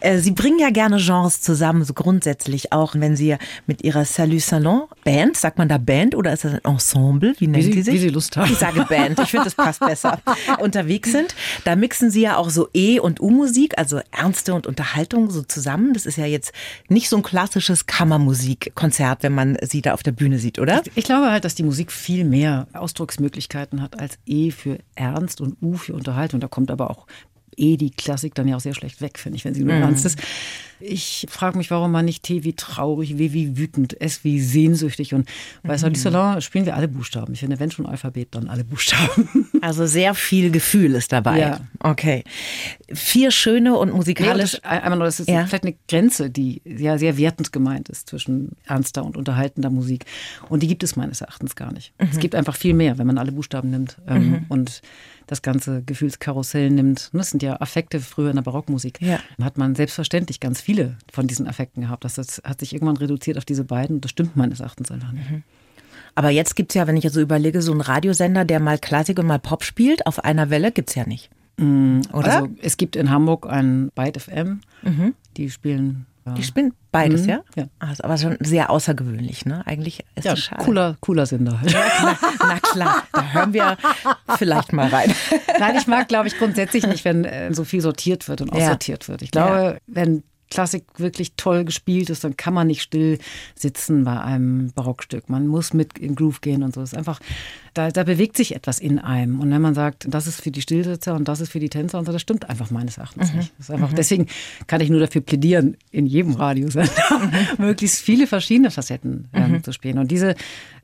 Äh, 0.00 0.18
Sie 0.18 0.32
bringen 0.32 0.58
ja 0.58 0.70
gerne 0.70 0.96
Genres 0.98 1.40
zusammen, 1.40 1.84
so 1.84 1.94
grundsätzlich 1.94 2.72
auch, 2.72 2.96
wenn 2.96 3.14
Sie 3.14 3.36
mit 3.68 3.84
Ihrer 3.84 4.04
Salut 4.04 4.40
Salon 4.40 4.82
Band, 5.04 5.36
sagt 5.36 5.58
man 5.58 5.68
da 5.68 5.78
Band 5.78 6.16
oder 6.16 6.32
ist 6.32 6.44
das 6.44 6.54
ein 6.54 6.64
Ensemble? 6.64 7.34
Wie 7.38 7.46
nennen 7.46 7.62
wie 7.62 7.66
Sie, 7.66 7.72
Sie 7.72 7.82
sich? 7.82 7.94
Wie 7.94 7.98
Sie 7.98 8.08
Lust 8.08 8.36
haben. 8.36 8.50
Ich 8.50 8.58
sage 8.58 8.84
Band. 8.84 9.20
Ich 9.20 9.30
finde, 9.30 9.44
das 9.44 9.54
passt 9.54 9.78
besser. 9.78 10.20
unterwegs 10.58 11.12
sind. 11.12 11.36
Da 11.64 11.76
mixen 11.76 12.10
Sie 12.10 12.22
ja 12.22 12.36
auch 12.36 12.50
so 12.50 12.68
E- 12.74 12.98
und 12.98 13.20
U-Musik, 13.20 13.78
also 13.78 14.00
Ernste 14.10 14.54
und 14.54 14.66
Unterhaltung 14.66 15.30
so 15.30 15.42
zusammen. 15.42 15.92
Das 15.92 16.04
ist 16.04 16.18
ja 16.18 16.26
jetzt 16.26 16.52
nicht 16.88 17.08
so 17.08 17.16
ein 17.16 17.22
klassisches 17.22 17.86
Kammermusikkonzert, 17.86 19.22
wenn 19.22 19.34
man 19.34 19.56
Sie 19.62 19.82
da 19.82 19.94
auf 19.94 20.02
der 20.02 20.12
Bühne 20.12 20.40
sieht, 20.40 20.58
oder? 20.58 20.82
Ich, 20.84 20.96
ich 20.96 21.04
glaube 21.04 21.30
halt, 21.30 21.44
dass 21.44 21.54
die 21.54 21.62
Musik 21.62 21.92
viel 21.92 22.24
mehr 22.24 22.66
Ausdrucksmöglichkeiten 22.72 23.75
hat 23.82 23.98
als 23.98 24.18
E 24.26 24.50
für 24.50 24.78
Ernst 24.94 25.40
und 25.40 25.56
U 25.62 25.74
für 25.74 25.94
Unterhaltung. 25.94 26.40
Da 26.40 26.48
kommt 26.48 26.70
aber 26.70 26.90
auch 26.90 27.06
eh 27.56 27.76
die 27.76 27.90
Klassik 27.90 28.34
dann 28.34 28.48
ja 28.48 28.56
auch 28.56 28.60
sehr 28.60 28.74
schlecht 28.74 29.00
weg, 29.00 29.18
finde 29.18 29.36
ich, 29.36 29.44
wenn 29.44 29.54
sie 29.54 29.64
nur 29.64 29.74
mhm. 29.74 29.94
ist. 29.94 30.18
Ich 30.78 31.26
frage 31.30 31.56
mich, 31.56 31.70
warum 31.70 31.90
man 31.90 32.04
nicht 32.04 32.22
T 32.22 32.44
wie 32.44 32.52
traurig, 32.52 33.16
W 33.16 33.32
wie 33.32 33.56
wütend, 33.56 33.98
S 33.98 34.24
wie 34.24 34.40
sehnsüchtig 34.40 35.14
und 35.14 35.26
bei 35.62 35.76
mhm. 35.76 35.94
Salon 35.94 36.40
spielen 36.42 36.66
wir 36.66 36.76
alle 36.76 36.86
Buchstaben. 36.86 37.32
Ich 37.32 37.40
finde, 37.40 37.58
wenn 37.58 37.70
schon 37.70 37.86
Alphabet, 37.86 38.28
dann 38.32 38.48
alle 38.48 38.64
Buchstaben. 38.64 39.28
Also 39.62 39.86
sehr 39.86 40.14
viel 40.14 40.50
Gefühl 40.50 40.94
ist 40.94 41.12
dabei. 41.12 41.40
Ja. 41.40 41.60
Okay. 41.80 42.22
Vier 42.92 43.30
schöne 43.30 43.76
und 43.76 43.92
musikalisch. 43.92 44.60
Nee, 44.62 44.68
einmal 44.68 44.98
nur, 44.98 45.06
das 45.06 45.18
ist 45.18 45.28
ja. 45.28 45.44
vielleicht 45.46 45.64
eine 45.64 45.74
Grenze, 45.88 46.30
die 46.30 46.60
ja 46.64 46.98
sehr 46.98 47.16
wertend 47.16 47.52
gemeint 47.52 47.88
ist 47.88 48.08
zwischen 48.08 48.52
ernster 48.66 49.04
und 49.04 49.16
unterhaltender 49.16 49.70
Musik. 49.70 50.04
Und 50.48 50.62
die 50.62 50.68
gibt 50.68 50.84
es 50.84 50.94
meines 50.94 51.20
Erachtens 51.20 51.56
gar 51.56 51.72
nicht. 51.72 51.92
Mhm. 51.98 52.08
Es 52.12 52.18
gibt 52.18 52.34
einfach 52.34 52.54
viel 52.54 52.74
mehr, 52.74 52.98
wenn 52.98 53.06
man 53.06 53.18
alle 53.18 53.32
Buchstaben 53.32 53.70
nimmt. 53.70 53.96
Ähm, 54.06 54.30
mhm. 54.30 54.44
Und 54.48 54.82
das 55.26 55.42
ganze 55.42 55.82
Gefühlskarussell 55.82 56.70
nimmt. 56.70 57.10
Das 57.12 57.30
sind 57.30 57.42
ja 57.42 57.60
Affekte 57.60 58.00
früher 58.00 58.30
in 58.30 58.36
der 58.36 58.42
Barockmusik. 58.42 59.00
Ja. 59.00 59.18
Hat 59.42 59.58
man 59.58 59.74
selbstverständlich 59.74 60.40
ganz 60.40 60.60
viele 60.60 60.96
von 61.12 61.26
diesen 61.26 61.48
Affekten 61.48 61.82
gehabt. 61.82 62.04
Das 62.04 62.16
hat 62.16 62.60
sich 62.60 62.72
irgendwann 62.72 62.96
reduziert 62.96 63.38
auf 63.38 63.44
diese 63.44 63.64
beiden. 63.64 64.00
Das 64.00 64.10
stimmt 64.10 64.36
meines 64.36 64.60
Erachtens 64.60 64.90
einfach 64.90 65.12
nicht. 65.12 65.30
Mhm. 65.30 65.42
Aber 66.14 66.30
jetzt 66.30 66.56
gibt 66.56 66.72
es 66.72 66.74
ja, 66.74 66.86
wenn 66.86 66.96
ich 66.96 67.10
so 67.10 67.20
überlege, 67.20 67.60
so 67.60 67.72
einen 67.72 67.82
Radiosender, 67.82 68.44
der 68.44 68.58
mal 68.58 68.78
Klassik 68.78 69.18
und 69.18 69.26
mal 69.26 69.38
Pop 69.38 69.64
spielt, 69.64 70.06
auf 70.06 70.24
einer 70.24 70.48
Welle 70.48 70.72
gibt 70.72 70.88
es 70.88 70.94
ja 70.94 71.06
nicht. 71.06 71.28
Mm, 71.58 72.00
Oder? 72.12 72.36
Also 72.36 72.48
es 72.62 72.76
gibt 72.78 72.96
in 72.96 73.10
Hamburg 73.10 73.46
ein 73.46 73.90
Byte 73.94 74.22
FM, 74.22 74.60
mhm. 74.82 75.14
die 75.36 75.50
spielen 75.50 76.06
die 76.34 76.42
spielen 76.42 76.72
beides, 76.90 77.22
mhm. 77.22 77.28
ja? 77.28 77.40
Ja. 77.56 77.64
Also, 77.78 78.04
aber 78.04 78.16
schon 78.18 78.36
sehr 78.40 78.70
außergewöhnlich, 78.70 79.46
ne? 79.46 79.66
Eigentlich 79.66 80.04
ist 80.14 80.24
ja, 80.24 80.32
das 80.32 80.40
schade. 80.40 80.64
Cooler, 80.64 80.96
cooler 81.00 81.26
Sender. 81.26 81.60
Ja, 81.66 82.18
na, 82.40 82.58
klar, 82.60 83.02
da 83.12 83.32
hören 83.32 83.52
wir 83.52 83.76
vielleicht 84.36 84.72
mal 84.72 84.88
rein. 84.88 85.12
Nein, 85.58 85.76
ich 85.76 85.86
mag, 85.86 86.08
glaube 86.08 86.28
ich, 86.28 86.38
grundsätzlich 86.38 86.86
nicht, 86.86 87.04
wenn 87.04 87.24
äh, 87.24 87.52
so 87.52 87.64
viel 87.64 87.80
sortiert 87.80 88.28
wird 88.28 88.40
und 88.40 88.52
aussortiert 88.52 89.04
ja. 89.04 89.08
wird. 89.08 89.22
Ich 89.22 89.30
glaube, 89.30 89.78
wenn 89.86 90.22
Klassik 90.50 90.84
wirklich 90.96 91.32
toll 91.36 91.64
gespielt 91.64 92.08
ist, 92.10 92.22
dann 92.24 92.36
kann 92.36 92.54
man 92.54 92.68
nicht 92.68 92.82
still 92.82 93.18
sitzen 93.54 94.04
bei 94.04 94.20
einem 94.20 94.72
Barockstück. 94.72 95.28
Man 95.28 95.46
muss 95.48 95.72
mit 95.72 95.98
in 95.98 96.14
Groove 96.14 96.40
gehen 96.40 96.62
und 96.62 96.74
so. 96.74 96.82
Es 96.82 96.92
ist 96.92 96.98
einfach, 96.98 97.20
da, 97.74 97.90
da 97.90 98.04
bewegt 98.04 98.36
sich 98.36 98.54
etwas 98.54 98.78
in 98.78 98.98
einem. 98.98 99.40
Und 99.40 99.50
wenn 99.50 99.60
man 99.60 99.74
sagt, 99.74 100.06
das 100.08 100.26
ist 100.26 100.40
für 100.40 100.50
die 100.50 100.62
Stillsitzer 100.62 101.14
und 101.14 101.26
das 101.26 101.40
ist 101.40 101.50
für 101.50 101.58
die 101.58 101.68
Tänzer 101.68 101.98
und 101.98 102.06
so, 102.06 102.12
das 102.12 102.22
stimmt 102.22 102.48
einfach 102.48 102.70
meines 102.70 102.96
Erachtens 102.98 103.32
mhm. 103.32 103.38
nicht. 103.38 103.52
Das 103.58 103.68
ist 103.68 103.74
einfach, 103.74 103.90
mhm. 103.90 103.96
Deswegen 103.96 104.26
kann 104.66 104.80
ich 104.80 104.88
nur 104.88 105.00
dafür 105.00 105.20
plädieren, 105.20 105.76
in 105.90 106.06
jedem 106.06 106.34
Radiosender 106.34 106.92
mhm. 107.10 107.32
möglichst 107.64 108.00
viele 108.00 108.26
verschiedene 108.26 108.70
Facetten 108.70 109.28
ähm, 109.32 109.52
mhm. 109.52 109.64
zu 109.64 109.72
spielen. 109.72 109.98
Und 109.98 110.10
diese 110.10 110.36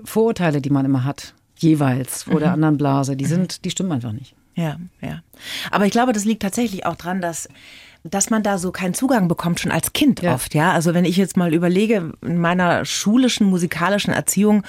Vorurteile, 0.03 0.61
die 0.61 0.71
man 0.71 0.85
immer 0.85 1.05
hat, 1.05 1.35
jeweils 1.57 2.25
vor 2.25 2.41
der 2.41 2.49
mhm. 2.49 2.55
anderen 2.55 2.77
Blase, 2.79 3.17
die 3.17 3.27
sind, 3.27 3.65
die 3.65 3.71
stimmen 3.71 3.93
einfach 3.93 4.13
nicht. 4.13 4.35
Ja, 4.55 4.77
ja. 5.01 5.23
Aber 5.71 5.87
ich 5.87 5.93
glaube, 5.93 6.13
das 6.13 6.25
liegt 6.25 6.43
tatsächlich 6.43 6.85
auch 6.85 6.97
dran, 6.97 7.21
dass 7.21 7.49
dass 8.05 8.31
man 8.31 8.43
da 8.43 8.59
so 8.59 8.73
keinen 8.73 8.95
Zugang 8.95 9.29
bekommt, 9.29 9.61
schon 9.61 9.71
als 9.71 9.93
Kind 9.93 10.23
ja. 10.23 10.35
oft, 10.35 10.55
ja. 10.55 10.73
Also 10.73 10.93
wenn 10.93 11.05
ich 11.05 11.17
jetzt 11.17 11.37
mal 11.37 11.55
überlege, 11.55 12.13
in 12.21 12.39
meiner 12.39 12.85
schulischen, 12.85 13.47
musikalischen 13.47 14.13
Erziehung, 14.13 14.65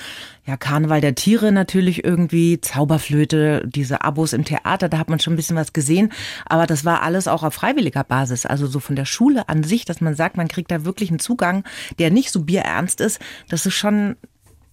ja, 0.45 0.55
Karneval 0.55 1.01
der 1.01 1.15
Tiere 1.15 1.51
natürlich 1.51 2.03
irgendwie, 2.03 2.61
Zauberflöte, 2.61 3.63
diese 3.65 4.03
Abos 4.03 4.33
im 4.33 4.45
Theater, 4.45 4.87
da 4.87 4.99
hat 4.99 5.09
man 5.09 5.19
schon 5.19 5.33
ein 5.33 5.37
bisschen 5.37 5.55
was 5.55 5.73
gesehen. 5.73 6.11
Aber 6.45 6.67
das 6.67 6.85
war 6.85 7.01
alles 7.01 7.27
auch 7.27 7.43
auf 7.43 7.53
freiwilliger 7.55 8.03
Basis. 8.03 8.45
Also 8.45 8.67
so 8.67 8.79
von 8.79 8.95
der 8.95 9.05
Schule 9.05 9.49
an 9.49 9.63
sich, 9.63 9.85
dass 9.85 10.01
man 10.01 10.15
sagt, 10.15 10.37
man 10.37 10.47
kriegt 10.47 10.69
da 10.69 10.85
wirklich 10.85 11.09
einen 11.09 11.19
Zugang, 11.19 11.63
der 11.97 12.11
nicht 12.11 12.31
so 12.31 12.41
bierernst 12.43 13.01
ist. 13.01 13.19
Das 13.49 13.65
ist 13.65 13.73
schon 13.73 14.15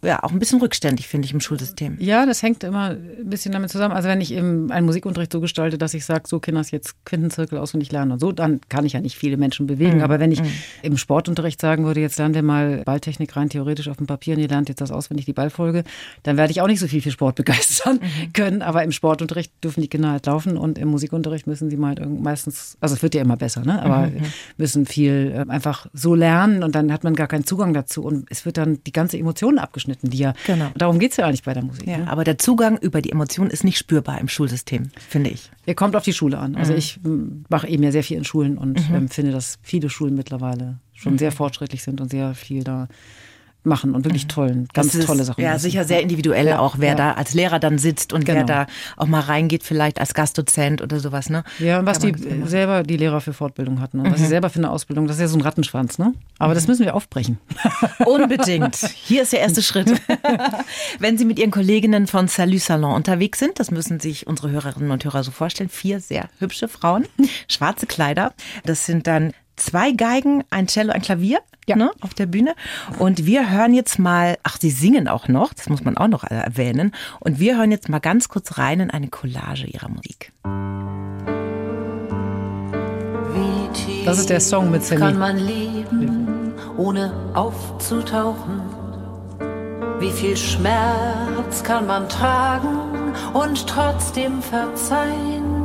ja 0.02 0.22
auch 0.22 0.32
ein 0.32 0.38
bisschen 0.38 0.60
rückständig, 0.60 1.08
finde 1.08 1.26
ich, 1.26 1.34
im 1.34 1.40
Schulsystem. 1.40 1.96
Ja, 2.00 2.24
das 2.24 2.42
hängt 2.42 2.64
immer 2.64 2.90
ein 2.90 3.28
bisschen 3.28 3.52
damit 3.52 3.70
zusammen. 3.70 3.94
Also 3.94 4.08
wenn 4.08 4.20
ich 4.20 4.32
eben 4.32 4.70
einen 4.70 4.86
Musikunterricht 4.86 5.32
so 5.32 5.40
gestalte, 5.40 5.76
dass 5.76 5.92
ich 5.92 6.04
sage, 6.04 6.22
so 6.26 6.40
Kinder 6.40 6.62
jetzt 6.70 7.04
Quintenzirkel 7.04 7.58
auswendig 7.58 7.92
lernen 7.92 8.12
und 8.12 8.20
so, 8.20 8.32
dann 8.32 8.60
kann 8.68 8.86
ich 8.86 8.94
ja 8.94 9.00
nicht 9.00 9.16
viele 9.16 9.36
Menschen 9.36 9.66
bewegen. 9.66 9.98
Mhm. 9.98 10.02
Aber 10.02 10.18
wenn 10.18 10.32
ich 10.32 10.42
mhm. 10.42 10.50
im 10.82 10.96
Sportunterricht 10.96 11.60
sagen 11.60 11.84
würde, 11.84 12.00
jetzt 12.00 12.18
lernen 12.18 12.34
wir 12.34 12.42
mal 12.42 12.82
Balltechnik 12.84 13.36
rein 13.36 13.50
theoretisch 13.50 13.88
auf 13.88 13.98
dem 13.98 14.06
Papier 14.06 14.36
und 14.36 14.40
ihr 14.40 14.48
lernt 14.48 14.68
jetzt 14.68 14.80
das 14.80 14.90
auswendig, 14.90 15.26
die 15.26 15.32
Ballfolge, 15.32 15.84
dann 16.22 16.36
werde 16.36 16.50
ich 16.50 16.62
auch 16.62 16.66
nicht 16.66 16.80
so 16.80 16.86
viel 16.86 17.02
für 17.02 17.10
Sport 17.10 17.34
begeistern 17.36 17.96
mhm. 17.96 18.32
können. 18.32 18.62
Aber 18.62 18.82
im 18.82 18.92
Sportunterricht 18.92 19.52
dürfen 19.62 19.82
die 19.82 19.88
Kinder 19.88 20.12
halt 20.12 20.24
laufen 20.26 20.56
und 20.56 20.78
im 20.78 20.88
Musikunterricht 20.88 21.46
müssen 21.46 21.68
sie 21.68 21.76
mal 21.76 21.96
halt 21.96 22.08
meistens, 22.08 22.78
also 22.80 22.94
es 22.94 23.02
wird 23.02 23.14
ja 23.14 23.20
immer 23.20 23.36
besser, 23.36 23.64
ne? 23.64 23.82
aber 23.82 24.06
mhm. 24.06 24.22
müssen 24.56 24.86
viel 24.86 25.32
äh, 25.34 25.50
einfach 25.50 25.86
so 25.92 26.14
lernen 26.14 26.62
und 26.62 26.74
dann 26.74 26.90
hat 26.92 27.04
man 27.04 27.14
gar 27.14 27.26
keinen 27.26 27.44
Zugang 27.44 27.74
dazu 27.74 28.02
und 28.02 28.26
es 28.30 28.46
wird 28.46 28.56
dann 28.56 28.82
die 28.84 28.92
ganze 28.92 29.18
Emotion 29.18 29.58
abgeschnitten 29.58 29.89
abgeschnitten, 29.90 30.10
die 30.10 30.18
ja. 30.18 30.34
Genau. 30.46 30.70
Darum 30.76 30.98
geht 30.98 31.12
es 31.12 31.16
ja 31.16 31.26
eigentlich 31.26 31.42
bei 31.42 31.54
der 31.54 31.62
Musik. 31.62 31.86
Ja, 31.86 31.98
ne? 31.98 32.10
Aber 32.10 32.24
der 32.24 32.38
Zugang 32.38 32.78
über 32.78 33.02
die 33.02 33.10
Emotionen 33.10 33.50
ist 33.50 33.64
nicht 33.64 33.78
spürbar 33.78 34.20
im 34.20 34.28
Schulsystem, 34.28 34.90
finde 35.08 35.30
ich. 35.30 35.50
Er 35.66 35.74
kommt 35.74 35.96
auf 35.96 36.04
die 36.04 36.12
Schule 36.12 36.38
an. 36.38 36.56
Also 36.56 36.72
mhm. 36.72 36.78
ich 36.78 37.00
mache 37.48 37.68
eben 37.68 37.82
ja 37.82 37.92
sehr 37.92 38.04
viel 38.04 38.16
in 38.16 38.24
Schulen 38.24 38.58
und 38.58 38.88
mhm. 38.88 38.94
ähm, 38.94 39.08
finde, 39.08 39.32
dass 39.32 39.58
viele 39.62 39.90
Schulen 39.90 40.14
mittlerweile 40.14 40.78
schon 40.94 41.14
mhm. 41.14 41.18
sehr 41.18 41.32
fortschrittlich 41.32 41.82
sind 41.82 42.00
und 42.00 42.10
sehr 42.10 42.34
viel 42.34 42.64
da 42.64 42.88
machen 43.64 43.94
und 43.94 44.04
wirklich 44.04 44.26
tollen, 44.26 44.68
ganz 44.72 44.94
ist, 44.94 45.06
tolle 45.06 45.24
Sachen. 45.24 45.42
Ja, 45.42 45.50
machen. 45.50 45.60
sicher 45.60 45.84
sehr 45.84 46.00
individuell 46.00 46.46
ja, 46.46 46.58
auch, 46.58 46.76
wer 46.78 46.90
ja. 46.90 46.94
da 46.94 47.12
als 47.12 47.34
Lehrer 47.34 47.58
dann 47.58 47.78
sitzt 47.78 48.12
und 48.12 48.24
genau. 48.24 48.38
wer 48.38 48.44
da 48.44 48.66
auch 48.96 49.06
mal 49.06 49.20
reingeht, 49.20 49.62
vielleicht 49.62 50.00
als 50.00 50.14
Gastdozent 50.14 50.82
oder 50.82 51.00
sowas, 51.00 51.30
ne? 51.30 51.44
Ja, 51.58 51.78
und 51.78 51.86
was 51.86 51.98
die 51.98 52.14
selber 52.46 52.82
die 52.82 52.96
Lehrer 52.96 53.20
für 53.20 53.32
Fortbildung 53.32 53.80
hatten 53.80 54.00
und 54.00 54.08
mhm. 54.08 54.12
was 54.12 54.20
sie 54.20 54.26
selber 54.26 54.50
für 54.50 54.58
eine 54.58 54.70
Ausbildung, 54.70 55.06
das 55.06 55.16
ist 55.16 55.22
ja 55.22 55.28
so 55.28 55.36
ein 55.36 55.42
Rattenschwanz, 55.42 55.98
ne? 55.98 56.14
Aber 56.38 56.50
mhm. 56.50 56.54
das 56.54 56.68
müssen 56.68 56.84
wir 56.84 56.94
aufbrechen. 56.94 57.38
Unbedingt. 58.06 58.76
Hier 58.76 59.22
ist 59.22 59.32
der 59.32 59.40
erste 59.40 59.62
Schritt. 59.62 59.92
Wenn 60.98 61.18
Sie 61.18 61.24
mit 61.24 61.38
Ihren 61.38 61.50
Kolleginnen 61.50 62.06
von 62.06 62.28
Salut 62.28 62.60
Salon 62.60 62.94
unterwegs 62.94 63.38
sind, 63.38 63.58
das 63.60 63.70
müssen 63.70 64.00
sich 64.00 64.26
unsere 64.26 64.50
Hörerinnen 64.50 64.90
und 64.90 65.04
Hörer 65.04 65.22
so 65.22 65.30
vorstellen, 65.30 65.68
vier 65.68 66.00
sehr 66.00 66.28
hübsche 66.38 66.68
Frauen, 66.68 67.06
schwarze 67.48 67.86
Kleider. 67.86 68.32
Das 68.64 68.86
sind 68.86 69.06
dann 69.06 69.32
zwei 69.56 69.92
Geigen, 69.92 70.44
ein 70.50 70.66
Cello, 70.66 70.92
ein 70.92 71.02
Klavier 71.02 71.40
ja. 71.70 71.76
ne, 71.76 71.90
auf 72.00 72.14
der 72.14 72.26
Bühne. 72.26 72.54
Und 72.98 73.26
wir 73.26 73.50
hören 73.50 73.74
jetzt 73.74 73.98
mal, 73.98 74.38
ach, 74.42 74.58
sie 74.60 74.70
singen 74.70 75.08
auch 75.08 75.28
noch, 75.28 75.52
das 75.54 75.68
muss 75.68 75.84
man 75.84 75.96
auch 75.96 76.08
noch 76.08 76.24
erwähnen. 76.24 76.92
Und 77.20 77.38
wir 77.38 77.56
hören 77.56 77.70
jetzt 77.70 77.88
mal 77.88 78.00
ganz 78.00 78.28
kurz 78.28 78.58
rein 78.58 78.80
in 78.80 78.90
eine 78.90 79.08
Collage 79.08 79.66
ihrer 79.66 79.88
Musik. 79.88 80.32
Das 84.04 84.18
ist 84.18 84.30
der 84.30 84.40
Song 84.40 84.70
mit 84.70 84.84
Sammy. 84.84 85.00
Kann 85.00 85.18
man 85.18 85.38
leben, 85.38 86.52
ohne 86.76 87.12
aufzutauchen? 87.34 88.62
Wie 90.00 90.10
viel 90.10 90.36
Schmerz 90.36 91.62
kann 91.62 91.86
man 91.86 92.08
tragen 92.08 93.14
und 93.34 93.66
trotzdem 93.66 94.40
verzeihen? 94.40 95.59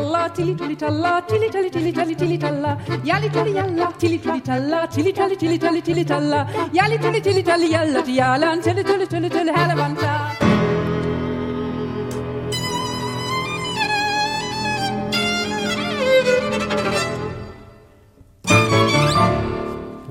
talla, 0.00 0.28
tilly 0.34 0.54
tully 0.54 0.76
talla, 0.76 1.22
tilly 1.28 1.50
tally 1.50 1.70
tilly 1.70 1.92
tally 1.92 2.14
tilly 2.14 2.38
talla, 2.38 2.78
yally 3.04 3.28
tully 3.28 3.52
yalla, 3.52 3.92
tilly 3.98 4.18
tully 4.18 4.40
talla, 4.40 4.88
tilly 4.90 5.12
tally 5.12 5.36
tilly 5.36 5.58
tally 5.58 5.82
tilly 5.82 6.04
talla, 6.04 6.46
yally 6.72 6.98
tully 6.98 7.20
tilly 7.20 7.42
tally 7.42 7.70
yalla, 7.70 8.04
yalla, 8.06 8.52
and 8.52 8.62
tilly 8.62 8.82
tully 8.82 9.06
tully 9.06 9.28
tully 9.28 9.52
halavanta. 9.52 10.49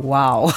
Wow. 0.10 0.54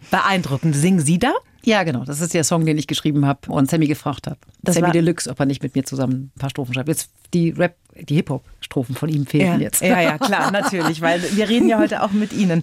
Beeindruckend. 0.10 0.76
Singen 0.76 1.00
Sie 1.00 1.18
da? 1.18 1.32
Ja, 1.64 1.82
genau. 1.82 2.04
Das 2.04 2.20
ist 2.20 2.32
der 2.32 2.44
Song, 2.44 2.64
den 2.64 2.78
ich 2.78 2.86
geschrieben 2.86 3.26
habe 3.26 3.50
und 3.50 3.68
Sammy 3.68 3.88
gefragt 3.88 4.26
habe. 4.26 4.38
Sammy 4.66 4.92
Deluxe, 4.92 5.28
ob 5.28 5.40
er 5.40 5.46
nicht 5.46 5.62
mit 5.62 5.74
mir 5.74 5.84
zusammen 5.84 6.30
ein 6.34 6.38
paar 6.38 6.50
Strophen 6.50 6.72
schreibt. 6.72 6.88
Jetzt 6.88 7.10
die 7.34 7.50
Rap, 7.50 7.76
die 7.94 8.14
Hip-Hop-Strophen 8.14 8.94
von 8.94 9.08
ihm 9.08 9.26
fehlen 9.26 9.60
ja. 9.60 9.66
jetzt. 9.66 9.82
Ja, 9.82 10.00
ja, 10.00 10.16
klar, 10.16 10.50
natürlich, 10.50 11.00
weil 11.00 11.20
wir 11.36 11.48
reden 11.48 11.68
ja 11.68 11.78
heute 11.78 12.02
auch 12.02 12.12
mit 12.12 12.32
Ihnen. 12.32 12.62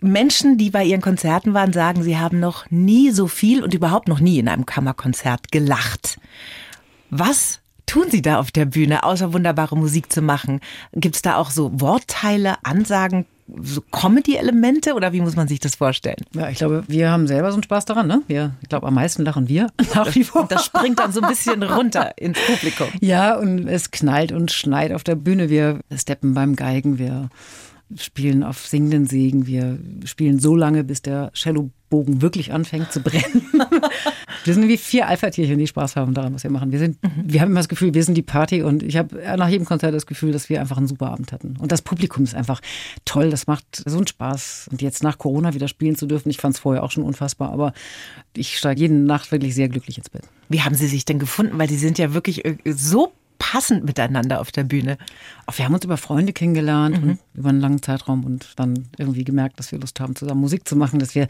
Menschen, 0.00 0.58
die 0.58 0.70
bei 0.70 0.84
Ihren 0.84 1.00
Konzerten 1.00 1.54
waren, 1.54 1.72
sagen, 1.72 2.02
sie 2.02 2.18
haben 2.18 2.40
noch 2.40 2.70
nie 2.70 3.12
so 3.12 3.28
viel 3.28 3.62
und 3.62 3.72
überhaupt 3.72 4.08
noch 4.08 4.20
nie 4.20 4.38
in 4.38 4.48
einem 4.48 4.66
Kammerkonzert 4.66 5.52
gelacht. 5.52 6.18
Was 7.10 7.60
tun 7.86 8.06
Sie 8.10 8.20
da 8.20 8.40
auf 8.40 8.50
der 8.50 8.66
Bühne, 8.66 9.04
außer 9.04 9.32
wunderbare 9.32 9.76
Musik 9.76 10.12
zu 10.12 10.20
machen? 10.20 10.60
Gibt 10.92 11.14
es 11.14 11.22
da 11.22 11.36
auch 11.36 11.50
so 11.50 11.70
Wortteile, 11.80 12.56
Ansagen, 12.64 13.26
so 13.46 13.82
Comedy-Elemente 13.92 14.94
oder 14.94 15.12
wie 15.12 15.20
muss 15.20 15.36
man 15.36 15.48
sich 15.48 15.60
das 15.60 15.76
vorstellen? 15.76 16.24
Ja, 16.34 16.48
ich 16.48 16.58
glaube, 16.58 16.84
wir 16.88 17.10
haben 17.10 17.26
selber 17.26 17.50
so 17.50 17.56
einen 17.56 17.62
Spaß 17.62 17.84
daran. 17.84 18.06
Ne? 18.06 18.22
Wir, 18.26 18.54
ich 18.62 18.68
glaube, 18.68 18.86
am 18.86 18.94
meisten 18.94 19.24
lachen 19.24 19.48
wir 19.48 19.70
nach 19.94 20.14
wie 20.14 20.24
vor. 20.24 20.42
Und 20.42 20.52
das 20.52 20.64
springt 20.64 20.98
dann 20.98 21.12
so 21.12 21.20
ein 21.20 21.28
bisschen 21.28 21.62
runter 21.62 22.16
ins 22.16 22.38
Publikum. 22.40 22.88
Ja, 23.00 23.36
und 23.36 23.68
es 23.68 23.90
knallt 23.90 24.32
und 24.32 24.50
schneit 24.50 24.92
auf 24.92 25.04
der 25.04 25.14
Bühne. 25.14 25.50
Wir 25.50 25.80
steppen 25.94 26.34
beim 26.34 26.56
Geigen, 26.56 26.98
wir 26.98 27.28
spielen 27.96 28.42
auf 28.42 28.66
singenden 28.66 29.06
Sägen, 29.06 29.46
wir 29.46 29.78
spielen 30.04 30.38
so 30.38 30.56
lange, 30.56 30.84
bis 30.84 31.02
der 31.02 31.30
Cellobogen 31.34 32.22
wirklich 32.22 32.52
anfängt 32.52 32.92
zu 32.92 33.00
brennen. 33.00 33.46
wir 34.44 34.54
sind 34.54 34.68
wie 34.68 34.76
vier 34.76 35.08
Alpha-Tierchen, 35.08 35.58
die 35.58 35.66
Spaß 35.66 35.96
haben 35.96 36.14
daran, 36.14 36.34
was 36.34 36.44
wir 36.44 36.50
machen. 36.50 36.70
Wir, 36.70 36.78
sind, 36.78 36.98
wir 37.16 37.40
haben 37.40 37.50
immer 37.50 37.60
das 37.60 37.68
Gefühl, 37.68 37.94
wir 37.94 38.04
sind 38.04 38.14
die 38.14 38.22
Party 38.22 38.62
und 38.62 38.82
ich 38.82 38.96
habe 38.96 39.16
nach 39.36 39.48
jedem 39.48 39.66
Konzert 39.66 39.94
das 39.94 40.06
Gefühl, 40.06 40.32
dass 40.32 40.48
wir 40.48 40.60
einfach 40.60 40.76
einen 40.76 40.86
super 40.86 41.10
Abend 41.10 41.32
hatten. 41.32 41.56
Und 41.58 41.72
das 41.72 41.82
Publikum 41.82 42.24
ist 42.24 42.34
einfach 42.34 42.60
toll, 43.04 43.30
das 43.30 43.46
macht 43.46 43.82
so 43.86 43.96
einen 43.96 44.06
Spaß. 44.06 44.68
Und 44.70 44.82
jetzt 44.82 45.02
nach 45.02 45.18
Corona 45.18 45.54
wieder 45.54 45.68
spielen 45.68 45.96
zu 45.96 46.06
dürfen, 46.06 46.30
ich 46.30 46.38
fand 46.38 46.54
es 46.54 46.60
vorher 46.60 46.82
auch 46.82 46.90
schon 46.90 47.04
unfassbar, 47.04 47.50
aber 47.52 47.72
ich 48.36 48.58
steige 48.58 48.82
jede 48.82 48.94
Nacht 48.94 49.32
wirklich 49.32 49.54
sehr 49.54 49.68
glücklich 49.68 49.98
ins 49.98 50.10
Bett. 50.10 50.22
Wie 50.48 50.60
haben 50.62 50.74
Sie 50.74 50.86
sich 50.86 51.04
denn 51.04 51.18
gefunden? 51.18 51.58
Weil 51.58 51.68
Sie 51.68 51.78
sind 51.78 51.98
ja 51.98 52.14
wirklich 52.14 52.44
äh, 52.44 52.56
so 52.66 53.12
passend 53.54 53.84
miteinander 53.84 54.40
auf 54.40 54.50
der 54.50 54.64
Bühne. 54.64 54.98
Auch 55.46 55.56
wir 55.56 55.64
haben 55.64 55.74
uns 55.74 55.84
über 55.84 55.96
Freunde 55.96 56.32
kennengelernt 56.32 57.00
und 57.00 57.18
über 57.34 57.50
einen 57.50 57.60
langen 57.60 57.80
Zeitraum 57.82 58.24
und 58.24 58.48
dann 58.56 58.88
irgendwie 58.98 59.22
gemerkt, 59.22 59.60
dass 59.60 59.70
wir 59.70 59.78
Lust 59.78 60.00
haben, 60.00 60.16
zusammen 60.16 60.40
Musik 60.40 60.66
zu 60.66 60.74
machen. 60.74 60.98
Dass 60.98 61.14
wir, 61.14 61.28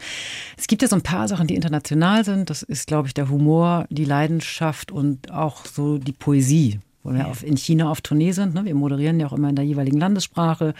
es 0.57 0.65
gibt 0.65 0.81
ja 0.81 0.87
so 0.87 0.95
ein 0.95 1.03
paar 1.03 1.27
Sachen, 1.27 1.45
die 1.45 1.53
international 1.53 2.25
sind. 2.25 2.49
Das 2.49 2.63
ist, 2.63 2.87
glaube 2.87 3.07
ich, 3.07 3.13
der 3.13 3.29
Humor, 3.29 3.85
die 3.91 4.05
Leidenschaft 4.05 4.91
und 4.91 5.31
auch 5.31 5.67
so 5.67 5.99
die 5.99 6.13
Poesie. 6.13 6.79
Wo 7.03 7.13
wir 7.13 7.27
auf, 7.27 7.43
in 7.43 7.57
China 7.57 7.91
auf 7.91 8.01
Tournee 8.01 8.31
sind. 8.31 8.55
Ne? 8.55 8.65
Wir 8.65 8.73
moderieren 8.73 9.19
ja 9.19 9.27
auch 9.27 9.33
immer 9.33 9.49
in 9.49 9.55
der 9.55 9.63
jeweiligen 9.63 9.99
Landessprache. 9.99 10.73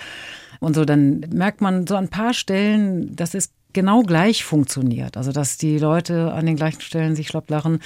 Und 0.60 0.74
so, 0.74 0.84
dann 0.84 1.20
merkt 1.32 1.62
man 1.62 1.86
so 1.86 1.96
an 1.96 2.06
ein 2.06 2.10
paar 2.10 2.34
Stellen, 2.34 3.16
dass 3.16 3.36
es 3.36 3.52
genau 3.76 4.02
gleich 4.02 4.44
funktioniert. 4.44 5.18
Also, 5.18 5.32
dass 5.32 5.58
die 5.58 5.78
Leute 5.78 6.34
an 6.34 6.48
den 6.48 6.56
gleichen 6.56 6.82
Stellen 6.82 7.16
sich 7.16 7.28
schlapp 7.28 7.50
lachen. 7.52 7.80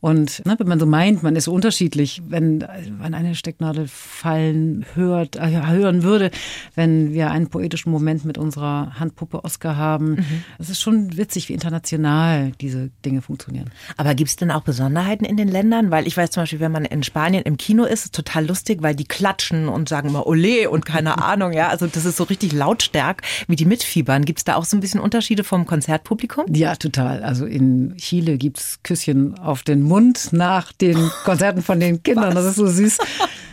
Und 0.00 0.44
ne, 0.46 0.54
wenn 0.58 0.68
man 0.68 0.80
so 0.80 0.86
meint, 0.86 1.22
man 1.22 1.36
ist 1.36 1.44
so 1.44 1.52
unterschiedlich, 1.52 2.22
wenn 2.26 2.62
an 2.62 3.12
eine 3.12 3.34
Stecknadel 3.34 3.86
fallen 3.88 4.86
hört, 4.94 5.36
äh, 5.36 5.66
hören 5.66 6.02
würde, 6.02 6.30
wenn 6.74 7.12
wir 7.12 7.30
einen 7.30 7.48
poetischen 7.48 7.92
Moment 7.92 8.24
mit 8.24 8.38
unserer 8.38 8.98
Handpuppe 8.98 9.44
Oscar 9.44 9.76
haben. 9.76 10.24
Es 10.58 10.70
ist 10.70 10.80
schon 10.80 11.16
witzig, 11.16 11.48
wie 11.48 11.52
international 11.52 12.52
diese 12.60 12.90
Dinge 13.04 13.20
funktionieren. 13.20 13.70
Aber 13.96 14.14
gibt 14.14 14.30
es 14.30 14.36
denn 14.36 14.50
auch 14.50 14.62
Besonderheiten 14.62 15.24
in 15.24 15.36
den 15.36 15.48
Ländern? 15.48 15.90
Weil 15.90 16.06
ich 16.06 16.16
weiß 16.16 16.30
zum 16.30 16.44
Beispiel, 16.44 16.60
wenn 16.60 16.72
man 16.72 16.84
in 16.84 17.02
Spanien 17.02 17.42
im 17.42 17.56
Kino 17.56 17.84
ist, 17.84 18.04
ist 18.06 18.14
total 18.14 18.46
lustig, 18.46 18.82
weil 18.82 18.94
die 18.94 19.04
klatschen 19.04 19.68
und 19.68 19.88
sagen 19.88 20.08
immer 20.08 20.26
Ole 20.26 20.70
und 20.70 20.86
keine 20.86 21.18
Ahnung. 21.22 21.52
Ja, 21.52 21.68
also 21.68 21.86
das 21.86 22.04
ist 22.04 22.16
so 22.16 22.24
richtig 22.24 22.52
lautstark, 22.52 23.22
wie 23.48 23.56
die 23.56 23.64
mitfiebern. 23.64 24.24
Gibt 24.24 24.38
es 24.38 24.44
da 24.44 24.54
auch 24.56 24.64
so 24.64 24.76
ein 24.76 24.80
bisschen 24.80 25.00
Unterschiede 25.24 25.44
vom 25.44 25.64
Konzertpublikum? 25.64 26.44
Ja, 26.52 26.76
total. 26.76 27.22
Also 27.22 27.46
in 27.46 27.96
Chile 27.96 28.36
gibt's 28.36 28.80
Küsschen 28.82 29.38
auf 29.38 29.62
den 29.62 29.80
Mund 29.80 30.34
nach 30.34 30.70
den 30.70 30.98
Konzerten 31.24 31.62
von 31.62 31.80
den 31.80 32.02
Kindern. 32.02 32.34
Das 32.34 32.44
ist 32.44 32.56
so 32.56 32.66
süß. 32.66 32.98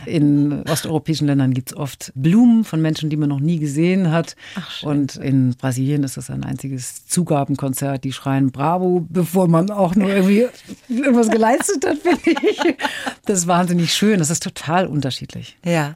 In 0.04 0.64
osteuropäischen 0.68 1.28
Ländern 1.28 1.54
gibt's 1.54 1.74
oft 1.74 2.12
Blumen 2.14 2.64
von 2.64 2.82
Menschen, 2.82 3.08
die 3.08 3.16
man 3.16 3.30
noch 3.30 3.40
nie 3.40 3.58
gesehen 3.58 4.10
hat. 4.10 4.36
Und 4.82 5.16
in 5.16 5.54
Brasilien 5.56 6.04
ist 6.04 6.18
das 6.18 6.28
ein 6.28 6.44
einziges 6.44 7.06
Zugabenkonzert. 7.06 8.04
Die 8.04 8.12
schreien 8.12 8.52
Bravo, 8.52 9.06
bevor 9.08 9.48
man 9.48 9.70
auch 9.70 9.94
nur 9.94 10.10
irgendwie 10.10 10.48
irgendwas 10.90 11.30
geleistet 11.30 11.86
hat, 11.86 11.96
finde 11.96 12.20
ich. 12.50 12.76
Das 13.24 13.38
ist 13.38 13.46
wahnsinnig 13.46 13.94
schön. 13.94 14.18
Das 14.18 14.28
ist 14.28 14.42
total 14.42 14.86
unterschiedlich. 14.86 15.56
Ja. 15.64 15.94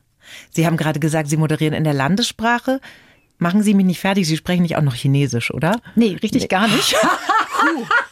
Sie 0.51 0.67
haben 0.67 0.79
gerade 0.79 1.01
gesagt, 1.01 1.29
Sie 1.29 1.37
moderieren 1.37 1.75
in 1.75 1.85
der 1.85 1.93
Landessprache. 1.93 2.81
Machen 3.38 3.62
Sie 3.62 3.75
mich 3.75 3.87
nicht 3.87 4.01
fertig, 4.01 4.27
Sie 4.27 4.37
sprechen 4.37 4.62
nicht 4.62 4.77
auch 4.77 4.83
noch 4.83 4.94
Chinesisch, 4.94 5.53
oder? 5.53 5.81
Nee, 5.94 6.16
richtig 6.22 6.49
gar 6.49 6.68
nicht. 6.68 6.94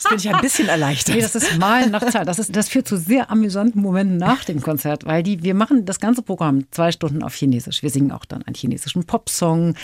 Das 0.02 0.10
bin 0.10 0.18
ich 0.18 0.34
ein 0.34 0.40
bisschen 0.40 0.68
erleichtert. 0.68 1.14
Nee, 1.14 1.22
das 1.22 1.34
ist 1.34 1.58
Malen 1.58 1.90
nach 1.90 2.04
Zeit. 2.10 2.26
Das, 2.26 2.38
ist, 2.38 2.54
das 2.56 2.68
führt 2.68 2.88
zu 2.88 2.96
sehr 2.96 3.30
amüsanten 3.30 3.80
Momenten 3.80 4.16
nach 4.16 4.44
dem 4.44 4.60
Konzert, 4.60 5.06
weil 5.06 5.22
die, 5.22 5.42
wir 5.42 5.54
machen 5.54 5.84
das 5.84 6.00
ganze 6.00 6.22
Programm 6.22 6.64
zwei 6.72 6.92
Stunden 6.92 7.22
auf 7.22 7.34
Chinesisch. 7.34 7.82
Wir 7.82 7.90
singen 7.90 8.10
auch 8.10 8.24
dann 8.24 8.42
einen 8.42 8.54
chinesischen 8.54 9.04
Popsong. 9.04 9.74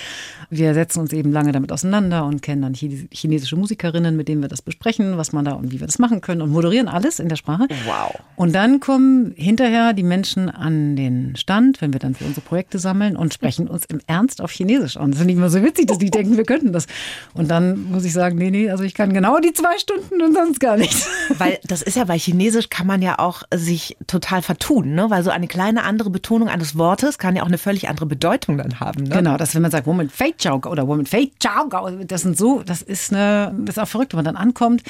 Wir 0.51 0.75
setzen 0.75 1.01
uns 1.01 1.13
eben 1.13 1.31
lange 1.31 1.53
damit 1.53 1.73
auseinander 1.73 2.25
und 2.25 2.43
kennen 2.43 2.63
dann 2.63 2.73
chi- 2.75 3.09
chinesische 3.13 3.57
Musikerinnen, 3.57 4.17
mit 4.17 4.29
denen 4.29 4.43
wir 4.43 4.49
das 4.49 4.61
besprechen, 4.61 5.17
was 5.17 5.33
man 5.33 5.45
da 5.45 5.53
und 5.53 5.71
wie 5.73 5.79
wir 5.81 5.87
das 5.87 5.99
machen 5.99 6.21
können 6.21 6.43
und 6.43 6.51
moderieren 6.51 6.89
alles 6.89 7.19
in 7.21 7.29
der 7.29 7.37
Sprache. 7.37 7.67
Wow. 7.87 8.19
Und 8.37 8.55
dann 8.55 8.81
kommen 8.81 9.33
hinterher 9.37 9.93
die 9.93 10.03
Menschen 10.03 10.51
an 10.51 10.97
den 10.97 11.37
Stand, 11.37 11.81
wenn 11.81 11.93
wir 11.93 12.01
dann 12.01 12.15
für 12.15 12.25
unsere 12.25 12.45
Projekte 12.45 12.79
sammeln 12.79 13.17
und 13.17 13.33
sprechen 13.33 13.69
uns 13.69 13.85
im 13.87 14.01
Ernst 14.07 14.41
auf 14.43 14.51
Chinesisch 14.51 14.97
an. 14.97 15.13
Das 15.13 15.21
ich 15.31 15.37
immer 15.37 15.51
so 15.51 15.63
witzig, 15.63 15.87
dass 15.87 15.99
die 15.99 16.11
denken, 16.11 16.37
wir 16.37 16.45
könnten 16.45 16.73
das. 16.73 16.87
Und 17.35 17.51
dann 17.51 17.91
muss 17.91 18.05
ich 18.05 18.13
sagen, 18.13 18.37
nee, 18.37 18.51
nee, 18.51 18.71
also 18.71 18.85
ich 18.85 18.95
kann 18.95 19.13
genau 19.13 19.39
die 19.39 19.53
zwei 19.53 19.79
Stunden 19.79 20.23
und 20.23 20.35
sonst 20.35 20.61
gar 20.61 20.77
nichts. 20.77 21.09
Weil 21.39 21.59
das 21.65 21.83
ist 21.83 21.97
ja 21.97 22.05
bei 22.05 22.19
Chinesisch 22.19 22.69
kann 22.71 22.87
man 22.87 23.03
ja 23.03 23.19
auch 23.19 23.43
sich 23.55 23.97
total 24.07 24.43
vertun, 24.43 24.95
ne? 24.95 25.11
Weil 25.11 25.23
so 25.23 25.31
eine 25.31 25.49
kleine 25.49 25.85
andere 25.85 26.11
Betonung 26.11 26.49
eines 26.49 26.77
Wortes 26.77 27.19
kann 27.19 27.37
ja 27.37 27.43
auch 27.43 27.49
eine 27.49 27.59
völlig 27.59 27.89
andere 27.89 28.07
Bedeutung 28.07 28.59
dann 28.59 28.81
haben. 28.81 29.05
Ne? 29.05 29.17
Genau, 29.17 29.37
dass 29.37 29.55
wenn 29.55 29.63
man 29.63 29.71
sagt, 29.71 29.87
Woman 29.87 30.09
Fake 30.09 30.39
Chow 30.39 30.67
oder 30.67 30.87
Woman 30.87 31.07
Fake 31.07 31.33
Chow, 31.41 31.69
das 32.07 32.23
sind 32.23 32.37
so, 32.37 32.63
das 32.63 32.83
ist 32.83 33.13
eine, 33.13 33.55
das 33.65 33.77
ist 33.77 33.83
auch 33.83 33.89
verrückt, 33.89 34.13
wenn 34.13 34.19
man 34.19 34.25
dann 34.25 34.37
ankommt 34.37 34.83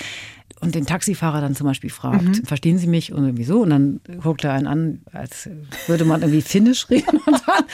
und 0.60 0.74
den 0.74 0.84
Taxifahrer 0.86 1.40
dann 1.40 1.54
zum 1.54 1.66
Beispiel 1.66 1.90
fragt, 1.90 2.46
verstehen 2.46 2.78
Sie 2.78 2.86
mich? 2.86 3.12
Und 3.12 3.24
irgendwie 3.24 3.44
so. 3.44 3.62
Und 3.62 3.70
dann 3.70 4.00
guckt 4.22 4.44
er 4.44 4.52
einen 4.52 4.66
an, 4.66 5.00
als 5.12 5.48
würde 5.86 6.04
man 6.04 6.20
irgendwie 6.20 6.42
Finnisch 6.42 6.90
reden. 6.90 7.18
Und 7.26 7.42
dann, 7.46 7.64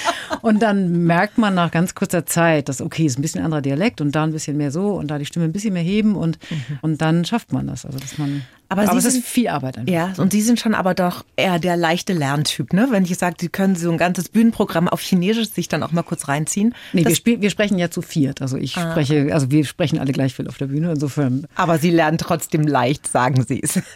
und 0.43 0.63
dann 0.63 1.05
merkt 1.05 1.39
man 1.39 1.55
nach 1.55 1.71
ganz 1.71 1.95
kurzer 1.95 2.27
Zeit, 2.27 2.69
dass 2.69 2.81
okay, 2.81 3.07
ist 3.07 3.19
ein 3.19 3.23
bisschen 3.23 3.43
anderer 3.43 3.63
Dialekt 3.63 4.01
und 4.01 4.13
da 4.13 4.25
ein 4.25 4.33
bisschen 4.33 4.57
mehr 4.57 4.71
so 4.71 4.95
und 4.95 5.11
da 5.11 5.19
die 5.19 5.25
Stimme 5.27 5.45
ein 5.45 5.53
bisschen 5.53 5.73
mehr 5.73 5.83
heben 5.83 6.15
und 6.15 6.39
und 6.83 7.01
dann 7.01 7.25
schafft 7.25 7.53
man 7.53 7.67
das, 7.67 7.85
also 7.85 7.99
dass 7.99 8.19
man 8.19 8.43
Aber 8.69 8.83
aber, 8.83 8.93
Sie 8.93 8.99
es 8.99 9.13
sind- 9.13 9.23
ist 9.23 9.29
viel 9.29 9.49
Arbeit 9.49 9.79
einfach. 9.79 9.93
Ja, 9.93 10.13
und 10.19 10.33
Sie 10.33 10.41
sind 10.43 10.59
schon 10.59 10.75
aber 10.75 10.95
doch 10.95 11.25
eher 11.37 11.59
der 11.59 11.77
leichte 11.77 12.13
Lerntyp, 12.13 12.73
ne? 12.73 12.89
Wenn 12.91 13.05
ich 13.05 13.17
sage, 13.17 13.37
Sie 13.41 13.49
können 13.49 13.77
so 13.77 13.91
ein 13.91 13.97
ganzes 13.99 14.29
Bühnenprogramm 14.29 14.89
auf 14.89 15.01
Chinesisch 15.01 15.51
sich 15.51 15.69
dann 15.69 15.83
auch 15.83 15.93
mal 15.93 16.03
kurz 16.03 16.29
reinziehen. 16.29 16.75
Nee, 16.93 17.05
wir, 17.07 17.15
spiel, 17.15 17.41
wir 17.41 17.51
sprechen 17.51 17.79
ja 17.79 17.91
zu 17.91 18.03
viert. 18.03 18.43
Also 18.43 18.57
ich 18.57 18.73
spreche, 18.73 19.33
also 19.33 19.51
wir 19.51 19.65
sprechen 19.65 19.99
alle 19.99 20.13
gleich 20.13 20.35
viel 20.35 20.49
auf 20.49 20.59
der 20.59 20.67
Bühne. 20.67 20.91
Insofern 20.93 21.47
aber 21.55 21.79
Sie 21.79 21.91
lernen 21.91 22.19
trotzdem 22.19 22.67
leicht, 22.67 23.07
sagen 23.07 23.45
Sie 23.47 23.63
es. 23.63 23.81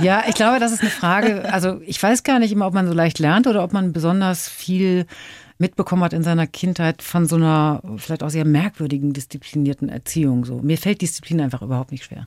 Ja, 0.00 0.22
ich 0.26 0.34
glaube, 0.36 0.58
das 0.58 0.72
ist 0.72 0.80
eine 0.80 0.88
Frage. 0.88 1.52
Also 1.52 1.80
ich 1.84 2.02
weiß 2.02 2.22
gar 2.22 2.38
nicht 2.38 2.50
immer, 2.50 2.66
ob 2.66 2.72
man 2.72 2.86
so 2.86 2.94
leicht 2.94 3.18
lernt 3.18 3.46
oder 3.46 3.62
ob 3.62 3.74
man 3.74 3.92
besonders 3.92 4.48
viel 4.48 5.04
mitbekommen 5.62 6.02
hat 6.02 6.12
in 6.12 6.24
seiner 6.24 6.48
Kindheit 6.48 7.02
von 7.02 7.26
so 7.26 7.36
einer 7.36 7.80
vielleicht 7.96 8.24
auch 8.24 8.30
sehr 8.30 8.44
merkwürdigen, 8.44 9.12
disziplinierten 9.12 9.88
Erziehung. 9.88 10.44
So 10.44 10.60
mir 10.60 10.76
fällt 10.76 11.00
Disziplin 11.00 11.40
einfach 11.40 11.62
überhaupt 11.62 11.92
nicht 11.92 12.04
schwer. 12.04 12.26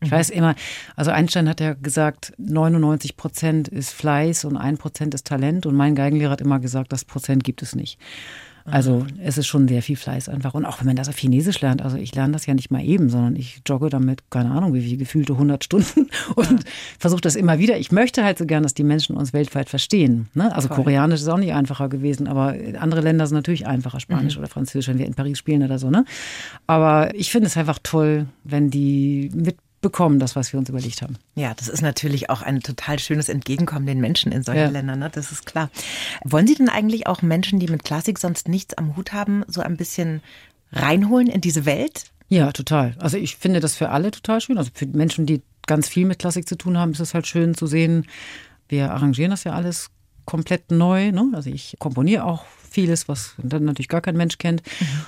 Ich 0.00 0.10
weiß 0.10 0.30
immer, 0.30 0.54
also 0.94 1.10
Einstein 1.10 1.48
hat 1.48 1.60
ja 1.60 1.74
gesagt, 1.74 2.32
99 2.38 3.16
Prozent 3.16 3.66
ist 3.66 3.90
Fleiß 3.90 4.44
und 4.44 4.56
ein 4.56 4.78
Prozent 4.78 5.12
ist 5.12 5.26
Talent. 5.26 5.66
Und 5.66 5.74
mein 5.74 5.96
Geigenlehrer 5.96 6.30
hat 6.30 6.40
immer 6.40 6.60
gesagt, 6.60 6.92
das 6.92 7.04
Prozent 7.04 7.42
gibt 7.42 7.62
es 7.62 7.74
nicht. 7.74 7.98
Also 8.70 9.06
es 9.22 9.38
ist 9.38 9.46
schon 9.46 9.68
sehr 9.68 9.82
viel 9.82 9.96
Fleiß 9.96 10.28
einfach. 10.28 10.54
Und 10.54 10.64
auch 10.64 10.80
wenn 10.80 10.86
man 10.86 10.96
das 10.96 11.08
auf 11.08 11.16
Chinesisch 11.16 11.60
lernt, 11.60 11.82
also 11.82 11.96
ich 11.96 12.14
lerne 12.14 12.32
das 12.32 12.46
ja 12.46 12.54
nicht 12.54 12.70
mal 12.70 12.82
eben, 12.84 13.08
sondern 13.08 13.36
ich 13.36 13.60
jogge 13.66 13.88
damit, 13.88 14.30
keine 14.30 14.50
Ahnung, 14.50 14.74
wie 14.74 14.82
viel, 14.82 14.96
gefühlte 14.96 15.34
100 15.34 15.64
Stunden 15.64 16.08
und 16.34 16.64
versuche 16.98 17.20
das 17.20 17.36
immer 17.36 17.58
wieder. 17.58 17.78
Ich 17.78 17.92
möchte 17.92 18.24
halt 18.24 18.38
so 18.38 18.46
gern, 18.46 18.62
dass 18.62 18.74
die 18.74 18.84
Menschen 18.84 19.16
uns 19.16 19.32
weltweit 19.32 19.68
verstehen. 19.68 20.28
Ne? 20.34 20.54
Also 20.54 20.68
Koreanisch 20.68 21.20
ist 21.20 21.28
auch 21.28 21.38
nicht 21.38 21.52
einfacher 21.52 21.88
gewesen, 21.88 22.28
aber 22.28 22.54
andere 22.78 23.00
Länder 23.00 23.26
sind 23.26 23.36
natürlich 23.36 23.66
einfacher, 23.66 24.00
Spanisch 24.00 24.36
oder 24.38 24.48
Französisch, 24.48 24.88
wenn 24.88 24.98
wir 24.98 25.06
in 25.06 25.14
Paris 25.14 25.38
spielen 25.38 25.62
oder 25.62 25.78
so. 25.78 25.90
Ne? 25.90 26.04
Aber 26.66 27.14
ich 27.14 27.30
finde 27.30 27.46
es 27.48 27.56
einfach 27.56 27.78
toll, 27.82 28.26
wenn 28.44 28.70
die 28.70 29.30
mitbekommen, 29.78 30.18
das, 30.18 30.34
was 30.34 30.52
wir 30.52 30.58
uns 30.58 30.68
überlegt 30.68 31.02
haben. 31.02 31.16
Ja, 31.36 31.54
das 31.54 31.68
ist 31.68 31.82
natürlich 31.82 32.30
auch 32.30 32.42
ein 32.42 32.60
total 32.60 32.98
schönes 32.98 33.28
Entgegenkommen 33.28 33.86
den 33.86 34.00
Menschen 34.00 34.32
in 34.32 34.42
solchen 34.42 34.60
Ja. 34.60 34.68
Ländern, 34.68 34.98
ne? 34.98 35.10
das 35.10 35.30
ist 35.30 35.46
klar. 35.46 35.70
Wollen 36.24 36.46
Sie 36.48 36.56
denn 36.56 36.68
eigentlich 36.68 37.06
auch 37.06 37.22
Menschen, 37.22 37.60
die 37.60 37.68
mit 37.68 37.84
Klassik 37.84 38.18
sonst 38.18 38.48
nichts 38.48 38.74
am 38.74 38.96
Hut 38.96 39.12
haben, 39.12 39.44
so 39.46 39.60
ein 39.60 39.76
bisschen 39.76 40.20
reinholen 40.72 41.28
in 41.28 41.40
diese 41.40 41.64
Welt? 41.64 42.04
Ja, 42.28 42.50
total. 42.50 42.96
Also 42.98 43.16
ich 43.16 43.36
finde 43.36 43.60
das 43.60 43.76
für 43.76 43.90
alle 43.90 44.10
total 44.10 44.40
schön. 44.40 44.58
Also 44.58 44.70
für 44.74 44.86
Menschen, 44.86 45.26
die 45.26 45.42
ganz 45.66 45.88
viel 45.88 46.06
mit 46.06 46.18
Klassik 46.18 46.48
zu 46.48 46.56
tun 46.56 46.76
haben, 46.76 46.92
ist 46.92 47.00
es 47.00 47.14
halt 47.14 47.26
schön 47.26 47.54
zu 47.54 47.66
sehen, 47.66 48.06
wir 48.68 48.90
arrangieren 48.92 49.30
das 49.30 49.44
ja 49.44 49.52
alles 49.52 49.90
komplett 50.28 50.70
neu. 50.70 51.10
Ne? 51.10 51.30
Also 51.32 51.48
ich 51.48 51.74
komponiere 51.78 52.24
auch 52.24 52.44
vieles, 52.70 53.08
was 53.08 53.34
dann 53.42 53.64
natürlich 53.64 53.88
gar 53.88 54.02
kein 54.02 54.14
Mensch 54.14 54.36
kennt. 54.36 54.62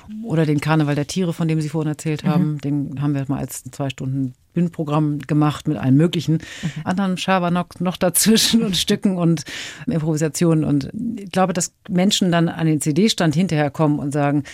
Mhm. 0.08 0.24
Oder 0.24 0.46
den 0.46 0.62
Karneval 0.62 0.94
der 0.94 1.06
Tiere, 1.06 1.34
von 1.34 1.46
dem 1.46 1.60
Sie 1.60 1.68
vorhin 1.68 1.90
erzählt 1.90 2.24
haben. 2.24 2.52
Mhm. 2.52 2.58
Den 2.62 3.02
haben 3.02 3.14
wir 3.14 3.22
mal 3.28 3.38
als 3.38 3.62
zwei 3.64 3.90
Stunden 3.90 4.32
Bühnenprogramm 4.54 5.18
gemacht 5.18 5.68
mit 5.68 5.76
allen 5.76 5.94
möglichen 5.94 6.36
mhm. 6.36 6.70
anderen 6.84 7.18
Schabernack 7.18 7.82
noch 7.82 7.98
dazwischen 7.98 8.62
und 8.62 8.78
Stücken 8.78 9.18
und 9.18 9.44
Improvisationen. 9.86 10.64
Und 10.64 10.90
ich 11.16 11.30
glaube, 11.30 11.52
dass 11.52 11.74
Menschen 11.86 12.32
dann 12.32 12.48
an 12.48 12.66
den 12.66 12.80
CD-Stand 12.80 13.34
hinterher 13.34 13.70
kommen 13.70 13.98
und 13.98 14.12
sagen, 14.12 14.44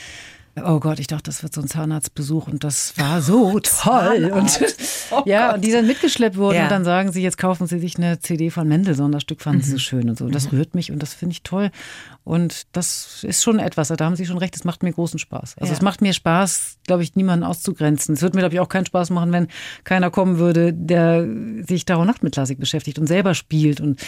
Oh 0.65 0.81
Gott, 0.81 0.99
ich 0.99 1.07
dachte, 1.07 1.25
das 1.25 1.43
wird 1.43 1.53
so 1.53 1.61
ein 1.61 1.69
Zahnarztbesuch 1.69 2.47
und 2.47 2.65
das 2.65 2.97
war 2.99 3.21
so 3.21 3.61
toll. 3.63 4.33
Und, 4.33 4.61
oh 5.11 5.23
ja, 5.27 5.55
und 5.55 5.63
die 5.63 5.71
dann 5.71 5.87
mitgeschleppt 5.87 6.37
wurden 6.39 6.57
ja. 6.57 6.65
und 6.65 6.71
dann 6.71 6.85
sagen 6.85 7.13
sie, 7.13 7.23
jetzt 7.23 7.37
kaufen 7.37 7.67
sie 7.67 7.79
sich 7.79 7.97
eine 7.97 8.21
CD 8.21 8.51
von 8.51 8.67
Mendelssohn, 8.67 9.13
das 9.13 9.23
Stück 9.23 9.43
fanden 9.43 9.59
mhm. 9.59 9.65
sie 9.65 9.71
so 9.73 9.79
schön 9.79 10.09
und 10.09 10.17
so. 10.17 10.29
Das 10.29 10.51
mhm. 10.51 10.59
rührt 10.59 10.75
mich 10.75 10.91
und 10.91 11.03
das 11.03 11.13
finde 11.13 11.33
ich 11.33 11.43
toll. 11.43 11.71
Und 12.25 12.67
das 12.73 13.23
ist 13.23 13.45
schon 13.45 13.61
etwas, 13.61 13.87
da 13.87 14.05
haben 14.05 14.17
Sie 14.17 14.27
schon 14.27 14.39
recht, 14.39 14.57
es 14.57 14.65
macht 14.65 14.83
mir 14.83 14.93
großen 14.93 15.21
Spaß. 15.21 15.59
Also 15.59 15.71
ja. 15.71 15.77
es 15.77 15.81
macht 15.81 16.01
mir 16.03 16.13
Spaß, 16.13 16.79
glaube 16.85 17.05
ich, 17.05 17.15
niemanden 17.15 17.45
auszugrenzen. 17.45 18.15
Es 18.15 18.23
würde 18.23 18.37
mir, 18.37 18.41
glaube 18.41 18.55
ich, 18.55 18.61
auch 18.61 18.69
keinen 18.69 18.87
Spaß 18.87 19.11
machen, 19.11 19.31
wenn 19.31 19.47
keiner 19.85 20.11
kommen 20.11 20.39
würde, 20.39 20.73
der 20.73 21.25
sich 21.69 21.85
Tag 21.85 21.99
und 21.99 22.09
Nacht 22.09 22.25
mit 22.25 22.33
Klassik 22.33 22.59
beschäftigt 22.59 22.99
und 22.99 23.07
selber 23.07 23.35
spielt. 23.35 23.81
Und 23.81 24.01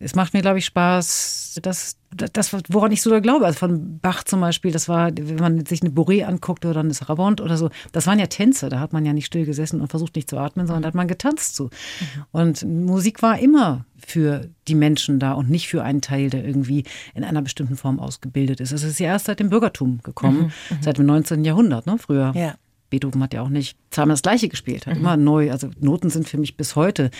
es 0.00 0.16
macht 0.16 0.34
mir, 0.34 0.40
glaube 0.40 0.58
ich, 0.58 0.64
Spaß, 0.64 1.60
dass 1.62 1.99
das, 2.12 2.52
woran 2.68 2.90
ich 2.90 3.02
so 3.02 3.20
glaube, 3.20 3.46
also 3.46 3.58
von 3.58 4.00
Bach 4.00 4.24
zum 4.24 4.40
Beispiel, 4.40 4.72
das 4.72 4.88
war, 4.88 5.10
wenn 5.14 5.36
man 5.36 5.64
sich 5.64 5.80
eine 5.82 5.90
Boré 5.90 6.24
anguckt 6.24 6.66
oder 6.66 6.80
eine 6.80 6.92
Sarabande 6.92 7.42
oder 7.42 7.56
so, 7.56 7.70
das 7.92 8.06
waren 8.06 8.18
ja 8.18 8.26
Tänze, 8.26 8.68
da 8.68 8.80
hat 8.80 8.92
man 8.92 9.06
ja 9.06 9.12
nicht 9.12 9.26
still 9.26 9.46
gesessen 9.46 9.80
und 9.80 9.88
versucht 9.88 10.16
nicht 10.16 10.28
zu 10.28 10.36
atmen, 10.36 10.66
sondern 10.66 10.82
da 10.82 10.88
hat 10.88 10.94
man 10.94 11.08
getanzt 11.08 11.54
zu. 11.54 11.64
Mhm. 11.64 12.24
Und 12.32 12.62
Musik 12.64 13.22
war 13.22 13.38
immer 13.38 13.84
für 13.96 14.48
die 14.66 14.74
Menschen 14.74 15.20
da 15.20 15.32
und 15.32 15.50
nicht 15.50 15.68
für 15.68 15.84
einen 15.84 16.00
Teil, 16.00 16.30
der 16.30 16.44
irgendwie 16.44 16.84
in 17.14 17.22
einer 17.22 17.42
bestimmten 17.42 17.76
Form 17.76 18.00
ausgebildet 18.00 18.60
ist. 18.60 18.72
Es 18.72 18.82
ist 18.82 18.98
ja 18.98 19.08
erst 19.08 19.26
seit 19.26 19.38
dem 19.38 19.50
Bürgertum 19.50 20.00
gekommen, 20.02 20.52
mhm, 20.70 20.76
mhm. 20.76 20.82
seit 20.82 20.98
dem 20.98 21.06
19. 21.06 21.44
Jahrhundert, 21.44 21.86
ne? 21.86 21.96
Früher. 21.98 22.32
Ja. 22.34 22.54
Beethoven 22.88 23.22
hat 23.22 23.32
ja 23.32 23.42
auch 23.42 23.48
nicht 23.48 23.78
zweimal 23.90 24.14
das 24.14 24.22
Gleiche 24.22 24.48
gespielt, 24.48 24.86
hat 24.86 24.94
mhm. 24.94 25.00
immer 25.00 25.16
neu. 25.16 25.52
Also 25.52 25.70
Noten 25.78 26.10
sind 26.10 26.28
für 26.28 26.38
mich 26.38 26.56
bis 26.56 26.74
heute 26.74 27.10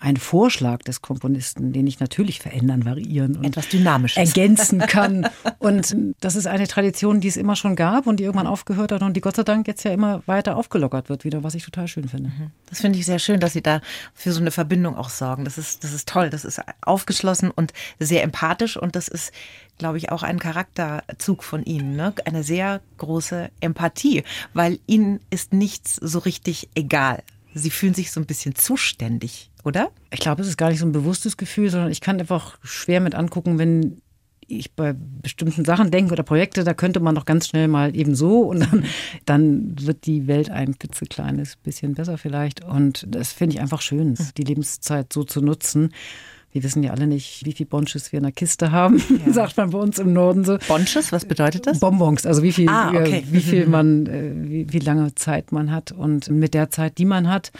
ein 0.00 0.16
Vorschlag 0.16 0.82
des 0.82 1.02
Komponisten, 1.02 1.72
den 1.72 1.86
ich 1.86 2.00
natürlich 2.00 2.40
verändern, 2.40 2.84
variieren 2.84 3.36
und 3.36 3.44
etwas 3.44 3.68
dynamisch 3.68 4.16
ergänzen 4.16 4.78
kann. 4.86 5.28
und 5.58 5.96
das 6.20 6.36
ist 6.36 6.46
eine 6.46 6.68
Tradition, 6.68 7.20
die 7.20 7.28
es 7.28 7.36
immer 7.36 7.56
schon 7.56 7.76
gab 7.76 8.06
und 8.06 8.18
die 8.20 8.24
irgendwann 8.24 8.46
aufgehört 8.46 8.92
hat 8.92 9.02
und 9.02 9.14
die 9.14 9.20
Gott 9.20 9.36
sei 9.36 9.42
Dank 9.42 9.66
jetzt 9.66 9.84
ja 9.84 9.92
immer 9.92 10.22
weiter 10.26 10.56
aufgelockert 10.56 11.08
wird 11.08 11.24
wieder, 11.24 11.42
was 11.42 11.54
ich 11.54 11.64
total 11.64 11.88
schön 11.88 12.08
finde. 12.08 12.30
Mhm. 12.30 12.50
Das 12.68 12.80
finde 12.80 12.98
ich 12.98 13.06
sehr 13.06 13.18
schön, 13.18 13.40
dass 13.40 13.52
Sie 13.52 13.62
da 13.62 13.80
für 14.14 14.32
so 14.32 14.40
eine 14.40 14.50
Verbindung 14.50 14.96
auch 14.96 15.08
sorgen. 15.08 15.44
Das 15.44 15.58
ist, 15.58 15.84
das 15.84 15.92
ist 15.92 16.08
toll. 16.08 16.30
Das 16.30 16.44
ist 16.44 16.60
aufgeschlossen 16.82 17.50
und 17.50 17.72
sehr 17.98 18.22
empathisch 18.22 18.76
und 18.76 18.96
das 18.96 19.08
ist 19.08 19.32
glaube 19.78 19.98
ich, 19.98 20.12
auch 20.12 20.22
ein 20.22 20.38
Charakterzug 20.38 21.42
von 21.42 21.64
Ihnen, 21.64 21.96
ne? 21.96 22.14
eine 22.24 22.42
sehr 22.42 22.80
große 22.98 23.50
Empathie, 23.60 24.22
weil 24.52 24.78
Ihnen 24.86 25.20
ist 25.30 25.52
nichts 25.52 25.96
so 25.96 26.20
richtig 26.20 26.68
egal. 26.74 27.22
Sie 27.54 27.70
fühlen 27.70 27.94
sich 27.94 28.10
so 28.10 28.20
ein 28.20 28.26
bisschen 28.26 28.54
zuständig, 28.54 29.50
oder? 29.64 29.90
Ich 30.10 30.20
glaube, 30.20 30.42
es 30.42 30.48
ist 30.48 30.56
gar 30.56 30.70
nicht 30.70 30.80
so 30.80 30.86
ein 30.86 30.92
bewusstes 30.92 31.36
Gefühl, 31.36 31.70
sondern 31.70 31.90
ich 31.90 32.00
kann 32.00 32.20
einfach 32.20 32.58
schwer 32.62 33.00
mit 33.00 33.14
angucken, 33.14 33.58
wenn 33.58 34.02
ich 34.46 34.72
bei 34.72 34.94
bestimmten 35.22 35.64
Sachen 35.64 35.90
denke 35.90 36.12
oder 36.12 36.22
Projekte, 36.22 36.64
da 36.64 36.74
könnte 36.74 37.00
man 37.00 37.14
doch 37.14 37.24
ganz 37.24 37.48
schnell 37.48 37.68
mal 37.68 37.96
eben 37.96 38.14
so 38.14 38.40
und 38.40 38.60
dann, 38.60 38.84
dann 39.24 39.74
wird 39.80 40.06
die 40.06 40.26
Welt 40.26 40.50
ein 40.50 40.78
klitzekleines 40.78 41.56
bisschen 41.56 41.94
besser 41.94 42.18
vielleicht. 42.18 42.64
Und 42.64 43.06
das 43.08 43.32
finde 43.32 43.56
ich 43.56 43.62
einfach 43.62 43.80
schön, 43.80 44.16
die 44.36 44.44
Lebenszeit 44.44 45.12
so 45.12 45.24
zu 45.24 45.40
nutzen. 45.40 45.92
Wir 46.54 46.62
wissen 46.62 46.84
ja 46.84 46.92
alle 46.92 47.08
nicht, 47.08 47.44
wie 47.44 47.52
viel 47.52 47.66
Bonches 47.66 48.12
wir 48.12 48.18
in 48.18 48.22
der 48.22 48.30
Kiste 48.30 48.70
haben, 48.70 49.02
ja. 49.26 49.32
sagt 49.32 49.56
man 49.56 49.70
bei 49.70 49.78
uns 49.78 49.98
im 49.98 50.12
Norden 50.12 50.44
so. 50.44 50.56
Bonches, 50.68 51.10
was 51.10 51.24
bedeutet 51.24 51.66
das? 51.66 51.80
Bonbons, 51.80 52.26
also 52.26 52.44
wie 52.44 52.52
viel, 52.52 52.68
ah, 52.68 52.90
okay. 52.90 53.24
wie 53.28 53.40
viel 53.40 53.66
man, 53.66 54.06
äh, 54.06 54.30
wie, 54.36 54.72
wie 54.72 54.78
lange 54.78 55.12
Zeit 55.16 55.50
man 55.50 55.72
hat 55.72 55.90
und 55.90 56.30
mit 56.30 56.54
der 56.54 56.70
Zeit, 56.70 56.98
die 56.98 57.06
man 57.06 57.28
hat, 57.28 57.50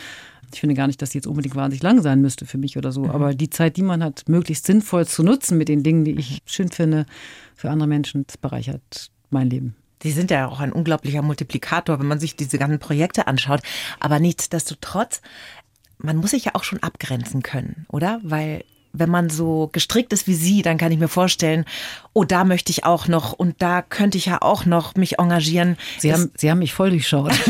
ich 0.53 0.61
finde 0.61 0.77
gar 0.77 0.87
nicht, 0.87 1.03
dass 1.03 1.11
die 1.11 1.19
jetzt 1.19 1.27
unbedingt 1.27 1.57
wahnsinnig 1.57 1.83
lang 1.83 2.03
sein 2.03 2.21
müsste 2.21 2.47
für 2.47 2.57
mich 2.57 2.79
oder 2.79 2.93
so, 2.93 3.03
mhm. 3.03 3.11
aber 3.11 3.35
die 3.35 3.51
Zeit, 3.51 3.77
die 3.77 3.83
man 3.83 4.01
hat, 4.05 4.29
möglichst 4.29 4.65
sinnvoll 4.65 5.09
zu 5.09 5.25
nutzen 5.25 5.59
mit 5.59 5.69
den 5.69 5.83
Dingen, 5.83 6.05
die 6.05 6.13
ich 6.13 6.39
schön 6.47 6.69
finde, 6.69 7.05
für 7.57 7.71
andere 7.71 7.89
Menschen, 7.89 8.25
das 8.29 8.37
bereichert 8.37 9.11
mein 9.31 9.51
Leben. 9.51 9.75
Die 10.05 10.13
sind 10.13 10.31
ja 10.31 10.47
auch 10.47 10.61
ein 10.61 10.71
unglaublicher 10.71 11.23
Multiplikator, 11.23 11.99
wenn 11.99 12.07
man 12.07 12.21
sich 12.21 12.37
diese 12.37 12.59
ganzen 12.59 12.79
Projekte 12.79 13.27
anschaut. 13.27 13.61
Aber 13.99 14.21
nichtsdestotrotz, 14.21 15.21
man 15.99 16.17
muss 16.17 16.31
sich 16.31 16.45
ja 16.45 16.55
auch 16.55 16.63
schon 16.63 16.81
abgrenzen 16.81 17.43
können, 17.43 17.87
oder? 17.89 18.21
Weil 18.23 18.65
wenn 18.95 19.11
man 19.11 19.29
so 19.29 19.69
gestrickt 19.73 20.13
ist 20.13 20.27
wie 20.27 20.35
Sie, 20.35 20.63
dann 20.63 20.79
kann 20.79 20.93
ich 20.93 20.99
mir 20.99 21.09
vorstellen, 21.09 21.65
oh, 22.13 22.25
da 22.25 22.45
möchte 22.45 22.71
ich 22.71 22.85
auch 22.85 23.09
noch 23.09 23.33
und 23.33 23.61
da 23.61 23.83
könnte 23.83 24.17
ich 24.17 24.27
ja 24.27 24.41
auch 24.41 24.65
noch 24.65 24.95
mich 24.95 25.19
engagieren. 25.19 25.77
Sie, 25.99 26.13
haben, 26.13 26.31
Sie 26.37 26.51
haben 26.51 26.61
mich 26.61 26.73
voll 26.73 26.91
durchschaut. 26.91 27.33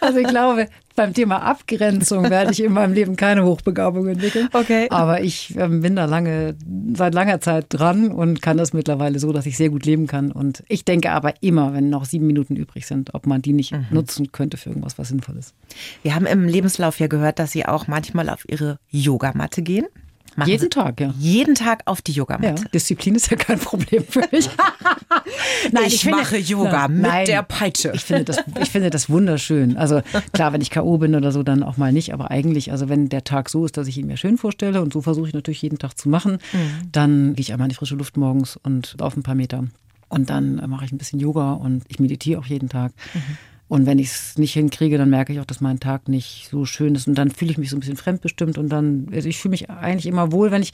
also 0.00 0.18
ich 0.18 0.26
glaube, 0.26 0.68
beim 0.98 1.14
Thema 1.14 1.42
Abgrenzung 1.42 2.28
werde 2.28 2.50
ich 2.50 2.62
in 2.62 2.72
meinem 2.72 2.92
Leben 2.92 3.16
keine 3.16 3.44
Hochbegabung 3.44 4.08
entwickeln. 4.08 4.48
Okay. 4.52 4.88
Aber 4.90 5.22
ich 5.22 5.56
ähm, 5.56 5.80
bin 5.80 5.94
da 5.94 6.06
lange, 6.06 6.56
seit 6.94 7.14
langer 7.14 7.40
Zeit 7.40 7.66
dran 7.68 8.10
und 8.10 8.42
kann 8.42 8.56
das 8.56 8.72
mittlerweile 8.72 9.18
so, 9.20 9.32
dass 9.32 9.46
ich 9.46 9.56
sehr 9.56 9.70
gut 9.70 9.86
leben 9.86 10.08
kann. 10.08 10.32
Und 10.32 10.64
ich 10.68 10.84
denke 10.84 11.12
aber 11.12 11.34
immer, 11.40 11.72
wenn 11.72 11.88
noch 11.88 12.04
sieben 12.04 12.26
Minuten 12.26 12.56
übrig 12.56 12.86
sind, 12.86 13.14
ob 13.14 13.26
man 13.26 13.42
die 13.42 13.52
nicht 13.52 13.72
mhm. 13.72 13.86
nutzen 13.90 14.32
könnte 14.32 14.56
für 14.56 14.70
irgendwas, 14.70 14.98
was 14.98 15.08
Sinnvolles. 15.08 15.54
Wir 16.02 16.14
haben 16.14 16.26
im 16.26 16.48
Lebenslauf 16.48 16.98
ja 16.98 17.06
gehört, 17.06 17.38
dass 17.38 17.52
Sie 17.52 17.64
auch 17.64 17.86
manchmal 17.86 18.28
auf 18.28 18.44
Ihre 18.48 18.78
Yogamatte 18.90 19.62
gehen. 19.62 19.86
Machen 20.38 20.50
jeden 20.50 20.62
Sie 20.62 20.68
Tag, 20.68 21.00
ja. 21.00 21.12
Jeden 21.18 21.56
Tag 21.56 21.82
auf 21.86 22.00
die 22.00 22.12
Yogamatte. 22.12 22.62
Ja, 22.62 22.68
Disziplin 22.68 23.16
ist 23.16 23.28
ja 23.28 23.36
kein 23.36 23.58
Problem 23.58 24.04
für 24.08 24.22
mich. 24.30 24.48
nein, 25.72 25.84
ich, 25.88 25.94
ich 25.94 26.02
finde, 26.02 26.18
mache 26.18 26.36
Yoga 26.36 26.86
nein, 26.86 26.92
mit 26.92 27.02
nein, 27.02 27.26
der 27.26 27.42
Peitsche. 27.42 27.90
Ich 27.92 28.04
finde, 28.04 28.22
das, 28.22 28.38
ich 28.62 28.70
finde 28.70 28.90
das 28.90 29.10
wunderschön. 29.10 29.76
Also 29.76 30.00
klar, 30.32 30.52
wenn 30.52 30.60
ich 30.60 30.70
K.O. 30.70 30.98
bin 30.98 31.16
oder 31.16 31.32
so, 31.32 31.42
dann 31.42 31.64
auch 31.64 31.76
mal 31.76 31.92
nicht. 31.92 32.14
Aber 32.14 32.30
eigentlich, 32.30 32.70
also 32.70 32.88
wenn 32.88 33.08
der 33.08 33.24
Tag 33.24 33.48
so 33.48 33.64
ist, 33.64 33.76
dass 33.76 33.88
ich 33.88 33.98
ihn 33.98 34.06
mir 34.06 34.16
schön 34.16 34.38
vorstelle 34.38 34.80
und 34.80 34.92
so 34.92 35.02
versuche 35.02 35.26
ich 35.26 35.34
natürlich 35.34 35.60
jeden 35.60 35.78
Tag 35.78 35.98
zu 35.98 36.08
machen, 36.08 36.38
mhm. 36.52 36.92
dann 36.92 37.34
gehe 37.34 37.42
ich 37.42 37.52
einmal 37.52 37.66
in 37.66 37.70
die 37.70 37.74
frische 37.74 37.96
Luft 37.96 38.16
morgens 38.16 38.56
und 38.62 38.94
laufe 39.00 39.18
ein 39.18 39.24
paar 39.24 39.34
Meter. 39.34 39.64
Und 40.08 40.30
dann 40.30 40.62
mache 40.68 40.84
ich 40.84 40.92
ein 40.92 40.98
bisschen 40.98 41.18
Yoga 41.18 41.54
und 41.54 41.82
ich 41.88 41.98
meditiere 41.98 42.38
auch 42.38 42.46
jeden 42.46 42.68
Tag. 42.68 42.92
Mhm. 43.12 43.38
Und 43.68 43.84
wenn 43.84 43.98
ich 43.98 44.08
es 44.08 44.38
nicht 44.38 44.54
hinkriege, 44.54 44.96
dann 44.96 45.10
merke 45.10 45.32
ich 45.32 45.40
auch, 45.40 45.44
dass 45.44 45.60
mein 45.60 45.78
Tag 45.78 46.08
nicht 46.08 46.48
so 46.50 46.64
schön 46.64 46.94
ist. 46.94 47.06
Und 47.06 47.16
dann 47.16 47.30
fühle 47.30 47.50
ich 47.50 47.58
mich 47.58 47.68
so 47.68 47.76
ein 47.76 47.80
bisschen 47.80 47.98
fremdbestimmt. 47.98 48.56
Und 48.56 48.70
dann, 48.70 49.08
also 49.12 49.28
ich 49.28 49.38
fühle 49.38 49.50
mich 49.50 49.68
eigentlich 49.68 50.06
immer 50.06 50.32
wohl, 50.32 50.50
wenn 50.50 50.62
ich 50.62 50.72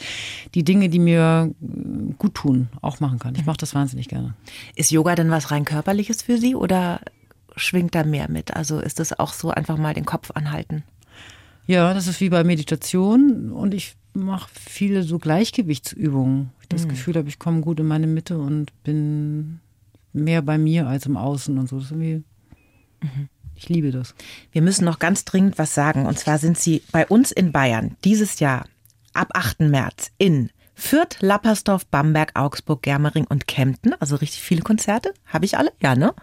die 0.54 0.62
Dinge, 0.62 0.88
die 0.88 1.00
mir 1.00 1.52
äh, 1.60 2.12
gut 2.18 2.34
tun, 2.34 2.68
auch 2.82 3.00
machen 3.00 3.18
kann. 3.18 3.34
Ich 3.34 3.46
mache 3.46 3.56
das 3.56 3.74
wahnsinnig 3.74 4.08
gerne. 4.08 4.34
Ist 4.76 4.92
Yoga 4.92 5.16
denn 5.16 5.30
was 5.30 5.50
rein 5.50 5.64
körperliches 5.64 6.22
für 6.22 6.38
Sie 6.38 6.54
oder 6.54 7.00
schwingt 7.56 7.96
da 7.96 8.04
mehr 8.04 8.30
mit? 8.30 8.54
Also 8.54 8.78
ist 8.78 9.00
das 9.00 9.18
auch 9.18 9.32
so 9.32 9.50
einfach 9.50 9.76
mal 9.76 9.94
den 9.94 10.06
Kopf 10.06 10.30
anhalten? 10.32 10.84
Ja, 11.66 11.94
das 11.94 12.06
ist 12.06 12.20
wie 12.20 12.28
bei 12.28 12.44
Meditation. 12.44 13.50
Und 13.50 13.74
ich 13.74 13.96
mache 14.12 14.48
viele 14.54 15.02
so 15.02 15.18
Gleichgewichtsübungen. 15.18 16.50
Ich 16.62 16.68
das 16.68 16.84
mhm. 16.84 16.90
Gefühl 16.90 17.16
habe, 17.16 17.28
ich 17.28 17.40
komme 17.40 17.60
gut 17.60 17.80
in 17.80 17.86
meine 17.86 18.06
Mitte 18.06 18.38
und 18.38 18.70
bin 18.84 19.58
mehr 20.12 20.42
bei 20.42 20.58
mir 20.58 20.86
als 20.86 21.06
im 21.06 21.16
Außen 21.16 21.58
und 21.58 21.68
so. 21.68 21.76
Das 21.76 21.86
ist 21.86 21.90
irgendwie 21.90 22.22
Mhm. 23.04 23.28
Ich 23.54 23.68
liebe 23.68 23.92
das. 23.92 24.14
Wir 24.52 24.62
müssen 24.62 24.84
noch 24.84 24.98
ganz 24.98 25.24
dringend 25.24 25.58
was 25.58 25.74
sagen. 25.74 26.06
Und 26.06 26.18
zwar 26.18 26.38
sind 26.38 26.58
Sie 26.58 26.82
bei 26.90 27.06
uns 27.06 27.30
in 27.30 27.52
Bayern 27.52 27.96
dieses 28.04 28.40
Jahr 28.40 28.66
ab 29.12 29.28
8. 29.34 29.60
März 29.60 30.10
in 30.18 30.50
Fürth, 30.74 31.18
Lappersdorf, 31.20 31.86
Bamberg, 31.86 32.32
Augsburg, 32.34 32.82
Germering 32.82 33.26
und 33.28 33.46
Kempten. 33.46 33.94
Also 34.00 34.16
richtig 34.16 34.42
viele 34.42 34.62
Konzerte. 34.62 35.14
Habe 35.26 35.44
ich 35.44 35.56
alle? 35.56 35.72
Ja, 35.80 35.94
ne? 35.94 36.14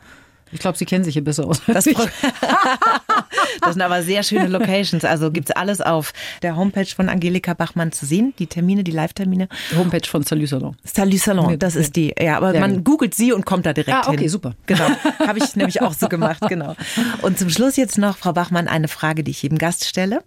Ich 0.51 0.59
glaube, 0.59 0.77
Sie 0.77 0.85
kennen 0.85 1.03
sich 1.03 1.13
hier 1.13 1.23
besser 1.23 1.45
aus. 1.45 1.61
Das, 1.67 1.85
das, 3.61 3.73
sind 3.73 3.81
aber 3.81 4.03
sehr 4.03 4.23
schöne 4.23 4.47
Locations. 4.47 5.05
Also 5.05 5.31
gibt 5.31 5.49
es 5.49 5.55
alles 5.55 5.81
auf 5.81 6.13
der 6.41 6.55
Homepage 6.55 6.85
von 6.85 7.09
Angelika 7.09 7.53
Bachmann 7.53 7.91
zu 7.91 8.05
sehen, 8.05 8.33
die 8.39 8.47
Termine, 8.47 8.83
die 8.83 8.91
Live-Termine. 8.91 9.47
Homepage 9.75 10.07
von 10.07 10.23
Salut 10.23 10.49
Salon. 10.49 10.75
Salut 10.83 11.19
Salon, 11.19 11.57
das 11.57 11.75
ist 11.75 11.95
die. 11.95 12.13
Ja, 12.19 12.37
aber 12.37 12.59
man 12.59 12.83
googelt 12.83 13.15
sie 13.15 13.31
und 13.31 13.45
kommt 13.45 13.65
da 13.65 13.73
direkt 13.73 13.95
ah, 13.95 14.01
okay, 14.01 14.11
hin. 14.11 14.19
okay, 14.19 14.27
super. 14.27 14.55
Genau, 14.65 14.87
habe 15.19 15.39
ich 15.39 15.55
nämlich 15.55 15.81
auch 15.81 15.93
so 15.93 16.07
gemacht, 16.07 16.41
genau. 16.49 16.75
Und 17.21 17.37
zum 17.37 17.49
Schluss 17.49 17.77
jetzt 17.77 17.97
noch, 17.97 18.17
Frau 18.17 18.33
Bachmann, 18.33 18.67
eine 18.67 18.87
Frage, 18.87 19.23
die 19.23 19.31
ich 19.31 19.41
jedem 19.41 19.57
Gast 19.57 19.85
stelle. 19.85 20.23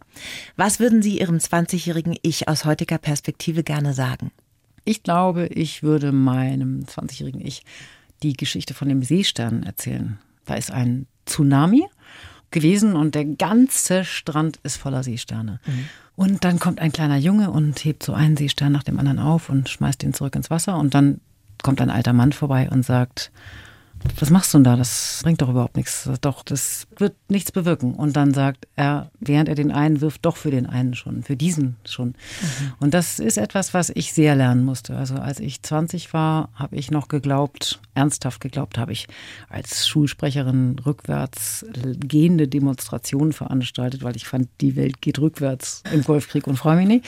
Was 0.56 0.80
würden 0.80 1.02
Sie 1.02 1.18
Ihrem 1.20 1.36
20-jährigen 1.36 2.16
Ich 2.22 2.48
aus 2.48 2.64
heutiger 2.64 2.98
Perspektive 2.98 3.62
gerne 3.62 3.94
sagen? 3.94 4.30
Ich 4.84 5.02
glaube, 5.02 5.46
ich 5.46 5.82
würde 5.82 6.12
meinem 6.12 6.84
20-jährigen 6.84 7.40
Ich 7.40 7.62
die 8.24 8.32
Geschichte 8.32 8.72
von 8.74 8.88
dem 8.88 9.02
Seestern 9.02 9.62
erzählen. 9.62 10.18
Da 10.46 10.54
ist 10.54 10.70
ein 10.70 11.06
Tsunami 11.26 11.84
gewesen 12.50 12.96
und 12.96 13.14
der 13.14 13.24
ganze 13.24 14.04
Strand 14.04 14.58
ist 14.62 14.76
voller 14.76 15.02
Seesterne. 15.02 15.60
Mhm. 15.66 15.84
Und 16.16 16.44
dann 16.44 16.58
kommt 16.58 16.80
ein 16.80 16.92
kleiner 16.92 17.16
Junge 17.16 17.50
und 17.50 17.84
hebt 17.84 18.02
so 18.02 18.14
einen 18.14 18.36
Seestern 18.36 18.72
nach 18.72 18.84
dem 18.84 18.98
anderen 18.98 19.18
auf 19.18 19.48
und 19.50 19.68
schmeißt 19.68 20.02
ihn 20.04 20.14
zurück 20.14 20.36
ins 20.36 20.50
Wasser. 20.50 20.78
Und 20.78 20.94
dann 20.94 21.20
kommt 21.62 21.80
ein 21.80 21.90
alter 21.90 22.12
Mann 22.12 22.32
vorbei 22.32 22.68
und 22.70 22.84
sagt, 22.84 23.30
was 24.18 24.30
machst 24.30 24.54
du 24.54 24.58
denn 24.58 24.64
da? 24.64 24.76
Das 24.76 25.20
bringt 25.22 25.42
doch 25.42 25.48
überhaupt 25.48 25.76
nichts. 25.76 26.08
Doch, 26.20 26.42
das 26.42 26.86
wird 26.98 27.14
nichts 27.28 27.52
bewirken. 27.52 27.94
Und 27.94 28.16
dann 28.16 28.32
sagt 28.32 28.66
er, 28.76 29.10
während 29.20 29.48
er 29.48 29.54
den 29.54 29.72
einen 29.72 30.00
wirft, 30.00 30.24
doch 30.24 30.36
für 30.36 30.50
den 30.50 30.66
einen 30.66 30.94
schon, 30.94 31.22
für 31.22 31.36
diesen 31.36 31.76
schon. 31.84 32.08
Mhm. 32.08 32.14
Und 32.80 32.94
das 32.94 33.18
ist 33.18 33.38
etwas, 33.38 33.74
was 33.74 33.90
ich 33.90 34.12
sehr 34.12 34.36
lernen 34.36 34.64
musste. 34.64 34.96
Also 34.96 35.16
als 35.16 35.40
ich 35.40 35.62
20 35.62 36.12
war, 36.12 36.50
habe 36.54 36.76
ich 36.76 36.90
noch 36.90 37.08
geglaubt, 37.08 37.80
ernsthaft 37.94 38.40
geglaubt, 38.40 38.78
habe 38.78 38.92
ich 38.92 39.08
als 39.48 39.88
Schulsprecherin 39.88 40.76
rückwärts 40.84 41.66
gehende 41.96 42.48
Demonstrationen 42.48 43.32
veranstaltet, 43.32 44.02
weil 44.02 44.16
ich 44.16 44.26
fand, 44.26 44.48
die 44.60 44.76
Welt 44.76 45.00
geht 45.00 45.18
rückwärts 45.18 45.82
im 45.92 46.02
Golfkrieg 46.02 46.46
und 46.46 46.56
freue 46.56 46.76
mich 46.76 46.86
nicht. 46.86 47.06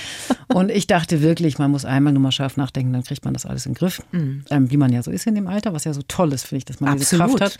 Und 0.49 0.71
ich 0.71 0.87
dachte 0.87 1.23
wirklich, 1.23 1.59
man 1.59 1.71
muss 1.71 1.85
einmal 1.85 2.13
nur 2.13 2.23
mal 2.23 2.33
scharf 2.33 2.57
nachdenken, 2.57 2.93
dann 2.93 3.05
kriegt 3.05 3.25
man 3.25 3.35
das 3.35 3.47
alles 3.47 3.67
in 3.67 3.73
den 3.73 3.79
Griff. 3.79 4.03
Mhm. 4.13 4.45
Ähm, 4.51 4.71
wie 4.71 4.77
man 4.77 4.93
ja 4.93 5.03
so 5.03 5.11
ist 5.11 5.27
in 5.27 5.35
dem 5.35 5.47
Alter, 5.47 5.73
was 5.73 5.85
ja 5.85 5.93
so 5.93 6.03
toll 6.07 6.33
ist, 6.33 6.47
finde 6.47 6.59
ich, 6.59 6.65
dass 6.65 6.81
man 6.81 6.86
Absolut. 6.89 7.01
diese 7.01 7.17
Kraft 7.17 7.41
hat. 7.41 7.59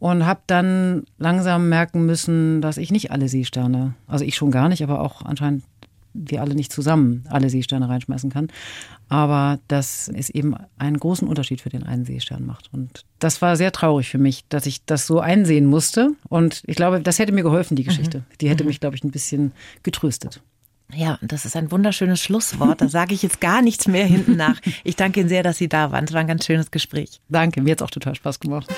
Und 0.00 0.26
habe 0.26 0.40
dann 0.48 1.04
langsam 1.18 1.68
merken 1.68 2.04
müssen, 2.04 2.60
dass 2.60 2.78
ich 2.78 2.90
nicht 2.90 3.12
alle 3.12 3.28
Seesterne, 3.28 3.94
also 4.08 4.24
ich 4.24 4.34
schon 4.34 4.50
gar 4.50 4.68
nicht, 4.68 4.82
aber 4.82 5.00
auch 5.00 5.22
anscheinend 5.22 5.62
wir 6.14 6.40
alle 6.40 6.54
nicht 6.54 6.72
zusammen 6.72 7.24
alle 7.28 7.50
Seesterne 7.50 7.88
reinschmeißen 7.88 8.30
kann. 8.30 8.48
Aber 9.08 9.58
dass 9.68 10.08
es 10.08 10.30
eben 10.30 10.54
einen 10.78 10.98
großen 10.98 11.28
Unterschied 11.28 11.60
für 11.60 11.68
den 11.68 11.82
einen 11.82 12.04
Seestern 12.04 12.46
macht. 12.46 12.70
Und 12.72 13.04
das 13.18 13.42
war 13.42 13.56
sehr 13.56 13.72
traurig 13.72 14.08
für 14.08 14.18
mich, 14.18 14.44
dass 14.48 14.66
ich 14.66 14.84
das 14.84 15.06
so 15.06 15.20
einsehen 15.20 15.66
musste. 15.66 16.12
Und 16.28 16.62
ich 16.66 16.76
glaube, 16.76 17.00
das 17.00 17.18
hätte 17.18 17.32
mir 17.32 17.42
geholfen, 17.42 17.76
die 17.76 17.82
mhm. 17.82 17.88
Geschichte. 17.88 18.18
Mhm. 18.18 18.24
Die 18.40 18.48
hätte 18.48 18.64
mhm. 18.64 18.68
mich, 18.68 18.80
glaube 18.80 18.96
ich, 18.96 19.04
ein 19.04 19.10
bisschen 19.10 19.52
getröstet. 19.82 20.40
Ja, 20.92 21.18
und 21.20 21.32
das 21.32 21.44
ist 21.44 21.56
ein 21.56 21.70
wunderschönes 21.70 22.20
Schlusswort. 22.20 22.80
Da 22.80 22.88
sage 22.88 23.14
ich 23.14 23.22
jetzt 23.22 23.40
gar 23.40 23.62
nichts 23.62 23.86
mehr 23.88 24.06
hinten 24.06 24.36
nach. 24.36 24.60
Ich 24.84 24.96
danke 24.96 25.20
Ihnen 25.20 25.28
sehr, 25.28 25.42
dass 25.42 25.58
Sie 25.58 25.68
da 25.68 25.92
waren. 25.92 26.04
Es 26.04 26.12
war 26.12 26.20
ein 26.20 26.26
ganz 26.26 26.44
schönes 26.44 26.70
Gespräch. 26.70 27.20
Danke, 27.28 27.62
mir 27.62 27.72
hat 27.72 27.80
es 27.80 27.84
auch 27.86 27.90
total 27.90 28.14
Spaß 28.14 28.40
gemacht. 28.40 28.68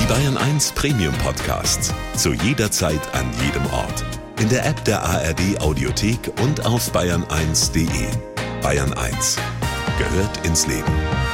Die 0.00 0.06
Bayern 0.06 0.36
1 0.36 0.72
Premium 0.72 1.14
Podcasts. 1.18 1.94
Zu 2.16 2.32
jeder 2.32 2.70
Zeit, 2.70 3.00
an 3.14 3.30
jedem 3.44 3.66
Ort. 3.72 4.04
In 4.40 4.48
der 4.48 4.64
App 4.66 4.82
der 4.84 5.02
ARD 5.02 5.60
Audiothek 5.60 6.32
und 6.42 6.64
auf 6.64 6.92
bayern1.de. 6.94 8.08
Bayern 8.62 8.92
1 8.94 9.36
gehört 9.98 10.46
ins 10.46 10.66
Leben. 10.66 11.29